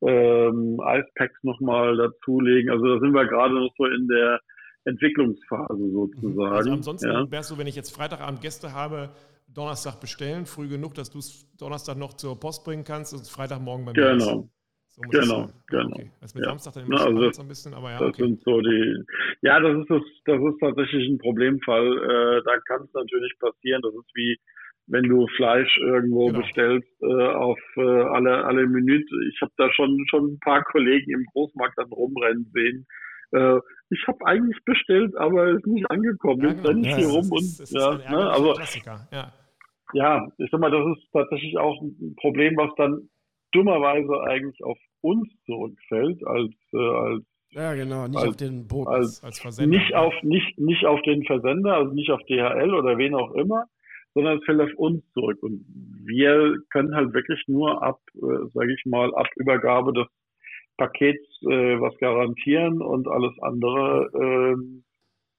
ähm, 0.01 0.79
Eispacks 0.81 1.43
nochmal 1.43 1.95
dazulegen. 1.97 2.71
Also 2.71 2.95
da 2.95 2.99
sind 2.99 3.13
wir 3.13 3.25
gerade 3.25 3.53
noch 3.53 3.71
so 3.77 3.85
in 3.85 4.07
der 4.07 4.39
Entwicklungsphase 4.85 5.91
sozusagen. 5.91 6.55
Also 6.55 6.71
ansonsten 6.71 7.11
ja. 7.11 7.31
wärst 7.31 7.51
du, 7.51 7.57
wenn 7.59 7.67
ich 7.67 7.75
jetzt 7.75 7.95
Freitagabend 7.95 8.41
Gäste 8.41 8.73
habe, 8.73 9.09
Donnerstag 9.47 9.99
bestellen, 9.99 10.47
früh 10.47 10.67
genug, 10.67 10.95
dass 10.95 11.11
du 11.11 11.19
es 11.19 11.45
Donnerstag 11.57 11.97
noch 11.97 12.13
zur 12.13 12.39
Post 12.39 12.63
bringen 12.65 12.83
kannst 12.83 13.13
und 13.13 13.27
Freitagmorgen 13.27 13.85
bei 13.85 13.93
mir 13.93 14.11
ist. 14.13 14.58
Genau. 15.11 15.23
So 15.23 15.41
muss 15.41 15.49
es 15.53 15.67
Genau, 15.67 15.83
genau. 15.83 15.95
Okay. 15.95 16.11
Das 16.21 16.35
mit 16.35 16.43
Ja. 16.43 16.49
Samstag 16.49 16.73
dann 16.73 16.85
Na, 16.89 16.97
also 17.05 17.21
das- 17.21 17.35
so 17.37 17.41
ein 17.43 17.47
bisschen, 17.47 17.73
aber 17.73 17.91
ja, 17.91 17.99
Das 17.99 18.09
okay. 18.09 18.21
sind 18.23 18.41
so 18.43 18.61
die, 18.61 19.03
ja, 19.41 19.59
das 19.59 19.77
ist 19.79 19.89
das, 19.89 20.01
das 20.25 20.41
ist 20.41 20.59
tatsächlich 20.59 21.07
ein 21.09 21.17
Problemfall. 21.19 21.87
Äh, 21.87 22.43
da 22.43 22.57
kann 22.67 22.81
es 22.83 22.93
natürlich 22.93 23.33
passieren. 23.39 23.81
Das 23.81 23.93
ist 23.93 24.11
wie, 24.15 24.37
wenn 24.87 25.03
du 25.03 25.27
Fleisch 25.37 25.77
irgendwo 25.79 26.27
Genau. 26.27 26.39
bestellst 26.39 26.87
äh, 27.01 27.27
auf 27.27 27.59
äh, 27.77 27.81
alle 27.81 28.43
alle 28.45 28.67
Minute. 28.67 29.05
Ich 29.31 29.39
habe 29.41 29.51
da 29.57 29.71
schon 29.73 29.97
schon 30.09 30.33
ein 30.33 30.39
paar 30.39 30.63
Kollegen 30.63 31.11
im 31.11 31.25
Großmarkt 31.33 31.77
dann 31.77 31.91
rumrennen 31.91 32.49
sehen. 32.53 32.85
Äh, 33.31 33.59
ich 33.91 34.03
habe 34.07 34.17
eigentlich 34.25 34.57
bestellt, 34.65 35.15
aber 35.17 35.49
es 35.51 35.57
ist 35.59 35.67
nicht 35.67 35.89
angekommen. 35.91 36.41
Ja, 36.41 36.47
Jetzt 36.49 36.57
genau. 36.63 36.69
renne 36.69 36.81
ich 36.81 36.87
Ja, 36.87 36.97
hier 36.97 37.05
das 37.05 37.13
rum 37.13 37.21
ist- 37.23 37.31
und 37.31 37.59
das 37.59 37.59
ist 37.59 37.73
ja, 37.73 38.11
ne, 38.17 38.29
also 38.31 38.53
Klassiker. 38.53 39.07
Ja. 39.11 39.31
ja, 39.93 40.27
ich 40.39 40.49
sag 40.51 40.59
mal, 40.59 40.71
das 40.71 40.97
ist 40.97 41.11
tatsächlich 41.13 41.57
auch 41.57 41.79
ein 41.81 42.15
Problem, 42.19 42.57
was 42.57 42.71
dann 42.77 43.09
dummerweise 43.51 44.21
eigentlich 44.23 44.63
auf 44.63 44.77
uns 45.01 45.27
zurückfällt 45.45 46.25
als 46.25 46.53
äh, 46.73 46.77
als 46.77 47.23
Ja, 47.51 47.73
genau, 47.73 48.07
nicht 48.07 48.17
Als- 48.17 48.29
auf 48.29 48.35
den 48.37 48.67
Boot. 48.67 48.87
als 48.87 49.23
Als 49.23 49.39
Versender. 49.39 49.77
nicht 49.77 49.95
auf 49.95 50.13
nicht 50.23 50.57
nicht 50.59 50.85
auf 50.85 51.01
den 51.03 51.23
Versender, 51.25 51.75
also 51.75 51.93
nicht 51.93 52.11
auf 52.11 52.21
DHL 52.23 52.73
oder 52.73 52.97
wen 52.97 53.15
auch 53.15 53.31
immer, 53.33 53.65
sondern 54.13 54.37
es 54.37 54.43
fällt 54.45 54.61
auf 54.61 54.73
uns 54.77 55.03
zurück 55.13 55.41
und 55.41 55.65
wir 56.05 56.55
können 56.71 56.95
halt 56.95 57.13
wirklich 57.13 57.41
nur 57.47 57.81
ab, 57.83 57.99
äh, 58.15 58.47
sage 58.53 58.73
ich 58.73 58.83
mal, 58.85 59.13
ab 59.15 59.27
Übergabe 59.35 59.93
des 59.93 60.07
Pakets 60.77 61.23
äh, 61.43 61.79
was 61.81 61.95
garantieren 61.97 62.81
und 62.81 63.07
alles 63.07 63.33
andere 63.41 64.09
ähm, 64.15 64.83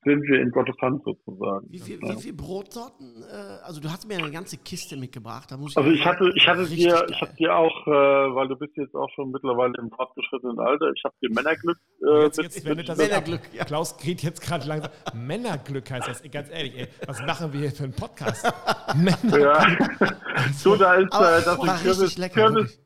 sind 0.03 0.23
wir 0.23 0.41
in 0.41 0.51
Gottes 0.51 0.77
Hand 0.81 1.03
sozusagen. 1.05 1.67
Wie 1.71 1.79
viel, 1.79 1.99
Ja. 2.03 2.17
wie 2.17 2.23
viel 2.23 2.33
Brotsorten? 2.33 3.23
Äh, 3.31 3.35
also 3.65 3.81
du 3.81 3.91
hast 3.91 4.09
mir 4.09 4.17
eine 4.19 4.31
ganze 4.31 4.57
Kiste 4.57 4.97
mitgebracht. 4.97 5.51
Da 5.51 5.57
muss 5.59 5.77
Also 5.77 5.89
auch 5.91 5.93
ich 5.93 6.05
hatte, 6.07 6.31
ich 6.35 6.49
hatte 6.49 6.67
dir, 6.67 6.93
geil. 6.93 7.07
ich 7.11 7.21
habe 7.21 7.35
dir 7.35 7.55
auch, 7.55 7.87
äh, 7.87 7.91
weil 7.91 8.49
du 8.49 8.57
bist 8.57 8.77
jetzt 8.77 8.95
auch 8.95 9.11
schon 9.15 9.31
mittlerweile 9.31 9.75
im 9.79 9.91
fortgeschrittenen 9.91 10.59
Alter, 10.59 10.91
ich 10.97 11.03
habe 11.05 11.15
dir 11.23 11.31
Männerglück. 11.35 11.77
Äh, 12.03 12.23
Jetzt, 12.25 12.43
jetzt 12.43 12.65
wendet 12.65 12.89
das. 12.89 12.97
Männerglück, 12.99 13.43
ja. 13.53 13.65
Klaus 13.65 13.97
geht 13.99 14.23
jetzt 14.23 14.41
gerade 14.41 14.67
langsam. 14.67 14.91
Männerglück 15.15 15.91
heißt 15.91 16.09
das. 16.09 16.23
Ganz 16.31 16.51
ehrlich, 16.51 16.75
ey, 16.79 16.89
was 17.07 17.21
machen 17.27 17.53
wir 17.53 17.61
hier 17.61 17.71
für 17.73 17.85
einen 17.85 17.93
Podcast? 17.95 18.51
Männer 18.97 19.39
ja. 19.39 19.67
so, 20.55 20.77
da 20.77 20.95
ist, 20.95 21.13
äh, 21.15 21.45
das 21.45 21.83
Kürbis, 21.83 22.17
lecker. 22.19 22.47
Kürbis. 22.53 22.81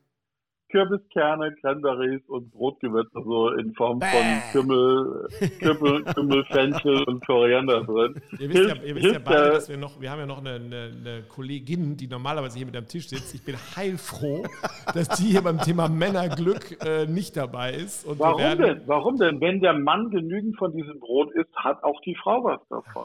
Kürbiskerne, 0.74 1.54
Cranberries 1.60 2.20
und 2.26 2.50
Brotgewürze, 2.50 3.22
so 3.24 3.50
in 3.50 3.72
Form 3.74 4.00
von. 4.00 4.42
Kümmel, 4.50 5.28
Kümmel, 5.60 6.02
Kümmel, 6.14 6.44
Fenchel 6.46 7.04
und 7.04 7.24
Koriander 7.24 7.84
drin. 7.84 8.20
Ihr 8.40 8.48
wisst, 8.48 8.68
ja, 8.68 8.82
ihr 8.82 8.96
wisst 8.96 9.12
ja 9.12 9.20
beide, 9.24 9.50
dass 9.50 9.68
wir 9.68 9.76
noch, 9.76 10.00
wir 10.00 10.10
haben 10.10 10.18
ja 10.18 10.26
noch 10.26 10.38
eine, 10.38 10.54
eine, 10.54 10.90
eine 11.00 11.22
Kollegin, 11.28 11.96
die 11.96 12.08
normalerweise 12.08 12.58
hier 12.58 12.66
mit 12.66 12.76
am 12.76 12.88
Tisch 12.88 13.08
sitzt. 13.08 13.32
Ich 13.36 13.44
bin 13.44 13.54
heilfroh, 13.76 14.46
dass 14.92 15.10
die 15.10 15.30
hier 15.30 15.42
beim 15.42 15.58
Thema 15.58 15.88
Männerglück 15.88 16.84
äh, 16.84 17.06
nicht 17.06 17.36
dabei 17.36 17.72
ist. 17.72 18.04
Warum 18.18 18.58
denn? 18.58 18.82
Warum 18.86 19.16
denn? 19.16 19.40
Wenn 19.40 19.60
der 19.60 19.74
Mann 19.74 20.10
genügend 20.10 20.56
von 20.58 20.72
diesem 20.72 20.98
Brot 20.98 21.30
isst, 21.34 21.54
hat 21.54 21.84
auch 21.84 22.00
die 22.00 22.16
Frau 22.16 22.42
was 22.42 22.60
davon. 22.68 23.04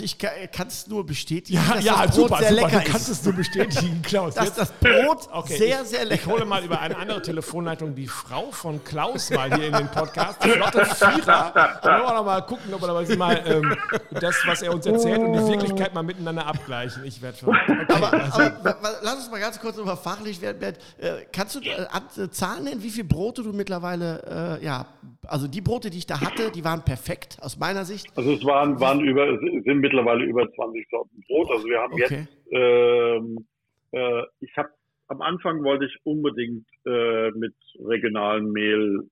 Also 0.00 0.04
ich 0.04 0.50
kann 0.52 0.66
es 0.68 0.86
nur 0.86 1.04
bestätigen, 1.04 1.58
ja, 1.68 1.74
dass 1.74 1.84
ja, 1.84 2.06
das 2.06 2.16
Brot 2.16 2.28
super, 2.28 2.38
sehr 2.38 2.50
super. 2.50 2.62
lecker 2.68 2.80
du 2.84 2.90
kannst 2.90 3.08
ist. 3.10 3.18
es 3.18 3.24
nur 3.24 3.34
bestätigen, 3.34 4.02
Klaus. 4.02 4.34
Dass 4.34 4.44
Jetzt- 4.46 4.58
das 4.58 4.72
Brot 4.72 5.28
Okay, 5.30 5.58
sehr, 5.58 5.82
ich, 5.82 5.88
sehr 5.88 6.02
Ich 6.04 6.08
lecker 6.08 6.30
hole 6.30 6.44
mal 6.46 6.64
über 6.64 6.80
eine 6.80 6.96
andere 6.96 7.20
Telefonleitung 7.20 7.94
die 7.94 8.06
Frau 8.06 8.50
von 8.50 8.82
Klaus 8.82 9.28
mal 9.30 9.54
hier 9.54 9.66
in 9.66 9.74
den 9.74 9.88
Podcast. 9.88 10.42
Die 10.44 10.50
Flotte 10.50 10.86
Vierer. 10.86 11.52
Wollen 11.82 12.02
wir 12.02 12.14
noch 12.14 12.24
mal 12.24 12.40
gucken, 12.42 12.72
ob 12.72 12.80
wir 12.80 12.88
aber 12.88 13.16
mal 13.16 13.42
ähm, 13.46 13.76
das, 14.18 14.36
was 14.46 14.62
er 14.62 14.72
uns 14.72 14.86
erzählt 14.86 15.18
und 15.18 15.32
die 15.34 15.46
Wirklichkeit 15.46 15.92
mal 15.92 16.02
miteinander 16.02 16.46
abgleichen. 16.46 17.04
Ich 17.04 17.20
werde 17.20 17.36
schon. 17.38 17.50
Okay, 17.90 17.94
Aber, 17.94 18.12
also, 18.12 18.40
aber 18.42 18.64
wa- 18.82 18.90
lass 19.02 19.14
uns 19.16 19.30
mal 19.30 19.40
ganz 19.40 19.60
kurz 19.60 19.76
über 19.76 19.96
fachlich 19.96 20.40
werden. 20.40 20.58
Bernd. 20.60 20.78
Äh, 20.98 21.24
kannst 21.32 21.54
du 21.56 21.60
äh, 21.60 21.86
äh, 22.22 22.30
Zahlen 22.30 22.64
nennen, 22.64 22.82
wie 22.82 22.90
viele 22.90 23.04
Brote 23.06 23.42
du 23.42 23.52
mittlerweile, 23.52 24.58
äh, 24.60 24.64
ja, 24.64 24.86
also 25.26 25.46
die 25.48 25.60
Brote, 25.60 25.90
die 25.90 25.98
ich 25.98 26.06
da 26.06 26.20
hatte, 26.20 26.50
die 26.50 26.64
waren 26.64 26.82
perfekt 26.82 27.38
aus 27.40 27.58
meiner 27.58 27.84
Sicht. 27.84 28.06
Also 28.16 28.32
es 28.32 28.44
waren, 28.44 28.78
waren 28.80 29.00
über, 29.00 29.26
sind 29.64 29.80
mittlerweile 29.80 30.24
über 30.24 30.50
20 30.52 30.86
Sorten 30.90 31.20
Brot. 31.26 31.50
Also 31.50 31.66
wir 31.66 31.78
haben 31.80 31.92
Okay. 31.94 32.26
jetzt, 32.28 32.46
ähm, 32.52 33.46
äh, 33.92 34.22
ich 34.40 34.56
habe 34.56 34.70
am 35.08 35.22
Anfang 35.22 35.64
wollte 35.64 35.86
ich 35.86 35.96
unbedingt 36.04 36.66
äh, 36.86 37.30
mit 37.32 37.54
regionalem 37.84 38.52
Mehl, 38.52 39.08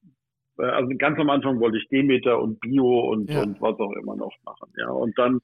äh, 0.58 0.62
also 0.62 0.90
ganz 0.96 1.18
am 1.18 1.30
Anfang 1.30 1.58
wollte 1.60 1.78
ich 1.78 1.88
Demeter 1.88 2.40
und 2.40 2.60
Bio 2.60 3.10
und, 3.10 3.28
Ja. 3.30 3.42
und 3.42 3.60
was 3.60 3.78
auch 3.80 3.92
immer 3.92 4.16
noch 4.16 4.32
machen. 4.44 4.72
Ja, 4.76 4.90
und 4.90 5.18
dann 5.18 5.40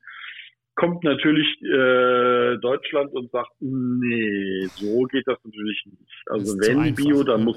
kommt 0.77 1.05
natürlich 1.05 1.47
äh, 1.63 2.57
Deutschland 2.59 3.13
und 3.13 3.31
sagt, 3.31 3.51
nee, 3.61 4.69
so 4.75 5.03
geht 5.05 5.27
das 5.27 5.39
natürlich 5.45 5.83
nicht. 5.87 6.23
Also 6.27 6.57
wenn 6.59 6.79
einfach. 6.79 6.97
Bio, 6.97 7.23
dann 7.25 7.41
Ja. 7.41 7.45
muss 7.47 7.57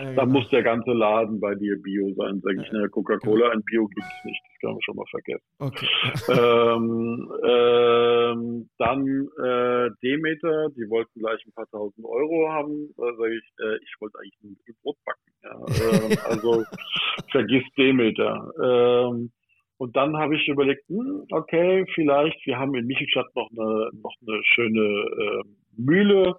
äh, 0.00 0.14
dann 0.14 0.28
genau. 0.28 0.40
muss 0.40 0.48
der 0.50 0.62
ganze 0.62 0.92
Laden 0.92 1.40
bei 1.40 1.54
dir 1.54 1.76
Bio 1.82 2.12
sein, 2.14 2.40
sage 2.40 2.62
ich. 2.62 2.72
Ne, 2.72 2.88
Coca-Cola 2.88 3.50
ein 3.50 3.62
Bio 3.64 3.86
gibt's 3.86 4.24
nicht, 4.24 4.40
das 4.46 4.60
kann 4.60 4.70
man 4.72 4.82
schon 4.82 4.96
mal 4.96 5.04
vergessen. 5.10 5.44
Okay. 5.58 5.86
ähm, 6.40 7.32
ähm, 7.44 8.70
dann 8.78 9.06
äh, 9.06 9.90
Demeter, 10.02 10.68
die 10.70 10.88
wollten 10.88 11.20
gleich 11.20 11.44
ein 11.46 11.52
paar 11.52 11.68
tausend 11.70 12.04
Euro 12.06 12.48
haben. 12.50 12.92
Da 12.96 13.14
sage 13.16 13.36
ich, 13.36 13.52
äh, 13.60 13.76
ich 13.76 13.94
wollte 14.00 14.18
eigentlich 14.18 14.38
nur 14.42 14.52
ein 14.52 14.56
bisschen 14.56 14.76
Brot 14.82 14.96
backen. 15.04 15.30
Ja. 15.42 15.50
Ähm, 15.52 16.18
also 16.24 16.64
vergiss 17.30 17.64
Demeter. 17.76 18.50
Ähm, 18.62 19.30
und 19.78 19.96
dann 19.96 20.16
habe 20.16 20.36
ich 20.36 20.46
überlegt, 20.48 20.86
hm, 20.88 21.24
okay, 21.30 21.86
vielleicht, 21.94 22.44
wir 22.46 22.58
haben 22.58 22.74
in 22.74 22.86
Michelstadt 22.86 23.34
noch 23.34 23.48
eine, 23.50 23.90
noch 24.02 24.14
eine 24.26 24.40
schöne 24.44 24.80
äh, 24.80 25.42
Mühle 25.76 26.36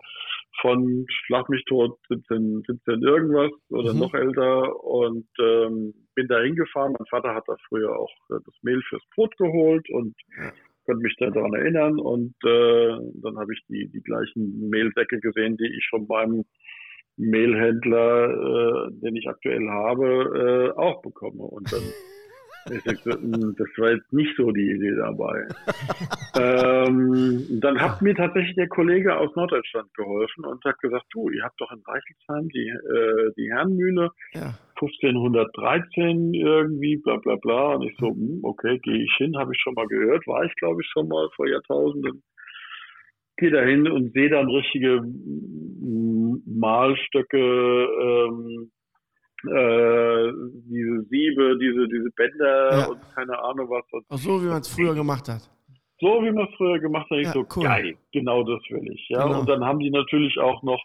von 0.60 1.06
Schlag 1.10 1.48
mich 1.50 1.64
tot 1.66 1.98
17, 2.10 2.64
17 2.68 3.02
irgendwas 3.04 3.52
oder 3.70 3.94
Mhm. 3.94 4.00
noch 4.00 4.14
älter 4.14 4.84
und 4.84 5.28
ähm, 5.40 5.94
bin 6.16 6.28
da 6.28 6.42
hingefahren. 6.42 6.94
Mein 6.98 7.08
Vater 7.10 7.34
hat 7.34 7.46
da 7.48 7.56
früher 7.70 7.98
auch 7.98 8.12
äh, 8.30 8.40
das 8.46 8.54
Mehl 8.62 8.82
fürs 8.90 9.04
Brot 9.16 9.36
geholt 9.38 9.90
und 9.90 10.14
Ja. 10.38 10.52
konnte 10.86 11.02
mich 11.04 11.16
da 11.20 11.30
daran 11.30 11.54
erinnern 11.54 12.00
und 12.00 12.34
äh, 12.44 12.98
dann 13.22 13.38
habe 13.38 13.54
ich 13.54 13.62
die, 13.70 13.88
die 13.90 14.02
gleichen 14.02 14.70
Mehlsäcke 14.70 15.20
gesehen, 15.20 15.58
die 15.58 15.68
ich 15.78 15.88
von 15.90 16.06
meinem 16.08 16.44
Mehlhändler, 17.18 18.88
äh, 18.88 18.92
den 19.02 19.16
ich 19.16 19.28
aktuell 19.28 19.68
habe, 19.70 20.74
äh, 20.76 20.80
auch 20.80 21.02
bekomme. 21.02 21.44
Und 21.44 21.72
dann 21.72 21.84
ich 21.84 21.86
sagte, 21.86 21.88
"Hm, 21.88 22.21
das 22.66 23.68
war 23.78 23.92
jetzt 23.92 24.12
nicht 24.14 24.36
so 24.38 24.52
die 24.52 24.72
Idee 24.72 24.96
dabei. 24.96 25.48
ähm, 26.40 27.60
dann 27.62 27.80
hat 27.80 28.02
mir 28.02 28.16
tatsächlich 28.16 28.56
der 28.56 28.68
Kollege 28.68 29.18
aus 29.18 29.36
Norddeutschland 29.36 29.94
geholfen 29.94 30.46
und 30.46 30.64
hat 30.64 30.80
gesagt, 30.80 31.06
du, 31.12 31.30
ihr 31.30 31.44
habt 31.44 31.60
doch 31.60 31.72
in 31.72 31.82
Reichelsheim 31.86 32.50
die, 32.50 32.70
äh, 32.70 33.32
die 33.38 33.52
Herrenmühle, 33.52 34.10
Ja. 34.34 34.54
1513 34.82 36.34
irgendwie, 36.34 36.98
bla 36.98 37.18
bla 37.18 37.36
bla. 37.36 37.76
Und 37.76 37.84
ich 37.84 37.96
so, 38.00 38.08
hm, 38.08 38.40
okay, 38.44 38.80
gehe 38.80 39.04
ich 39.04 39.14
hin, 39.18 39.38
habe 39.38 39.54
ich 39.54 39.62
schon 39.62 39.76
mal 39.76 39.88
gehört, 39.88 40.26
war 40.28 40.44
ich 40.44 40.56
glaube 40.56 40.82
ich 40.82 40.90
schon 40.90 41.08
mal 41.08 41.30
vor 41.36 41.48
Jahrtausenden. 41.48 42.24
Gehe 43.38 43.52
da 43.52 43.62
hin 43.62 43.88
und 43.88 44.14
sehe 44.14 44.30
dann 44.30 44.50
richtige 44.50 45.02
Mahlstöcke, 46.46 47.38
ähm, 47.38 48.72
äh, 49.48 50.32
diese 50.70 51.02
Siebe, 51.10 51.58
diese, 51.60 51.88
diese 51.88 52.10
Bänder 52.16 52.78
Ja. 52.78 52.86
und 52.88 53.00
keine 53.16 53.38
Ahnung 53.40 53.70
was. 53.70 53.84
Auch 54.10 54.18
so, 54.18 54.42
wie 54.42 54.48
man 54.48 54.62
es 54.62 54.68
früher 54.74 54.94
gemacht 54.94 55.28
hat. 55.30 55.42
so 56.00 56.24
wie 56.24 56.32
man 56.32 56.48
es 56.48 56.56
früher 56.58 56.80
gemacht 56.80 57.10
hat, 57.12 57.18
ich 57.20 57.26
Ja, 57.28 57.34
so, 57.34 57.46
cool. 57.56 57.64
geil, 57.64 57.96
genau 58.12 58.44
das 58.44 58.62
will 58.70 58.92
ich. 58.92 59.08
Ja? 59.10 59.24
Genau. 59.28 59.40
Und 59.42 59.50
dann 59.50 59.64
haben 59.64 59.80
die 59.80 59.92
natürlich 59.92 60.38
auch 60.40 60.62
noch 60.64 60.82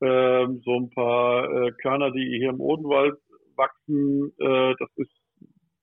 ähm, 0.00 0.60
so 0.64 0.76
ein 0.80 0.90
paar 0.90 1.44
äh, 1.50 1.72
Körner, 1.82 2.10
die 2.12 2.38
hier 2.38 2.50
im 2.50 2.60
Odenwald 2.60 3.14
wachsen. 3.56 4.32
Äh, 4.38 4.74
das 4.78 4.88
ist 4.96 5.10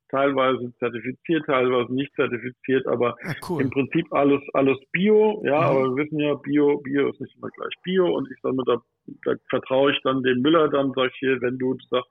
teilweise 0.09 0.71
zertifiziert, 0.79 1.45
teilweise 1.45 1.93
nicht 1.93 2.13
zertifiziert, 2.15 2.85
aber 2.87 3.15
Ja, 3.23 3.31
im 3.31 3.35
cool. 3.49 3.69
Prinzip 3.69 4.05
alles, 4.13 4.41
alles 4.53 4.77
Bio, 4.91 5.41
ja, 5.45 5.59
Mhm. 5.59 5.65
aber 5.67 5.81
wir 5.95 6.03
wissen 6.05 6.19
ja, 6.19 6.33
Bio, 6.35 6.77
Bio 6.79 7.09
ist 7.09 7.19
nicht 7.19 7.35
immer 7.37 7.49
gleich 7.49 7.73
Bio 7.83 8.15
und 8.15 8.29
ich 8.31 8.41
mir, 8.43 8.63
da, 8.65 8.77
da 9.23 9.33
vertraue 9.49 9.91
ich 9.91 9.99
dann 10.03 10.23
dem 10.23 10.41
Müller, 10.41 10.69
dann 10.69 10.93
sag 10.95 11.11
ich 11.11 11.17
hier, 11.19 11.41
wenn 11.41 11.57
du 11.57 11.77
sagst, 11.89 12.09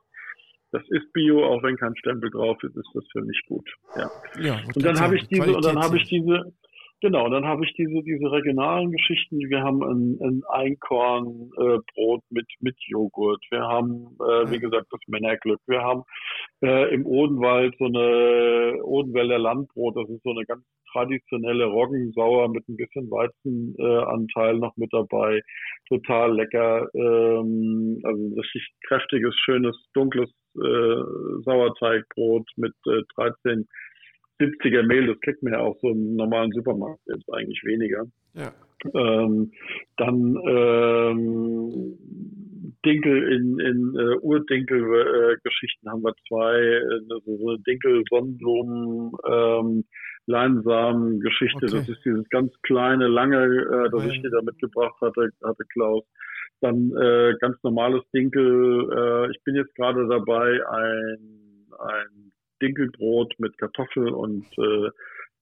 das 0.74 0.82
ist 0.88 1.12
Bio, 1.12 1.44
auch 1.44 1.62
wenn 1.62 1.76
kein 1.76 1.96
Stempel 1.96 2.30
drauf 2.30 2.60
ist, 2.64 2.76
ist 2.76 2.90
das 2.94 3.04
für 3.12 3.22
mich 3.22 3.40
gut. 3.46 3.68
Ja. 3.96 4.10
Ja, 4.40 4.60
Und 4.74 4.84
dann 4.84 4.98
habe 4.98 5.16
ich 5.16 5.28
diese, 5.28 5.54
und 5.54 5.64
dann 5.64 5.78
habe 5.78 5.96
ich 5.96 6.08
diese, 6.08 6.52
genau, 7.00 7.28
dann 7.28 7.44
habe 7.44 7.64
ich 7.64 7.72
diese, 7.74 8.02
diese 8.02 8.32
regionalen 8.32 8.90
Geschichten. 8.90 9.38
Wir 9.38 9.62
haben 9.62 9.84
ein, 9.84 10.18
ein 10.20 10.42
Einkornbrot 10.48 12.20
äh, 12.22 12.34
mit, 12.34 12.46
mit 12.58 12.76
Joghurt. 12.88 13.44
Wir 13.50 13.62
haben, 13.62 14.16
äh, 14.20 14.50
wie 14.50 14.58
gesagt, 14.58 14.86
das 14.90 15.00
Männerglück. 15.06 15.60
Wir 15.68 15.80
haben 15.80 16.02
äh, 16.60 16.92
im 16.92 17.06
Odenwald 17.06 17.76
so 17.78 17.84
eine 17.84 18.82
Odenwälder 18.82 19.38
Landbrot. 19.38 19.96
Das 19.96 20.08
ist 20.08 20.24
so 20.24 20.30
eine 20.30 20.44
ganz 20.44 20.64
traditionelle 20.94 21.66
Roggensauer 21.66 22.48
mit 22.48 22.66
ein 22.68 22.76
bisschen 22.76 23.10
Weizenanteil 23.10 24.54
äh, 24.54 24.58
noch 24.58 24.76
mit 24.76 24.92
dabei. 24.92 25.42
Total 25.88 26.34
lecker. 26.34 26.88
Ähm, 26.94 28.00
also 28.04 28.22
ein 28.22 28.32
richtig 28.38 28.66
kräftiges, 28.86 29.34
schönes, 29.44 29.76
dunkles 29.92 30.30
äh, 30.56 31.42
Sauerteigbrot 31.44 32.48
mit 32.56 32.74
äh, 32.86 33.02
13 33.16 33.66
70er 34.40 34.82
Mehl, 34.82 35.06
das 35.06 35.20
kriegt 35.20 35.42
man 35.42 35.52
ja 35.52 35.60
auch 35.60 35.76
so 35.80 35.90
im 35.90 36.16
normalen 36.16 36.50
Supermarkt 36.52 37.00
jetzt 37.06 37.32
eigentlich 37.32 37.62
weniger. 37.64 38.04
Ja. 38.34 38.52
Ähm, 38.92 39.52
dann 39.96 40.36
ähm, 40.46 41.96
Dinkel 42.84 43.32
in, 43.32 43.58
in 43.60 43.96
äh, 43.98 44.16
Urdinkel-Geschichten 44.20 45.88
haben 45.88 46.02
wir 46.02 46.14
zwei, 46.28 46.58
äh, 46.58 47.00
so 47.24 47.48
eine 47.48 47.58
Dinkel-Sonnenblumen, 47.60 49.12
ähm, 49.30 49.84
Leinsamen-Geschichte. 50.26 51.66
Okay. 51.66 51.76
Das 51.78 51.88
ist 51.88 52.04
dieses 52.04 52.28
ganz 52.30 52.52
kleine, 52.62 53.06
lange, 53.08 53.44
äh, 53.44 53.90
das 53.90 54.04
ich 54.06 54.22
dir 54.22 54.30
da 54.30 54.42
mitgebracht 54.42 54.94
hatte, 55.00 55.30
hatte 55.44 55.64
Klaus. 55.72 56.04
Dann 56.60 56.92
äh, 56.96 57.34
ganz 57.40 57.56
normales 57.62 58.02
Dinkel. 58.14 58.88
Äh, 58.90 59.30
ich 59.32 59.42
bin 59.44 59.54
jetzt 59.54 59.74
gerade 59.74 60.06
dabei, 60.08 60.60
ein, 60.68 61.66
ein 61.78 62.32
Dinkelbrot 62.62 63.34
mit 63.38 63.56
Kartoffel 63.58 64.08
und 64.08 64.46
äh, 64.58 64.90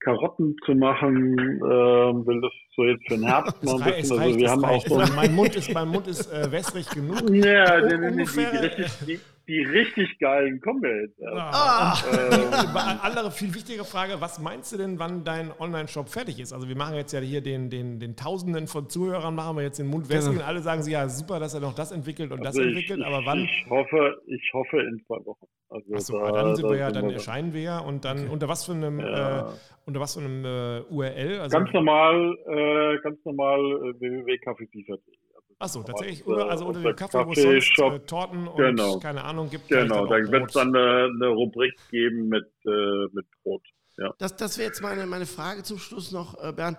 Karotten 0.01 0.57
zu 0.67 0.75
machen. 0.75 1.39
Ähm, 1.39 2.27
will 2.27 2.41
das 2.41 2.53
so 2.75 2.85
jetzt 2.85 3.07
für 3.07 3.15
den 3.15 3.25
Herbst 3.25 3.63
mal 3.65 3.81
ein 3.81 3.95
bisschen. 3.95 4.19
reicht, 4.19 4.27
Also 4.33 4.39
wir 4.41 4.51
haben 4.51 4.65
auch 4.65 4.69
reicht. 4.71 4.89
so 4.89 4.97
Also 4.99 5.15
mein 5.15 5.35
Mund 5.35 5.55
ist, 5.55 5.73
mein 5.73 5.89
Mund 5.89 6.09
ist 6.09 6.33
äh, 6.33 6.51
wässrig 6.51 6.89
genug. 6.91 7.21
ja, 7.31 7.77
Un- 7.83 7.89
die, 7.89 7.97
die, 7.97 8.25
die, 8.25 8.51
die, 8.51 8.57
richtig, 8.57 8.99
die, 9.07 9.21
die 9.49 9.61
richtig 9.63 10.19
geilen 10.19 10.61
kommen 10.61 10.83
wir 10.83 11.03
jetzt. 11.03 11.19
erst. 11.19 11.35
Ah. 11.37 11.95
Ähm, 12.13 12.77
Eine 12.77 13.03
andere, 13.03 13.31
viel 13.31 13.55
wichtigere 13.55 13.85
Frage, 13.85 14.21
was 14.21 14.39
meinst 14.41 14.73
du 14.73 14.77
denn, 14.77 14.99
wann 14.99 15.25
dein 15.25 15.51
Online-Shop 15.59 16.09
fertig 16.09 16.39
ist? 16.41 16.53
Also 16.53 16.69
wir 16.69 16.77
machen 16.77 16.95
jetzt 16.95 17.13
ja 17.13 17.21
hier 17.21 17.41
den, 17.41 17.69
den, 17.71 17.99
den 17.99 18.17
Tausenden 18.17 18.67
von 18.69 18.89
Zuhörern, 18.89 19.35
machen 19.35 19.57
wir 19.57 19.63
jetzt 19.65 19.79
den 19.79 19.89
Mund 19.89 20.09
wässrig 20.09 20.33
Genau. 20.35 20.43
und 20.43 20.49
alle 20.49 20.61
sagen 20.61 20.83
sie, 20.83 20.93
ja 20.93 21.09
super, 21.09 21.41
dass 21.41 21.55
er 21.55 21.61
noch 21.61 21.75
das 21.75 21.93
entwickelt 21.93 22.31
und 22.33 22.41
das 22.41 22.57
also 22.57 22.63
ich, 22.63 22.69
entwickelt, 22.69 23.01
ich, 23.01 23.07
aber 23.07 23.25
wann? 23.27 23.39
Ich 23.41 23.67
hoffe, 23.69 24.21
ich 24.27 24.51
hoffe 24.53 24.81
in 24.81 25.03
zwei 25.07 25.25
Wochen. 25.27 25.47
Also 25.69 25.95
Achso, 25.95 26.19
da- 26.19 26.33
dann 26.33 26.55
sind 26.57 26.67
da 26.67 26.71
wir 26.71 26.79
ja, 26.79 26.91
dann 26.91 27.07
wir- 27.07 27.15
erscheinen 27.15 27.53
wir 27.55 27.63
ja 27.63 27.79
und 27.79 28.05
dann 28.05 28.29
unter 28.29 28.49
was 28.49 28.65
für 28.67 28.73
einem, 28.73 29.01
Ja. 29.01 29.49
äh, 29.49 29.53
unter 29.87 30.01
was 30.01 30.15
für 30.15 30.21
einem 30.21 30.45
äh, 30.45 30.81
URL? 30.91 31.41
Also, 31.41 31.57
Ganz 31.59 31.73
normal, 31.73 32.37
äh, 32.47 32.99
ganz 33.03 33.19
normal 33.25 33.59
äh, 33.59 34.01
www.kaffeesiefer.de. 34.01 35.15
Also 35.63 35.79
Achso, 35.79 35.93
tatsächlich, 35.93 36.21
äh, 36.21 36.25
über, 36.25 36.51
also 36.51 36.67
unter 36.67 36.81
dem 36.83 36.97
Kaffee, 36.97 37.25
wo 37.25 37.33
es 37.33 37.41
sonst 37.41 37.79
äh, 37.79 37.99
Torten 38.01 38.49
und 38.49 38.57
Genau. 38.57 38.99
keine 38.99 39.23
Ahnung 39.23 39.49
gibt. 39.49 39.69
Genau, 39.69 40.07
dann 40.07 40.25
da 40.25 40.33
wird 40.33 40.49
es 40.49 40.55
dann 40.55 40.75
eine, 40.75 41.05
eine 41.05 41.29
Rubrik 41.29 41.75
geben 41.89 42.29
mit, 42.29 42.51
äh, 42.67 43.07
mit 43.13 43.27
Brot. 43.45 43.63
Ja. 43.97 44.13
Das, 44.19 44.35
das 44.35 44.59
wäre 44.59 44.67
jetzt 44.67 44.83
meine, 44.83 45.07
meine 45.07 45.25
Frage 45.25 45.63
zum 45.63 45.79
Schluss 45.79 46.11
noch, 46.11 46.43
äh, 46.43 46.53
Bernd. 46.53 46.79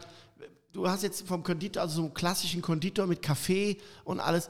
Du 0.73 0.86
hast 0.86 1.01
jetzt 1.01 1.25
vom 1.25 1.43
Konditor, 1.43 1.81
also 1.81 1.95
so 1.95 2.01
einen 2.01 2.13
klassischen 2.13 2.61
Konditor 2.61 3.07
mit 3.07 3.21
Kaffee 3.21 3.77
und 4.03 4.19
alles, 4.19 4.49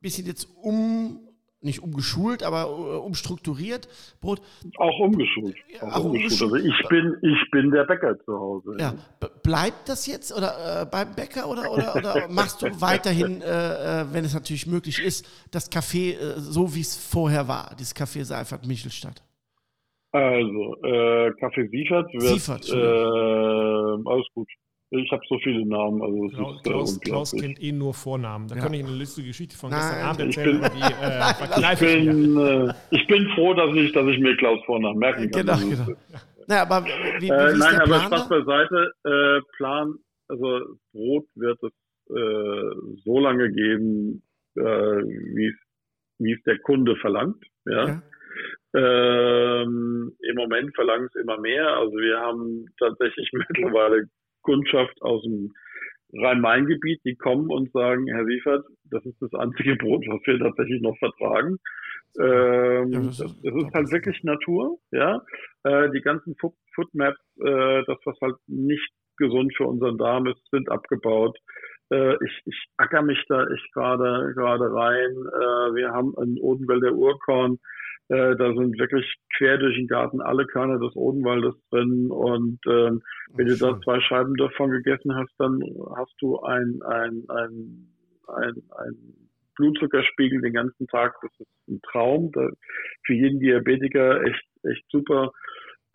bisschen 0.00 0.26
jetzt 0.26 0.46
um, 0.62 1.31
nicht 1.64 1.82
umgeschult, 1.82 2.42
aber 2.42 2.62
äh, 2.64 2.98
umstrukturiert. 2.98 3.88
Brot. 4.20 4.40
Auch 4.78 4.98
umgeschult. 5.00 5.56
Auch 5.80 5.94
auch 5.94 6.04
umgeschult. 6.04 6.52
Also 6.52 6.56
ich 6.56 6.88
bin, 6.88 7.16
ich 7.22 7.50
bin 7.50 7.70
der 7.70 7.84
Bäcker 7.84 8.18
zu 8.24 8.38
Hause. 8.38 8.76
Ja, 8.78 8.94
bleibt 9.42 9.88
das 9.88 10.06
jetzt 10.06 10.36
oder 10.36 10.82
äh, 10.82 10.86
beim 10.86 11.14
Bäcker 11.14 11.48
oder, 11.48 11.70
oder, 11.72 11.96
oder 11.96 12.28
machst 12.30 12.62
du 12.62 12.80
weiterhin, 12.80 13.40
äh, 13.42 14.02
äh, 14.02 14.06
wenn 14.12 14.24
es 14.24 14.34
natürlich 14.34 14.66
möglich 14.66 15.02
ist, 15.02 15.26
das 15.50 15.70
Café 15.70 16.18
äh, 16.18 16.38
so 16.38 16.74
wie 16.74 16.80
es 16.80 16.96
vorher 16.96 17.48
war? 17.48 17.74
Dieses 17.78 17.94
Café 17.94 18.24
Seifert 18.24 18.66
Michelstadt. 18.66 19.22
Also, 20.12 20.76
äh, 20.82 21.32
Kaffee 21.40 21.68
Siefert 21.68 22.12
wird. 22.12 22.22
Siefert, 22.22 22.68
äh, 22.68 24.10
alles 24.10 24.26
gut. 24.34 24.48
Ich 24.94 25.10
habe 25.10 25.22
so 25.26 25.38
viele 25.38 25.64
Namen. 25.64 26.02
Also 26.02 26.26
es 26.26 26.32
Klaus, 26.34 26.52
ist, 26.56 26.66
äh, 26.66 26.68
Klaus, 26.70 27.00
Klaus 27.00 27.32
kennt 27.32 27.62
eh 27.62 27.72
nur 27.72 27.94
Vornamen. 27.94 28.46
Da 28.48 28.56
Ja. 28.56 28.62
kann 28.62 28.74
ich 28.74 28.84
eine 28.84 28.94
lustige 28.94 29.28
Geschichte 29.28 29.56
von 29.56 29.70
Nein, 29.70 29.80
gestern 29.80 30.04
Abend 30.06 30.20
ich 30.20 30.36
erzählen, 30.36 30.60
bin- 30.60 30.64
aber 30.64 30.74
die 30.74 30.82
äh, 30.82 31.72
Ich 31.72 31.72
ich 31.72 32.04
bin, 32.04 32.36
äh, 32.38 32.74
ich 32.90 33.06
bin 33.06 33.28
froh, 33.34 33.54
dass 33.54 33.74
ich, 33.74 33.92
dass 33.92 34.06
ich 34.08 34.18
mir 34.20 34.36
Klaus 34.36 34.62
Vornamen 34.66 34.98
merken 34.98 35.30
kann. 35.30 35.46
Genau, 35.46 35.56
genau. 35.58 35.98
Naja, 36.46 36.62
aber 36.62 36.84
wie, 36.84 37.22
wie, 37.22 37.30
Äh, 37.30 37.52
ist 37.52 37.58
nein, 37.58 37.74
der 37.76 37.82
aber 37.84 38.00
Spaß 38.00 38.28
beiseite. 38.28 38.92
Äh, 39.04 39.40
Plan, 39.56 39.94
also 40.28 40.60
Brot 40.92 41.24
wird 41.36 41.58
es 41.62 41.72
äh, 42.10 43.00
so 43.04 43.18
lange 43.18 43.50
geben, 43.50 44.22
äh, 44.56 44.60
wie 44.62 45.46
es 45.48 45.54
wie 46.18 46.32
es 46.34 46.42
der 46.42 46.58
Kunde 46.58 46.96
verlangt. 46.96 47.42
Ja. 47.64 47.86
Ja. 47.88 48.02
Ähm, 48.74 50.12
Im 50.20 50.36
Moment 50.36 50.74
verlangen 50.74 51.06
es 51.06 51.20
immer 51.20 51.38
mehr. 51.38 51.66
Also 51.78 51.92
wir 51.96 52.18
haben 52.20 52.66
tatsächlich 52.78 53.30
mittlerweile 53.32 54.04
Kundschaft 54.42 55.00
aus 55.02 55.22
dem 55.22 55.52
Rhein-Main-Gebiet, 56.14 57.00
die 57.04 57.16
kommen 57.16 57.50
und 57.50 57.72
sagen, 57.72 58.06
Herr 58.08 58.24
Siefert, 58.26 58.64
das 58.90 59.04
ist 59.06 59.20
das 59.22 59.32
einzige 59.34 59.76
Brot, 59.76 60.04
was 60.08 60.20
wir 60.26 60.38
tatsächlich 60.38 60.82
noch 60.82 60.96
vertragen. 60.98 61.56
Ähm, 62.20 62.92
Ja, 62.92 63.00
das, 63.00 63.16
das 63.18 63.36
das 63.42 63.54
ist- 63.54 63.74
halt 63.74 63.92
wirklich 63.92 64.22
Natur, 64.22 64.78
ja. 64.90 65.22
Äh, 65.64 65.90
die 65.90 66.02
ganzen 66.02 66.34
Food, 66.38 66.52
Food 66.74 66.92
Maps, 66.94 67.18
äh, 67.40 67.82
das 67.86 67.98
was 68.04 68.18
halt 68.20 68.36
nicht 68.46 68.90
gesund 69.16 69.54
für 69.56 69.66
unseren 69.66 69.96
Darm 69.98 70.26
ist, 70.26 70.40
sind 70.50 70.70
abgebaut. 70.70 71.38
Äh, 71.90 72.14
ich, 72.24 72.42
ich 72.44 72.66
acker 72.76 73.02
mich 73.02 73.22
da 73.28 73.46
echt 73.46 73.72
gerade 73.72 74.32
gerade 74.34 74.64
rein. 74.72 75.10
Äh, 75.12 75.74
wir 75.76 75.90
haben 75.92 76.14
ein 76.18 76.36
Odenwälder 76.40 76.92
Urkorn. 76.92 77.58
Äh, 78.08 78.36
da 78.36 78.52
sind 78.54 78.78
wirklich 78.78 79.06
quer 79.36 79.58
durch 79.58 79.76
den 79.76 79.86
Garten 79.86 80.20
alle 80.20 80.46
Körner 80.46 80.78
des 80.78 80.94
Odenwaldes 80.96 81.54
drin 81.70 82.10
und 82.10 82.58
ähm, 82.68 83.00
wenn 83.34 83.46
du 83.46 83.56
da 83.56 83.80
zwei 83.80 84.00
Scheiben 84.00 84.34
davon 84.36 84.70
gegessen 84.70 85.14
hast, 85.14 85.32
dann 85.38 85.60
hast 85.96 86.14
du 86.20 86.38
ein, 86.40 86.80
ein, 86.82 87.24
ein, 87.28 87.88
ein, 88.28 88.54
ein 88.78 89.22
Blutzuckerspiegel 89.56 90.40
den 90.40 90.52
ganzen 90.52 90.86
Tag. 90.88 91.14
Das 91.22 91.30
ist 91.38 91.68
ein 91.68 91.80
Traum. 91.90 92.30
Für 92.32 93.14
jeden 93.14 93.40
Diabetiker 93.40 94.22
echt, 94.22 94.44
echt 94.64 94.84
super. 94.90 95.32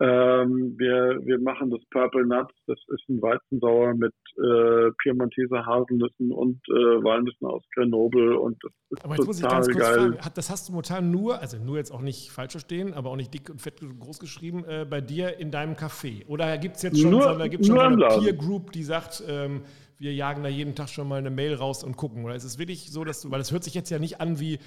Ähm, 0.00 0.74
wir, 0.78 1.18
wir 1.24 1.40
machen 1.40 1.70
das 1.70 1.80
Purple 1.90 2.24
Nuts. 2.24 2.54
Das 2.68 2.78
ist 2.88 3.08
ein 3.08 3.20
Weizensauer 3.20 3.94
mit 3.94 4.14
äh, 4.36 4.92
Piemonteser 5.02 5.66
Haselnüssen 5.66 6.30
und 6.30 6.60
äh, 6.68 7.02
Walnüssen 7.02 7.46
aus 7.48 7.64
Grenoble 7.74 8.38
und 8.38 8.62
das 8.62 8.72
ist 8.90 9.04
Aber 9.04 9.16
jetzt 9.16 9.26
muss 9.26 9.36
ich 9.38 9.42
total 9.42 9.56
ganz 9.62 9.72
kurz 9.72 9.84
geil. 9.84 9.94
fragen, 9.94 10.18
hat, 10.20 10.38
das 10.38 10.50
hast 10.50 10.68
du 10.68 10.72
momentan 10.72 11.10
nur, 11.10 11.40
also 11.40 11.58
nur 11.58 11.78
jetzt 11.78 11.90
auch 11.90 12.00
nicht 12.00 12.30
falsch 12.30 12.52
verstehen, 12.52 12.94
aber 12.94 13.10
auch 13.10 13.16
nicht 13.16 13.34
dick 13.34 13.50
und 13.50 13.60
fett 13.60 13.80
groß 13.98 14.20
geschrieben, 14.20 14.64
äh, 14.68 14.86
bei 14.88 15.00
dir 15.00 15.38
in 15.38 15.50
deinem 15.50 15.74
Café? 15.74 16.24
Oder 16.28 16.58
gibt 16.58 16.76
es 16.76 16.82
jetzt 16.82 17.00
schon, 17.00 17.10
Nur- 17.10 17.36
da 17.36 17.48
gibt's 17.48 17.66
schon 17.66 17.78
eine. 17.80 18.06
Peer 18.06 18.34
Group, 18.34 18.70
die 18.70 18.84
sagt, 18.84 19.24
ähm, 19.26 19.62
wir 19.98 20.14
jagen 20.14 20.44
da 20.44 20.48
jeden 20.48 20.76
Tag 20.76 20.90
schon 20.90 21.08
mal 21.08 21.16
eine 21.18 21.30
Mail 21.30 21.54
raus 21.54 21.82
und 21.82 21.96
gucken? 21.96 22.24
Oder 22.24 22.36
ist 22.36 22.44
es 22.44 22.58
wirklich 22.60 22.92
so, 22.92 23.02
dass 23.02 23.22
du, 23.22 23.32
weil 23.32 23.38
das 23.38 23.50
hört 23.50 23.64
sich 23.64 23.74
jetzt 23.74 23.90
ja 23.90 23.98
nicht 23.98 24.20
an 24.20 24.38
wie, 24.38 24.60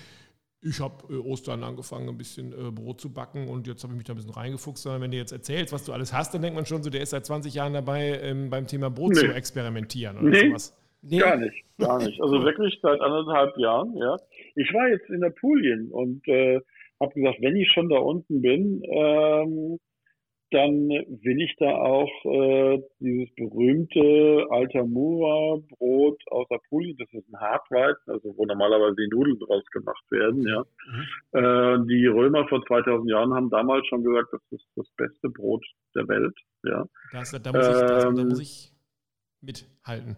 ich 0.62 0.80
habe 0.80 0.95
äh, 1.14 1.18
Ostern 1.18 1.64
angefangen, 1.64 2.07
ein 2.09 2.18
bisschen 2.18 2.51
äh, 2.53 2.72
Brot 2.72 3.01
zu 3.01 3.12
backen 3.14 3.47
und 3.47 3.68
jetzt 3.68 3.84
habe 3.84 3.93
ich 3.93 3.97
mich 3.97 4.05
da 4.05 4.14
ein 4.14 4.18
bisschen 4.18 4.32
reingefuchst, 4.34 4.84
sondern 4.84 5.01
wenn 5.01 5.12
du 5.12 5.18
jetzt 5.18 5.32
erzählst, 5.32 5.74
was 5.74 5.86
du 5.86 5.91
alles 5.93 6.14
hast, 6.14 6.34
dann 6.34 6.41
denkt 6.41 6.55
man 6.55 6.66
schon 6.66 6.84
so, 6.84 6.89
der 6.89 7.01
ist 7.01 7.09
seit 7.12 7.26
20 7.26 7.53
Jahren 7.53 7.74
dabei, 7.74 8.20
ähm, 8.22 8.49
beim 8.49 8.68
Thema 8.68 8.89
Brot 8.89 9.14
Nee. 9.14 9.20
zu 9.22 9.34
experimentieren 9.34 10.18
oder 10.18 10.30
Nee. 10.30 10.47
sowas. 10.49 10.78
Nee, 11.03 11.18
Gar 11.18 11.38
nicht, 11.38 11.64
gar 11.80 11.97
nicht. 11.97 12.22
Also 12.22 12.34
wirklich 12.43 12.78
seit 12.82 13.01
anderthalb 13.01 13.57
Jahren, 13.57 13.97
ja. 13.97 14.18
Ich 14.55 14.72
war 14.74 14.88
jetzt 14.89 15.09
in 15.09 15.24
Apulien 15.24 15.89
und 15.91 16.28
äh, 16.28 16.59
habe 16.99 17.14
gesagt, 17.16 17.38
wenn 17.41 17.55
ich 17.55 17.72
schon 17.72 17.89
da 17.89 17.97
unten 17.97 18.41
bin, 18.41 18.84
ähm, 18.84 19.80
dann 20.52 20.89
will 20.89 21.41
ich 21.41 21.56
da 21.58 21.72
auch 21.76 22.12
äh, 22.26 22.82
dieses 22.99 23.34
berühmte 23.36 24.45
Altamura-Brot 24.49 26.22
aus 26.30 26.47
Apulien, 26.52 26.97
das 26.97 27.08
ist 27.14 27.28
ein 27.34 27.39
Hartweizen, 27.39 28.12
also 28.12 28.36
wo 28.38 28.45
normalerweise 28.45 28.95
die 28.95 29.08
Nudeln 29.10 29.39
draus 29.39 29.66
gemacht 29.72 30.04
werden, 30.12 30.45
ja. 30.47 30.62
Äh, 31.32 31.80
die 31.88 32.06
Römer 32.08 32.47
vor 32.47 32.64
2000 32.66 33.10
Jahren 33.10 33.34
haben 33.34 33.49
damals 33.49 33.88
schon 33.88 34.04
gesagt, 34.04 34.34
das 34.34 34.41
ist 34.52 34.68
das 34.76 34.88
beste 34.97 35.30
Brot 35.30 35.66
der 35.95 36.08
Welt, 36.08 36.38
ja. 36.64 36.86
Das, 37.14 37.32
da, 37.32 37.52
muss 37.52 37.68
ich, 37.68 37.74
das, 37.74 38.04
da 38.04 38.10
Ähm. 38.10 38.28
muss 38.28 38.39
ich 38.39 38.74
mithalten. 39.41 40.18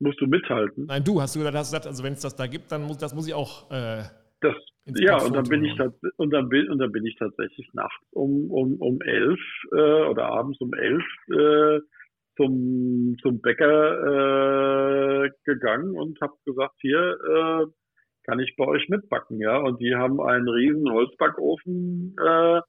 Musst 0.00 0.20
du 0.20 0.26
mithalten. 0.26 0.86
Nein, 0.86 1.02
du 1.04 1.20
hast 1.20 1.34
du 1.34 1.40
gesagt, 1.40 1.56
hast 1.56 1.70
gesagt 1.70 1.86
also 1.86 2.04
wenn 2.04 2.12
es 2.12 2.20
das 2.20 2.36
da 2.36 2.46
gibt, 2.46 2.70
dann 2.70 2.82
muss 2.82 2.98
das 2.98 3.14
muss 3.14 3.26
ich 3.26 3.34
auch. 3.34 3.70
Äh, 3.70 4.04
Das, 4.40 4.54
ja, 4.86 5.20
und 5.20 5.34
dann 5.34 5.48
bin 5.48 5.64
ich 5.64 5.78
und 6.16 6.30
dann 6.32 6.48
bin 6.48 6.70
und 6.70 6.78
dann 6.78 6.92
bin 6.92 7.04
ich 7.04 7.16
tatsächlich 7.16 7.68
nachts 7.72 8.06
um 8.12 8.50
um 8.50 8.76
um 8.80 9.00
elf 9.02 9.40
äh, 9.72 10.02
oder 10.04 10.26
abends 10.26 10.60
um 10.60 10.72
elf 10.74 11.04
äh, 11.30 11.80
zum 12.36 13.16
zum 13.20 13.40
Bäcker 13.40 15.24
äh, 15.24 15.30
gegangen 15.44 15.96
und 15.96 16.20
habe 16.20 16.34
gesagt, 16.44 16.76
hier 16.80 17.18
äh, 17.28 17.66
kann 18.28 18.38
ich 18.40 18.54
bei 18.56 18.66
euch 18.66 18.88
mitbacken, 18.88 19.40
ja. 19.40 19.56
Und 19.56 19.80
die 19.80 19.94
haben 19.94 20.20
einen 20.20 20.48
riesen 20.48 20.90
Holzbackofen, 20.90 22.14
äh, 22.18 22.60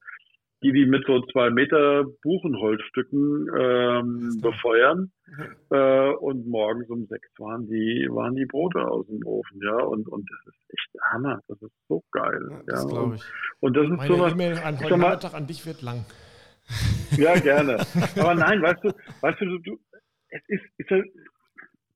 die 0.62 0.72
die 0.72 0.86
mit 0.86 1.04
so 1.06 1.20
zwei 1.32 1.50
Meter 1.50 2.04
Buchenholzstücken 2.22 3.48
ähm, 3.58 4.40
befeuern. 4.42 5.10
Äh, 5.70 6.10
und 6.14 6.46
morgens 6.46 6.88
um 6.90 7.06
sechs 7.06 7.28
waren 7.38 7.66
die, 7.68 8.06
waren 8.10 8.34
die 8.34 8.46
Brote 8.46 8.80
aus 8.86 9.06
dem 9.06 9.24
Ofen, 9.24 9.60
ja. 9.62 9.76
Und, 9.84 10.08
und 10.08 10.28
das 10.30 10.54
ist 10.54 10.60
echt 10.74 11.02
Hammer. 11.12 11.40
Das 11.48 11.60
ist 11.62 11.72
so 11.88 12.02
geil. 12.12 12.40
Ja, 12.50 12.56
Ja, 12.56 12.62
das 12.66 12.88
glaube 12.88 13.04
und, 13.04 13.14
ich. 13.14 13.22
und 13.60 13.76
das 13.76 13.84
ist 13.84 13.96
meine 13.96 14.14
sowas. 14.16 14.32
E-Mail 14.32 14.58
an 14.58 14.74
ich 14.74 14.80
heute 14.80 14.88
sag 14.90 14.98
mal- 14.98 15.08
Nachmittag 15.08 15.34
an 15.34 15.46
dich 15.46 15.66
wird 15.66 15.82
lang. 15.82 16.04
Ja, 17.16 17.34
gerne. 17.40 17.78
Aber 18.18 18.34
nein, 18.34 18.60
weißt 18.62 18.84
du, 18.84 18.92
weißt 19.20 19.40
du, 19.40 19.58
du, 19.58 19.78
es 20.30 20.42
ist, 20.48 20.62
ist 20.78 20.90
ja, 20.90 20.98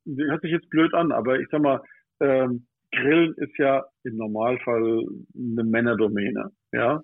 das 0.06 0.26
hört 0.30 0.42
sich 0.42 0.50
jetzt 0.52 0.70
blöd 0.70 0.92
an, 0.94 1.12
aber 1.12 1.38
ich 1.38 1.48
sag 1.50 1.60
mal, 1.60 1.80
ähm, 2.20 2.66
Grillen 2.92 3.34
ist 3.38 3.56
ja 3.58 3.84
im 4.04 4.16
Normalfall 4.16 5.04
eine 5.34 5.64
Männerdomäne, 5.64 6.50
ja. 6.72 7.02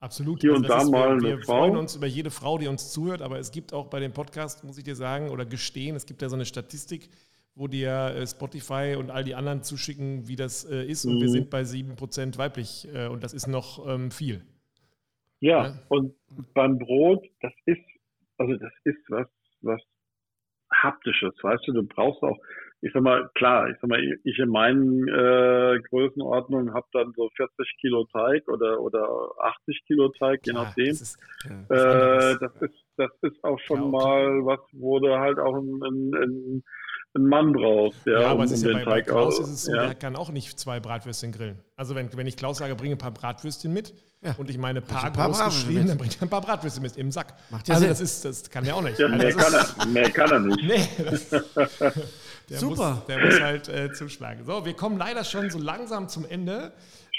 Absolut. 0.00 0.40
Hier 0.40 0.54
und 0.54 0.62
das 0.68 0.84
da 0.84 0.90
mal 0.90 1.20
wir, 1.20 1.28
eine 1.28 1.38
wir 1.38 1.44
Frau. 1.44 1.58
freuen 1.58 1.76
uns 1.76 1.94
über 1.94 2.06
jede 2.06 2.30
Frau, 2.30 2.56
die 2.58 2.68
uns 2.68 2.90
zuhört, 2.90 3.20
aber 3.22 3.38
es 3.38 3.50
gibt 3.52 3.72
auch 3.74 3.88
bei 3.88 4.00
dem 4.00 4.12
Podcast, 4.12 4.64
muss 4.64 4.78
ich 4.78 4.84
dir 4.84 4.96
sagen, 4.96 5.28
oder 5.28 5.44
gestehen, 5.44 5.94
es 5.94 6.06
gibt 6.06 6.22
ja 6.22 6.28
so 6.30 6.36
eine 6.36 6.46
Statistik, 6.46 7.10
wo 7.54 7.68
dir 7.68 7.90
äh, 8.16 8.26
Spotify 8.26 8.96
und 8.98 9.10
all 9.10 9.24
die 9.24 9.34
anderen 9.34 9.62
zuschicken, 9.62 10.26
wie 10.26 10.36
das 10.36 10.64
äh, 10.64 10.84
ist. 10.84 11.04
Und 11.04 11.20
wir 11.20 11.28
Mhm. 11.28 11.32
sind 11.32 11.50
bei 11.50 11.62
7% 11.64 12.38
weiblich 12.38 12.88
äh, 12.94 13.08
und 13.08 13.22
das 13.22 13.34
ist 13.34 13.46
noch 13.46 13.86
ähm, 13.86 14.10
viel. 14.10 14.42
Ja, 15.40 15.66
Ja. 15.66 15.78
und 15.88 16.14
beim 16.54 16.78
Brot, 16.78 17.26
das 17.42 17.52
ist, 17.66 17.80
also 18.38 18.54
das 18.56 18.72
ist 18.84 18.98
was, 19.08 19.26
was 19.60 19.82
haptisches, 20.72 21.34
weißt 21.42 21.66
du, 21.66 21.72
du 21.74 21.82
brauchst 21.82 22.22
auch, 22.22 22.38
ich 22.82 22.92
sag 22.92 23.02
mal, 23.02 23.28
klar, 23.34 23.68
ich 23.68 23.76
sag 23.80 23.90
mal, 23.90 24.02
ich 24.24 24.38
in 24.38 24.48
meinen 24.48 25.06
äh, 25.08 25.80
Größenordnungen 25.90 26.72
habe 26.72 26.86
dann 26.92 27.12
so 27.14 27.28
40 27.36 27.76
Kilo 27.80 28.04
Teig 28.12 28.48
oder 28.48 28.80
oder 28.80 29.06
80 29.38 29.84
Kilo 29.86 30.08
Teig, 30.08 30.40
je 30.44 30.52
nachdem. 30.54 30.88
Das 30.88 31.00
ist, 31.00 31.18
Ja. 31.44 31.64
was 31.68 31.78
Äh, 31.78 32.38
das 32.40 32.52
ist, 32.62 32.74
das 33.00 33.10
ist 33.32 33.42
auch 33.44 33.58
schon 33.66 33.78
Ja, 33.78 33.84
okay. 33.86 34.06
mal 34.06 34.46
was, 34.46 34.60
wo 34.72 34.98
du 35.00 35.08
halt 35.18 35.38
auch 35.38 35.54
einen, 35.56 35.82
einen, 35.84 36.64
einen 37.14 37.26
Mann 37.28 37.52
brauchst, 37.52 38.06
ja, 38.06 38.20
Ja, 38.20 38.26
aber 38.28 38.40
um, 38.40 38.44
es 38.44 38.52
ist 38.52 38.64
um 38.64 38.70
ja 38.70 38.78
bei, 38.78 38.84
bei 38.84 39.02
Klaus 39.02 39.40
aus. 39.40 39.48
ist 39.48 39.54
es 39.54 39.64
so, 39.64 39.74
ja. 39.74 39.86
der 39.86 39.94
kann 39.96 40.14
auch 40.16 40.30
nicht 40.30 40.58
zwei 40.60 40.78
Bratwürstchen 40.78 41.32
grillen. 41.32 41.58
Also 41.76 41.94
wenn, 41.96 42.14
wenn 42.16 42.26
ich 42.26 42.36
Klaus 42.36 42.58
sage, 42.58 42.74
bringe 42.76 42.94
ein 42.94 42.98
paar 42.98 43.10
Bratwürstchen 43.10 43.72
mit 43.72 43.92
Ja. 44.22 44.34
und 44.38 44.48
ich 44.48 44.58
meine 44.58 44.80
paar, 44.80 45.04
ein 45.04 45.12
paar 45.12 45.28
Bratwürstchen 45.30 45.66
geschrieben, 45.68 45.88
dann 45.88 45.98
bringt 45.98 46.16
er 46.20 46.22
ein 46.22 46.30
paar 46.30 46.40
Bratwürste 46.42 46.80
mit 46.80 46.96
im 46.96 47.10
Sack. 47.10 47.34
Macht 47.50 47.66
ja 47.66 47.74
also 47.74 47.82
Sinn. 47.86 47.90
das 47.90 48.00
ist, 48.00 48.24
das 48.24 48.48
kann 48.50 48.64
der 48.64 48.76
auch 48.76 48.82
nicht. 48.82 48.98
Ja, 48.98 49.06
Also 49.06 49.18
mehr, 49.18 49.32
kann 49.34 49.54
ist- 49.54 49.76
er, 49.78 49.86
mehr 49.86 50.10
kann 50.10 50.30
er 50.30 50.38
nicht. 50.40 50.62
Nee, 50.62 51.04
das, 51.04 51.28
der 52.48 52.58
Super. 52.58 52.94
Muss, 52.94 53.04
der 53.06 53.24
muss 53.24 53.40
halt 53.40 53.68
äh, 53.68 53.92
zuschlagen. 53.92 54.44
So, 54.44 54.64
wir 54.64 54.74
kommen 54.74 54.98
leider 54.98 55.24
schon 55.24 55.50
so 55.50 55.58
langsam 55.58 56.08
zum 56.08 56.24
Ende. 56.24 56.72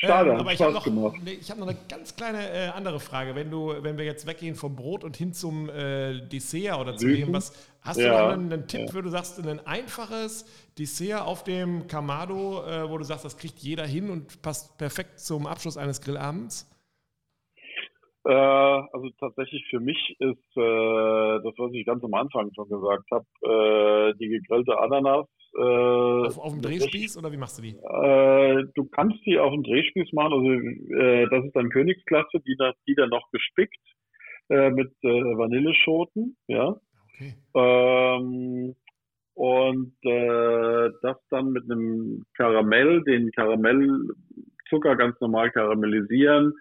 Schade, 0.03 0.31
Ähm, 0.31 0.39
aber 0.39 0.51
ich 0.51 0.61
habe 0.63 0.73
noch, 0.73 0.87
ich 1.25 1.51
hab 1.51 1.59
noch 1.59 1.67
eine 1.67 1.77
ganz 1.87 2.15
kleine 2.15 2.49
äh, 2.51 2.67
andere 2.69 2.99
Frage. 2.99 3.35
Wenn 3.35 3.51
du, 3.51 3.71
wenn 3.83 3.97
wir 3.99 4.05
jetzt 4.05 4.25
weggehen 4.25 4.55
vom 4.55 4.75
Brot 4.75 5.03
und 5.03 5.15
hin 5.15 5.31
zum 5.33 5.69
äh, 5.69 6.21
Dessert 6.27 6.79
oder 6.79 6.97
zu 6.97 7.07
dem, 7.09 7.31
was 7.33 7.53
hast 7.81 8.03
Ja, 8.03 8.09
du 8.09 8.09
noch 8.17 8.29
einen, 8.29 8.51
einen 8.51 8.67
Tipp, 8.67 8.81
ja. 8.87 8.95
wo 8.95 9.01
du 9.01 9.09
sagst, 9.09 9.39
ein 9.45 9.59
einfaches 9.67 10.45
Dessert 10.79 11.21
auf 11.21 11.43
dem 11.43 11.85
Kamado, 11.87 12.63
äh, 12.65 12.89
wo 12.89 12.97
du 12.97 13.03
sagst, 13.03 13.25
das 13.25 13.37
kriegt 13.37 13.59
jeder 13.59 13.85
hin 13.85 14.09
und 14.09 14.41
passt 14.41 14.75
perfekt 14.79 15.19
zum 15.19 15.45
Abschluss 15.45 15.77
eines 15.77 16.01
Grillabends? 16.01 16.67
Äh, 18.25 18.31
also 18.33 19.09
tatsächlich 19.19 19.65
für 19.69 19.79
mich 19.79 19.97
ist 20.19 20.57
äh, 20.57 21.41
das, 21.43 21.53
was 21.57 21.73
ich 21.73 21.85
ganz 21.85 22.03
am 22.03 22.13
Anfang 22.13 22.51
schon 22.53 22.69
gesagt 22.69 23.05
habe, 23.11 23.25
äh, 23.41 24.13
die 24.19 24.29
gegrillte 24.29 24.77
Ananas. 24.77 25.27
Äh, 25.53 26.27
Auf, 26.27 26.37
auf 26.37 26.53
dem 26.53 26.61
Drehspieß 26.61 27.17
oder 27.17 27.31
wie 27.31 27.37
machst 27.37 27.57
du 27.57 27.61
die? 27.61 27.75
Äh, 27.75 28.63
du 28.73 28.85
kannst 28.85 29.25
die 29.25 29.37
auf 29.37 29.51
dem 29.51 29.63
Drehspieß 29.63 30.13
machen, 30.13 30.33
also 30.33 30.49
äh, 30.95 31.27
das 31.29 31.45
ist 31.45 31.55
dann 31.55 31.69
Königsklasse, 31.69 32.39
die, 32.39 32.55
die 32.87 32.95
dann 32.95 33.09
noch 33.09 33.29
gespickt 33.31 33.75
äh, 34.49 34.69
mit 34.69 34.91
äh, 35.03 35.07
Vanilleschoten, 35.07 36.37
ja. 36.47 36.75
Okay. 37.13 37.33
Ähm, 37.55 38.75
und 39.33 39.93
äh, 40.03 40.89
das 41.01 41.17
dann 41.29 41.51
mit 41.51 41.69
einem 41.69 42.23
Karamell, 42.37 43.03
den 43.03 43.31
Karamellzucker 43.31 44.95
ganz 44.95 45.19
normal 45.19 45.51
karamellisieren, 45.51 46.53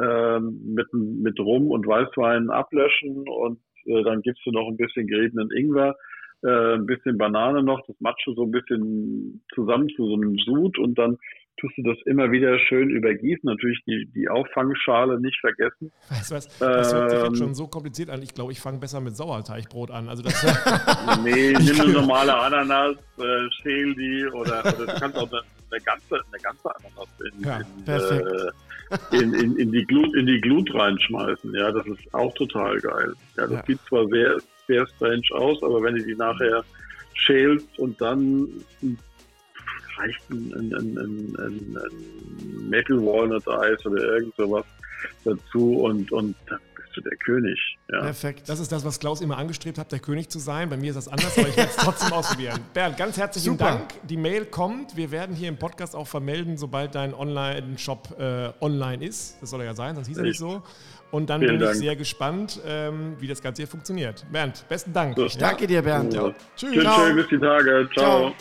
ähm, 0.00 0.74
mit, 0.74 0.86
mit 0.92 1.38
Rum 1.40 1.70
und 1.70 1.86
Weißwein 1.86 2.50
ablöschen 2.50 3.28
und 3.28 3.60
dann 3.86 4.20
gibst 4.22 4.44
du 4.44 4.50
noch 4.50 4.66
ein 4.66 4.76
bisschen 4.76 5.06
geriebenen 5.06 5.48
Ingwer, 5.52 5.94
äh, 6.42 6.74
ein 6.74 6.86
bisschen 6.86 7.18
Banane 7.18 7.62
noch, 7.62 7.80
das 7.86 7.96
Matsche 8.00 8.32
so 8.34 8.44
ein 8.44 8.50
bisschen 8.50 9.42
zusammen 9.54 9.88
zu 9.90 10.06
so 10.06 10.14
einem 10.14 10.36
Sud 10.38 10.78
und 10.78 10.98
dann 10.98 11.18
tust 11.58 11.76
du 11.78 11.82
das 11.82 11.96
immer 12.04 12.30
wieder 12.30 12.58
schön 12.58 12.90
übergießen. 12.90 13.40
Natürlich 13.44 13.80
die, 13.86 14.06
die 14.14 14.28
Auffangschale 14.28 15.20
nicht 15.20 15.38
vergessen. 15.40 15.92
Weißt 16.10 16.30
du 16.30 16.34
was? 16.34 16.58
Das 16.58 16.94
hört 16.94 17.10
sich 17.10 17.22
jetzt 17.22 17.38
schon 17.38 17.54
so 17.54 17.66
kompliziert 17.66 18.10
an. 18.10 18.22
Ich 18.22 18.34
glaube, 18.34 18.52
ich 18.52 18.60
fange 18.60 18.78
besser 18.78 19.00
mit 19.00 19.16
Sauerteigbrot 19.16 19.90
an. 19.90 20.08
Also 20.08 20.22
das 20.22 20.34
nee, 21.24 21.52
nimm 21.52 21.80
eine 21.80 21.92
normale 21.92 22.36
Ananas, 22.36 22.96
äh, 23.18 23.50
schäl 23.62 23.94
die 23.94 24.26
oder, 24.32 24.60
oder 24.60 24.86
du 24.86 25.00
kannst 25.00 25.16
auch 25.16 25.30
eine, 25.30 25.42
eine 25.70 25.80
ganze, 25.82 26.14
eine 26.14 26.42
ganze 26.42 26.76
Ananas 26.76 27.08
in, 27.32 27.42
ja, 27.42 27.60
in, 29.12 29.32
äh, 29.32 29.40
in, 29.40 29.56
in, 29.58 29.72
die 29.72 29.84
Glut, 29.84 30.14
in 30.14 30.26
die 30.26 30.40
Glut 30.40 30.72
reinschmeißen. 30.74 31.54
Ja, 31.54 31.72
das 31.72 31.86
ist 31.86 32.14
auch 32.14 32.32
total 32.34 32.78
geil. 32.80 33.14
Ja, 33.36 33.46
das 33.46 33.52
ja. 33.52 33.64
sieht 33.66 33.80
zwar 33.88 34.06
sehr, 34.08 34.36
sehr 34.66 34.86
strange 34.96 35.26
aus, 35.32 35.62
aber 35.62 35.82
wenn 35.82 35.96
du 35.96 36.04
die 36.04 36.14
nachher 36.14 36.64
schälst 37.14 37.78
und 37.78 38.00
dann 38.00 38.48
reicht 39.96 40.30
ein, 40.30 40.52
ein, 40.54 40.74
ein, 40.74 40.98
ein, 40.98 41.78
ein 41.78 42.68
Metal 42.68 42.98
Walnut 42.98 43.46
Eis 43.48 43.84
oder 43.86 44.02
irgend 44.02 44.34
sowas 44.36 44.64
dazu 45.24 45.80
und, 45.80 46.10
und 46.12 46.36
dann 46.48 46.60
bist 46.74 46.96
du 46.96 47.00
der 47.00 47.16
König. 47.18 47.58
Ja. 47.90 48.00
Perfekt. 48.00 48.48
Das 48.48 48.60
ist 48.60 48.72
das, 48.72 48.84
was 48.84 48.98
Klaus 48.98 49.20
immer 49.20 49.38
angestrebt 49.38 49.78
hat, 49.78 49.92
der 49.92 49.98
König 49.98 50.28
zu 50.28 50.38
sein. 50.38 50.68
Bei 50.68 50.76
mir 50.76 50.90
ist 50.90 50.96
das 50.96 51.08
anders, 51.08 51.38
aber 51.38 51.48
ich 51.48 51.56
werde 51.56 51.70
es 51.70 51.76
trotzdem 51.76 52.12
ausprobieren. 52.12 52.60
Bernd, 52.74 52.96
ganz 52.96 53.16
herzlichen 53.16 53.52
Super. 53.52 53.64
Dank. 53.64 54.06
Die 54.08 54.16
Mail 54.16 54.46
kommt. 54.46 54.96
Wir 54.96 55.10
werden 55.10 55.34
hier 55.34 55.48
im 55.48 55.58
Podcast 55.58 55.94
auch 55.94 56.06
vermelden, 56.06 56.56
sobald 56.56 56.94
dein 56.94 57.14
Online-Shop 57.14 58.16
äh, 58.18 58.52
online 58.60 59.04
ist. 59.04 59.36
Das 59.40 59.50
soll 59.50 59.62
ja 59.64 59.74
sein, 59.74 59.94
sonst 59.94 60.08
hieß 60.08 60.18
er 60.18 60.24
nicht 60.24 60.38
so. 60.38 60.62
Und 61.10 61.30
dann 61.30 61.40
Vielen 61.40 61.58
bin 61.58 61.68
ich 61.68 61.76
sehr 61.76 61.96
gespannt, 61.96 62.60
ähm, 62.66 63.16
wie 63.18 63.28
das 63.28 63.40
Ganze 63.40 63.62
hier 63.62 63.68
funktioniert. 63.68 64.26
Bernd, 64.30 64.64
besten 64.68 64.92
Dank. 64.92 65.16
So. 65.16 65.28
Danke 65.38 65.66
dir, 65.66 65.82
Bernd. 65.82 66.14
Ja. 66.14 66.34
Tschüss. 66.56 66.72
Tschüss, 66.72 67.14
bis 67.14 67.28
die 67.28 67.38
Tage. 67.38 67.88
Ciao. 67.94 68.32
Ciao. 68.32 68.34